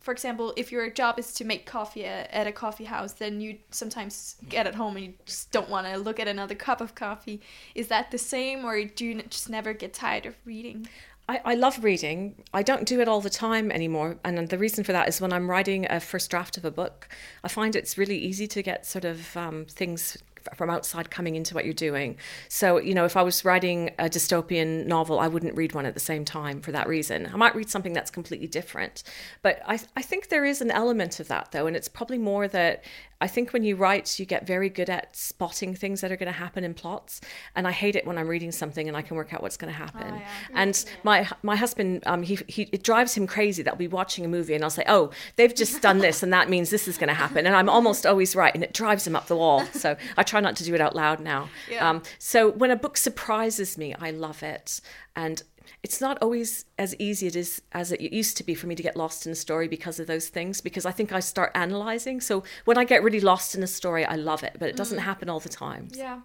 For 0.00 0.12
example, 0.12 0.52
if 0.56 0.70
your 0.70 0.88
job 0.88 1.18
is 1.18 1.34
to 1.34 1.44
make 1.44 1.66
coffee 1.66 2.04
at, 2.04 2.46
a 2.46 2.52
coffee 2.52 2.84
house, 2.84 3.14
then 3.14 3.40
you 3.40 3.58
sometimes 3.72 4.36
get 4.48 4.64
at 4.64 4.76
home 4.76 4.96
and 4.96 5.06
you 5.06 5.14
just 5.24 5.50
don't 5.50 5.68
want 5.68 5.88
to 5.88 5.96
look 5.96 6.20
at 6.20 6.28
another 6.28 6.54
cup 6.54 6.80
of 6.80 6.94
coffee. 6.94 7.40
Is 7.74 7.88
that 7.88 8.12
the 8.12 8.18
same, 8.18 8.64
or 8.64 8.84
do 8.84 9.04
you 9.04 9.22
just 9.22 9.50
never 9.50 9.72
get 9.72 9.92
tired 9.92 10.24
of 10.24 10.36
reading? 10.44 10.86
I, 11.28 11.40
I 11.44 11.54
love 11.54 11.82
reading. 11.82 12.36
I 12.54 12.62
don't 12.62 12.86
do 12.86 13.00
it 13.00 13.08
all 13.08 13.20
the 13.20 13.30
time 13.30 13.72
anymore. 13.72 14.18
And 14.24 14.48
the 14.48 14.58
reason 14.58 14.84
for 14.84 14.92
that 14.92 15.08
is 15.08 15.20
when 15.20 15.32
I'm 15.32 15.50
writing 15.50 15.86
a 15.90 15.98
first 15.98 16.30
draft 16.30 16.56
of 16.56 16.64
a 16.64 16.70
book, 16.70 17.08
I 17.42 17.48
find 17.48 17.74
it's 17.74 17.98
really 17.98 18.18
easy 18.18 18.46
to 18.46 18.62
get 18.62 18.86
sort 18.86 19.04
of 19.04 19.36
um, 19.36 19.66
things 19.68 20.18
from 20.54 20.70
outside 20.70 21.10
coming 21.10 21.36
into 21.36 21.54
what 21.54 21.64
you're 21.64 21.74
doing. 21.74 22.16
So, 22.48 22.78
you 22.78 22.94
know, 22.94 23.04
if 23.04 23.16
I 23.16 23.22
was 23.22 23.44
writing 23.44 23.90
a 23.98 24.04
dystopian 24.04 24.86
novel, 24.86 25.18
I 25.18 25.28
wouldn't 25.28 25.56
read 25.56 25.74
one 25.74 25.86
at 25.86 25.94
the 25.94 26.00
same 26.00 26.24
time 26.24 26.60
for 26.60 26.72
that 26.72 26.88
reason. 26.88 27.28
I 27.32 27.36
might 27.36 27.54
read 27.54 27.70
something 27.70 27.92
that's 27.92 28.10
completely 28.10 28.46
different. 28.46 29.02
But 29.42 29.60
I, 29.66 29.78
I 29.96 30.02
think 30.02 30.28
there 30.28 30.44
is 30.44 30.60
an 30.60 30.70
element 30.70 31.20
of 31.20 31.28
that, 31.28 31.52
though. 31.52 31.66
And 31.66 31.76
it's 31.76 31.88
probably 31.88 32.18
more 32.18 32.48
that 32.48 32.84
I 33.20 33.28
think 33.28 33.52
when 33.52 33.62
you 33.62 33.76
write, 33.76 34.18
you 34.18 34.26
get 34.26 34.46
very 34.46 34.68
good 34.68 34.90
at 34.90 35.16
spotting 35.16 35.74
things 35.74 36.02
that 36.02 36.12
are 36.12 36.16
going 36.16 36.32
to 36.32 36.38
happen 36.38 36.64
in 36.64 36.74
plots. 36.74 37.20
And 37.54 37.66
I 37.66 37.72
hate 37.72 37.96
it 37.96 38.06
when 38.06 38.18
I'm 38.18 38.28
reading 38.28 38.52
something 38.52 38.88
and 38.88 38.96
I 38.96 39.02
can 39.02 39.16
work 39.16 39.32
out 39.32 39.42
what's 39.42 39.56
going 39.56 39.72
to 39.72 39.78
happen. 39.78 40.20
And 40.54 40.84
my 41.02 41.28
my 41.42 41.56
husband, 41.56 42.02
um, 42.06 42.22
he, 42.22 42.38
he 42.46 42.68
it 42.72 42.82
drives 42.82 43.14
him 43.14 43.26
crazy 43.26 43.62
that 43.62 43.70
I'll 43.70 43.76
be 43.78 43.88
watching 43.88 44.24
a 44.24 44.28
movie 44.28 44.54
and 44.54 44.62
I'll 44.62 44.70
say, 44.70 44.84
oh, 44.86 45.10
they've 45.36 45.54
just 45.54 45.80
done 45.80 45.98
this 45.98 46.22
and 46.22 46.32
that 46.32 46.50
means 46.50 46.70
this 46.70 46.86
is 46.88 46.98
going 46.98 47.08
to 47.08 47.14
happen. 47.14 47.46
And 47.46 47.56
I'm 47.56 47.68
almost 47.68 48.04
always 48.04 48.36
right. 48.36 48.54
And 48.54 48.62
it 48.62 48.74
drives 48.74 49.06
him 49.06 49.16
up 49.16 49.26
the 49.26 49.36
wall. 49.36 49.64
So 49.76 49.94
I 50.16 50.22
try 50.22 50.40
not 50.40 50.56
to 50.56 50.64
do 50.64 50.74
it 50.74 50.80
out 50.80 50.96
loud 50.96 51.20
now. 51.20 51.48
Yeah. 51.70 51.88
Um, 51.88 52.02
so 52.18 52.50
when 52.50 52.70
a 52.70 52.76
book 52.76 52.96
surprises 52.96 53.76
me, 53.76 53.94
I 53.94 54.10
love 54.10 54.42
it. 54.42 54.80
And 55.14 55.42
it's 55.82 56.00
not 56.00 56.18
always 56.22 56.64
as 56.78 56.94
easy 56.98 57.26
it 57.26 57.36
is 57.36 57.62
as 57.72 57.92
it 57.92 58.00
used 58.00 58.36
to 58.36 58.44
be 58.44 58.54
for 58.54 58.66
me 58.66 58.74
to 58.74 58.82
get 58.82 58.96
lost 58.96 59.26
in 59.26 59.32
a 59.32 59.34
story 59.34 59.68
because 59.68 59.98
of 60.00 60.06
those 60.06 60.28
things 60.28 60.60
because 60.60 60.86
i 60.86 60.90
think 60.90 61.12
i 61.12 61.20
start 61.20 61.50
analyzing 61.54 62.20
so 62.20 62.42
when 62.64 62.78
i 62.78 62.84
get 62.84 63.02
really 63.02 63.20
lost 63.20 63.54
in 63.54 63.62
a 63.62 63.66
story 63.66 64.04
i 64.04 64.14
love 64.14 64.42
it 64.42 64.56
but 64.58 64.68
it 64.68 64.76
doesn't 64.76 64.98
happen 64.98 65.28
all 65.28 65.40
the 65.40 65.48
time 65.48 65.88
Yeah. 65.92 66.20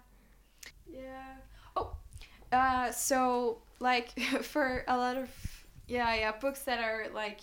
Yeah. 0.90 1.34
Oh, 1.76 1.96
uh, 2.52 2.90
so 2.92 3.62
like 3.80 4.18
for 4.42 4.84
a 4.86 4.96
lot 4.96 5.16
of 5.16 5.28
yeah, 5.88 6.14
yeah, 6.14 6.32
books 6.32 6.62
that 6.62 6.82
are 6.82 7.06
like 7.12 7.40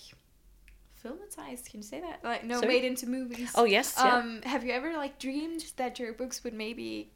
filmatized. 1.04 1.70
Can 1.70 1.80
you 1.80 1.84
say 1.84 2.02
that? 2.02 2.24
Like 2.24 2.44
no, 2.44 2.56
Sorry? 2.62 2.68
made 2.68 2.84
into 2.84 3.08
movies. 3.08 3.52
Oh, 3.56 3.66
yes, 3.66 3.96
yeah. 3.98 4.18
Um, 4.18 4.42
have 4.44 4.64
you 4.64 4.72
ever 4.72 4.94
like 4.94 5.20
dreamed 5.20 5.72
that 5.78 6.00
your 6.00 6.14
books 6.14 6.44
would 6.44 6.54
maybe 6.54 7.12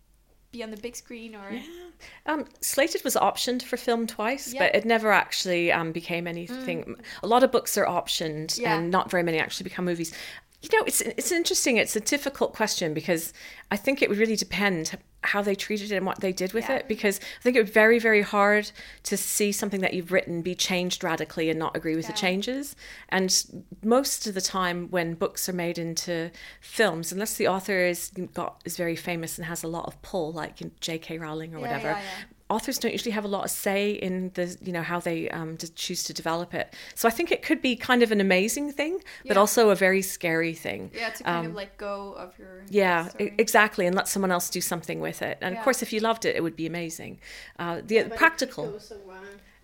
be 0.53 0.63
on 0.63 0.71
the 0.71 0.77
big 0.77 0.95
screen 0.95 1.35
or? 1.35 1.51
Yeah. 1.51 1.61
Um, 2.25 2.45
Slated 2.61 3.03
was 3.03 3.15
optioned 3.15 3.63
for 3.63 3.75
film 3.75 4.07
twice, 4.07 4.53
Yeah. 4.53 4.59
but 4.61 4.75
it 4.75 4.85
never 4.85 5.11
actually 5.11 5.71
um, 5.71 5.91
became 5.91 6.27
anything. 6.27 6.95
A 7.21 7.27
lot 7.27 7.43
of 7.43 7.51
books 7.51 7.77
are 7.77 7.85
optioned, 7.85 8.57
Yeah. 8.57 8.77
and 8.77 8.89
not 8.89 9.11
very 9.11 9.23
many 9.23 9.39
actually 9.39 9.65
become 9.65 9.83
movies. 9.83 10.13
You 10.61 10.69
know, 10.77 10.85
it's 10.85 11.01
it's 11.01 11.31
interesting. 11.33 11.75
It's 11.75 11.95
a 11.97 11.99
difficult 11.99 12.53
question 12.53 12.93
because 12.93 13.33
I 13.69 13.75
think 13.75 14.01
it 14.01 14.07
would 14.07 14.17
really 14.17 14.37
depend 14.37 14.97
how 15.25 15.41
they 15.41 15.55
treated 15.55 15.91
it 15.91 15.95
and 15.95 16.05
what 16.05 16.19
they 16.19 16.31
did 16.33 16.53
with 16.53 16.69
Yeah. 16.69 16.77
it. 16.77 16.87
Because 16.87 17.19
I 17.19 17.41
think 17.41 17.55
it 17.55 17.59
would 17.59 17.67
be 17.67 17.71
very 17.73 17.99
very 17.99 18.21
hard 18.21 18.71
to 19.03 19.17
see 19.17 19.51
something 19.51 19.81
that 19.81 19.93
you've 19.93 20.11
written 20.11 20.41
be 20.41 20.55
changed 20.55 21.03
radically 21.03 21.49
and 21.49 21.57
not 21.59 21.75
agree 21.75 21.95
with 21.95 22.07
the 22.07 22.13
changes. 22.13 22.75
And 23.09 23.63
most 23.83 24.27
of 24.27 24.33
the 24.33 24.41
time, 24.41 24.89
when 24.89 25.13
books 25.13 25.47
are 25.49 25.53
made 25.53 25.77
into 25.77 26.31
films, 26.61 27.11
unless 27.11 27.35
the 27.35 27.47
author 27.47 27.85
is 27.85 28.11
got 28.33 28.61
is 28.65 28.77
very 28.77 28.95
famous 28.95 29.37
and 29.37 29.45
has 29.47 29.63
a 29.63 29.67
lot 29.67 29.85
of 29.85 30.01
pull, 30.01 30.31
like 30.31 30.61
J.K. 30.79 31.17
Rowling 31.17 31.53
or 31.53 31.57
Yeah, 31.57 31.61
whatever, 31.61 31.87
yeah, 31.89 31.99
yeah. 32.01 32.23
Authors 32.55 32.77
don't 32.81 32.91
usually 32.97 33.11
have 33.19 33.25
a 33.25 33.33
lot 33.37 33.43
of 33.47 33.51
say 33.51 33.91
in 34.07 34.31
the 34.37 34.45
you 34.67 34.73
know 34.77 34.83
how 34.91 34.99
they 35.07 35.29
um, 35.39 35.51
to 35.57 35.67
choose 35.83 36.01
to 36.07 36.13
develop 36.21 36.53
it. 36.61 36.67
So 36.95 37.03
I 37.07 37.11
think 37.17 37.27
it 37.31 37.41
could 37.47 37.61
be 37.69 37.75
kind 37.89 38.01
of 38.05 38.11
an 38.11 38.21
amazing 38.21 38.67
thing, 38.79 38.93
but 39.29 39.35
Yeah. 39.35 39.39
also 39.43 39.61
a 39.69 39.75
very 39.87 40.01
scary 40.01 40.53
thing. 40.65 40.81
Yeah, 40.93 41.09
to 41.17 41.23
kind 41.23 41.37
Um, 41.37 41.45
of 41.51 41.55
like 41.55 41.73
go 41.77 41.95
of 42.23 42.29
your. 42.39 42.55
yeah, 42.69 43.07
story. 43.09 43.33
exactly, 43.45 43.85
and 43.87 43.95
let 43.95 44.07
someone 44.07 44.31
else 44.31 44.47
do 44.49 44.61
something 44.61 44.99
with 45.07 45.21
it. 45.21 45.37
And 45.41 45.53
Yeah. 45.53 45.59
of 45.59 45.63
course, 45.65 45.81
if 45.85 45.91
you 45.93 45.99
loved 46.09 46.23
it, 46.25 46.35
it 46.35 46.41
would 46.45 46.55
be 46.63 46.67
amazing. 46.73 47.13
Uh, 47.59 47.81
the 47.89 48.03
But 48.03 48.17
practical. 48.17 48.65
It 48.65 48.71
could 48.71 49.05
go. 49.07 49.13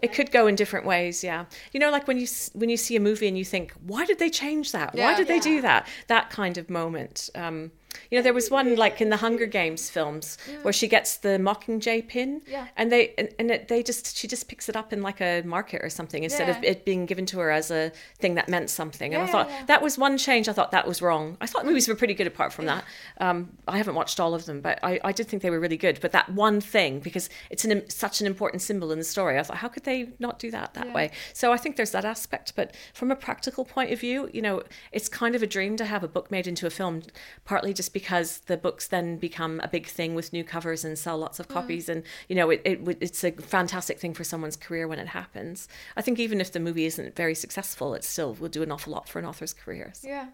It 0.02 0.14
could 0.14 0.32
go 0.32 0.48
in 0.48 0.56
different 0.56 0.86
ways, 0.86 1.24
yeah. 1.30 1.42
You 1.74 1.80
know, 1.82 1.92
like 1.92 2.08
when 2.08 2.18
you 2.18 2.28
when 2.54 2.70
you 2.74 2.78
see 2.78 2.96
a 2.96 3.00
movie 3.10 3.28
and 3.28 3.38
you 3.38 3.46
think, 3.56 3.74
why 3.92 4.06
did 4.06 4.18
they 4.24 4.30
change 4.30 4.72
that? 4.78 4.90
Why 4.96 5.12
Yeah. 5.12 5.18
did 5.18 5.28
they 5.28 5.40
do 5.40 5.62
that? 5.62 5.82
That 6.08 6.30
kind 6.30 6.58
of 6.58 6.70
moment. 6.70 7.30
Um, 7.36 7.72
you 8.10 8.18
know, 8.18 8.22
there 8.24 8.34
was 8.34 8.50
one 8.50 8.76
like 8.76 9.02
in 9.02 9.10
the 9.10 9.18
Hunger 9.18 9.46
Games 9.46 9.90
films 9.90 10.38
where 10.64 10.74
she 10.74 10.88
gets 10.88 11.18
the 11.18 11.38
Mockingjay 11.40 12.08
pin, 12.08 12.42
Yeah. 12.48 12.68
and 12.78 12.92
they 12.92 13.14
and, 13.18 13.30
and 13.40 13.52
it, 13.52 13.68
they 13.68 13.84
just 13.84 14.18
she 14.18 14.28
just 14.28 14.48
picks 14.48 14.70
it 14.70 14.76
up 14.76 14.94
in 14.94 15.02
like 15.02 15.22
a 15.22 15.42
market 15.44 15.82
or 15.84 15.90
something 15.90 16.24
instead 16.24 16.50
of 16.50 16.64
it 16.64 16.86
being 16.86 17.06
given 17.06 17.26
to 17.28 17.40
her 17.40 17.52
as 17.52 17.72
a 17.72 17.92
thing 18.20 18.36
that 18.36 18.50
meant 18.50 18.70
something. 18.70 19.14
And 19.14 19.22
Yeah, 19.24 19.28
I 19.30 19.32
thought 19.32 19.50
yeah. 19.50 19.66
that 19.66 19.82
was 19.82 19.98
one 19.98 20.18
change. 20.18 20.48
I 20.50 20.54
thought 20.54 20.72
that 20.72 20.88
was 20.88 21.02
wrong. 21.02 21.38
I 21.42 21.46
thought 21.48 21.66
movies 21.66 21.88
were 21.88 21.96
pretty 21.96 22.14
good 22.14 22.28
apart 22.28 22.54
from 22.54 22.66
that. 22.66 22.84
Um, 23.20 23.58
I 23.68 23.78
haven't 23.78 23.96
watched 23.96 24.20
all 24.20 24.34
of 24.34 24.46
them, 24.46 24.62
but 24.62 24.80
I, 24.84 25.00
I 25.04 25.12
did 25.12 25.28
think 25.28 25.42
they 25.44 25.50
were 25.50 25.60
really 25.60 25.78
good. 25.78 26.00
But 26.02 26.12
that 26.14 26.30
one 26.30 26.62
thing, 26.62 27.00
because 27.00 27.30
it's 27.50 27.66
an, 27.66 27.90
such 27.90 28.22
an 28.22 28.28
important 28.28 28.62
symbol 28.62 28.92
in 28.92 28.98
the 29.00 29.04
story, 29.06 29.38
I 29.40 29.44
thought, 29.44 29.58
how 29.58 29.68
could 29.68 29.84
they 29.84 30.10
not 30.20 30.40
do 30.40 30.52
that 30.52 30.74
that 30.76 30.88
Yeah. 30.88 30.94
way? 30.94 31.12
So 31.34 31.52
I 31.52 31.58
think 31.58 31.76
there's 31.76 31.92
that 31.92 32.06
aspect. 32.06 32.54
But 32.56 32.76
from 32.94 33.12
a 33.12 33.16
practical 33.16 33.66
point 33.66 33.92
of 33.92 34.00
view, 34.00 34.30
you 34.34 34.42
know, 34.42 34.64
it's 34.92 35.10
kind 35.10 35.36
of 35.36 35.44
a 35.44 35.48
dream 35.48 35.76
to 35.78 35.86
have 35.86 36.04
a 36.04 36.08
book 36.08 36.32
made 36.32 36.48
into 36.48 36.66
a 36.68 36.70
film, 36.70 37.04
partly 37.46 37.74
just 37.74 37.89
because 37.90 38.40
the 38.48 38.56
books 38.58 38.88
then 38.88 39.18
become 39.18 39.60
a 39.64 39.68
big 39.68 39.86
thing 39.88 40.16
with 40.16 40.32
new 40.32 40.44
covers 40.44 40.86
and 40.86 40.98
sell 40.98 41.18
lots 41.18 41.40
of 41.40 41.48
copies. 41.48 41.90
And, 41.90 42.04
you 42.30 42.36
know, 42.36 42.50
it, 42.50 42.62
it, 42.64 42.98
it's 43.02 43.24
a 43.24 43.32
fantastic 43.32 44.00
thing 44.00 44.14
for 44.14 44.24
someone's 44.24 44.56
career 44.56 44.88
when 44.88 45.00
it 45.00 45.08
happens. 45.10 45.68
I 45.98 46.02
think 46.02 46.20
even 46.20 46.40
if 46.40 46.52
the 46.52 46.60
movie 46.60 46.86
isn't 46.86 47.16
very 47.16 47.36
successful, 47.36 47.94
it 47.96 48.04
still 48.04 48.34
will 48.36 48.50
do 48.50 48.64
an 48.64 48.72
awful 48.72 48.94
lot 48.94 49.10
for 49.10 49.20
an 49.20 49.26
author's 49.26 49.54
career. 49.54 49.92
So- 49.94 50.08
Yeah. 50.08 50.28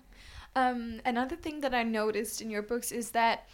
Um, 0.57 1.01
another 1.05 1.35
thing 1.35 1.59
that 1.61 1.73
I 1.73 1.83
noticed 1.83 2.41
in 2.41 2.49
your 2.49 2.61
books 2.61 2.91
is 2.93 3.11
that 3.11 3.47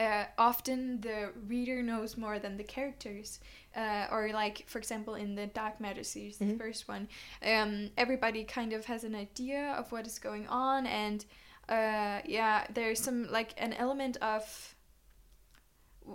uh, 0.00 0.24
often 0.38 1.00
the 1.02 1.30
reader 1.46 1.82
knows 1.82 2.16
more 2.16 2.38
than 2.38 2.56
the 2.56 2.64
characters. 2.64 3.38
Uh, 3.76 4.06
or 4.10 4.30
like, 4.32 4.64
for 4.66 4.78
example, 4.78 5.14
in 5.14 5.34
the 5.36 5.46
Dark 5.46 5.78
Matter 5.80 6.02
series, 6.02 6.38
the 6.38 6.56
first 6.56 6.88
one, 6.88 7.06
um, 7.46 7.90
everybody 7.96 8.42
kind 8.42 8.72
of 8.72 8.86
has 8.86 9.04
an 9.04 9.14
idea 9.14 9.74
of 9.78 9.92
what 9.92 10.06
is 10.06 10.18
going 10.18 10.48
on, 10.48 10.86
and 10.86 11.24
uh, 11.70 12.20
yeah, 12.26 12.66
there's 12.74 13.00
some 13.00 13.30
like 13.30 13.54
an 13.58 13.72
element 13.74 14.16
of 14.22 14.74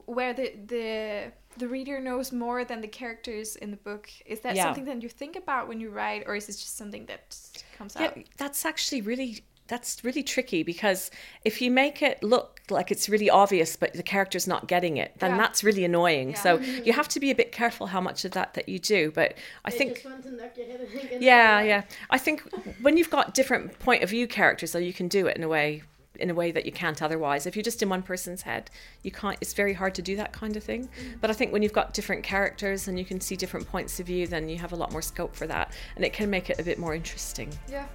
where 0.06 0.34
the 0.34 0.54
the 0.68 1.32
the 1.58 1.68
reader 1.68 2.02
knows 2.02 2.32
more 2.32 2.66
than 2.66 2.82
the 2.82 2.88
characters 2.88 3.56
in 3.56 3.72
the 3.72 3.78
book. 3.78 4.10
Is 4.26 4.42
that 4.42 4.58
Yeah. 4.58 4.64
something 4.64 4.86
that 4.86 5.02
you 5.02 5.10
think 5.10 5.36
about 5.36 5.68
when 5.68 5.80
you 5.80 5.90
write, 5.90 6.24
or 6.28 6.36
is 6.36 6.50
it 6.50 6.54
just 6.54 6.78
something 6.78 7.06
that 7.08 7.38
comes 7.78 7.96
Yeah, 7.96 8.12
out? 8.12 8.18
that's 8.38 8.66
actually 8.66 9.02
really 9.02 9.44
that's 9.68 10.04
really 10.04 10.24
tricky 10.24 10.64
because 10.64 11.10
if 11.44 11.62
you 11.62 11.72
make 11.72 12.02
it 12.02 12.22
look 12.22 12.62
like 12.70 12.92
it's 12.92 13.10
really 13.10 13.30
obvious 13.30 13.76
but 13.76 13.94
the 13.94 14.04
character's 14.04 14.48
not 14.48 14.68
getting 14.68 14.98
it 14.98 15.14
then 15.20 15.32
Yeah. 15.32 15.38
that's 15.38 15.64
really 15.64 15.84
annoying. 15.86 16.30
Yeah. 16.32 16.36
so 16.42 16.58
mm-hmm. 16.58 16.84
you 16.84 16.94
have 16.94 17.08
to 17.10 17.20
be 17.20 17.32
a 17.32 17.36
bit 17.36 17.52
careful 17.52 17.88
how 17.88 18.02
much 18.02 18.26
of 18.26 18.32
that 18.32 18.54
that 18.54 18.70
you 18.70 18.80
do 18.80 19.12
but 19.14 19.36
i 19.64 19.70
They 19.72 19.78
think 19.78 19.94
just 19.96 20.06
want 20.06 20.24
to 20.24 20.32
knock 20.32 20.58
your 20.58 20.68
head 20.68 20.82
against 20.82 21.22
yeah 21.22 21.62
yeah. 21.62 21.84
I 22.10 22.18
think 22.18 22.42
when 22.82 22.98
you've 22.98 23.10
got 23.10 23.34
different 23.34 23.78
point 23.80 24.04
of 24.04 24.10
view 24.10 24.28
characters 24.28 24.72
though 24.72 24.80
you 24.80 24.94
can 24.94 25.08
do 25.08 25.28
it 25.28 25.38
in 25.38 25.44
a 25.44 25.48
way 25.48 25.84
in 26.18 26.30
a 26.30 26.34
way 26.34 26.50
that 26.50 26.66
you 26.66 26.72
can't 26.72 27.02
otherwise. 27.02 27.46
If 27.46 27.58
you're 27.58 27.64
just 27.64 27.84
in 27.84 27.90
one 27.90 28.02
person's 28.02 28.44
head 28.44 28.70
you 29.04 29.12
can't 29.12 29.38
it's 29.42 29.54
very 29.54 29.74
hard 29.74 29.94
to 29.96 30.02
do 30.02 30.16
that 30.16 30.32
kind 30.32 30.56
of 30.56 30.64
thing. 30.64 30.84
Mm. 30.88 31.20
But 31.22 31.30
i 31.30 31.34
think 31.34 31.52
when 31.52 31.62
you've 31.64 31.74
got 31.74 31.94
different 31.94 32.24
characters 32.24 32.88
and 32.88 32.98
you 32.98 33.06
can 33.06 33.20
see 33.20 33.36
different 33.36 33.68
points 33.68 34.00
of 34.00 34.06
view 34.06 34.26
then 34.28 34.48
you 34.48 34.58
have 34.58 34.72
a 34.74 34.76
lot 34.76 34.92
more 34.92 35.02
scope 35.02 35.36
for 35.36 35.48
that 35.48 35.72
and 35.96 36.06
it 36.06 36.14
can 36.14 36.30
make 36.30 36.50
it 36.50 36.60
a 36.60 36.64
bit 36.64 36.78
more 36.80 36.96
interesting. 36.96 37.50
Yeah. 37.70 37.88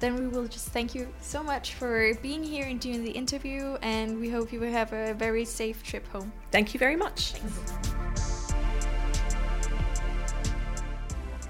Then 0.00 0.14
we 0.14 0.26
will 0.26 0.48
just 0.52 0.68
thank 0.72 0.94
you 0.94 1.04
so 1.22 1.42
much 1.42 1.74
for 1.74 2.12
being 2.22 2.44
here 2.44 2.66
and 2.70 2.80
doing 2.80 3.04
the 3.04 3.12
interview, 3.12 3.76
and 3.82 4.18
we 4.20 4.30
hope 4.30 4.52
you 4.52 4.60
will 4.60 4.72
have 4.72 4.92
a 4.92 5.12
very 5.12 5.44
safe 5.44 5.82
trip 5.90 6.08
home. 6.12 6.32
thank 6.52 6.74
you 6.74 6.78
very 6.78 6.96
much 6.96 7.42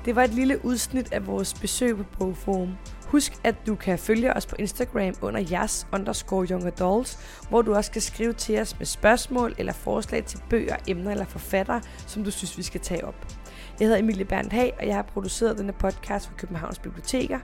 Det 0.05 0.17
var 0.17 0.25
et 0.25 0.31
lille 0.35 0.65
udsnit 0.65 1.13
af 1.13 1.27
vores 1.27 1.55
besøg 1.55 1.97
på 1.97 2.05
Bogforum. 2.19 2.77
Husk, 3.07 3.33
at 3.45 3.55
du 3.67 3.75
kan 3.75 3.99
følge 3.99 4.35
os 4.35 4.47
på 4.47 4.57
Instagram 4.59 5.15
under 5.23 5.45
jeres 5.51 5.87
underscore 5.93 6.47
young 6.47 6.67
adults, 6.67 7.19
hvor 7.49 7.63
du 7.63 7.75
også 7.75 7.91
kan 7.91 8.03
skrive 8.03 8.33
til 8.33 8.61
os 8.61 8.79
med 8.79 8.87
spørgsmål 8.87 9.55
eller 9.59 9.73
forslag 9.73 10.25
til 10.25 10.39
bøger, 10.51 10.77
emner 10.89 11.11
eller 11.11 11.25
forfattere, 11.25 11.83
som 12.07 12.25
du 12.25 12.31
synes, 12.31 12.59
vi 12.59 12.63
skal 12.63 12.81
tage 12.81 13.05
op. 13.05 13.34
Jeg 13.81 13.87
hedder 13.87 13.99
Emilie 14.01 14.25
Berndt 14.25 14.53
Hag, 14.53 14.75
og 14.79 14.87
jeg 14.87 14.95
har 14.95 15.03
produceret 15.03 15.59
denne 15.59 15.73
podcast 15.73 16.27
for 16.29 16.35
Københavns 16.35 16.79
Biblioteker. 16.79 17.39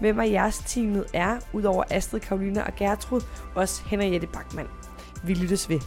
Med 0.00 0.12
mig 0.12 0.28
i 0.28 0.32
jeres 0.32 0.58
teamet 0.58 1.04
er, 1.14 1.38
udover 1.52 1.84
Astrid, 1.90 2.20
Karolina 2.20 2.62
og 2.62 2.74
Gertrud, 2.76 3.20
også 3.54 3.82
Henriette 3.86 4.26
Bachmann. 4.26 4.68
Vi 5.24 5.34
lyttes 5.34 5.68
ved. 5.68 5.80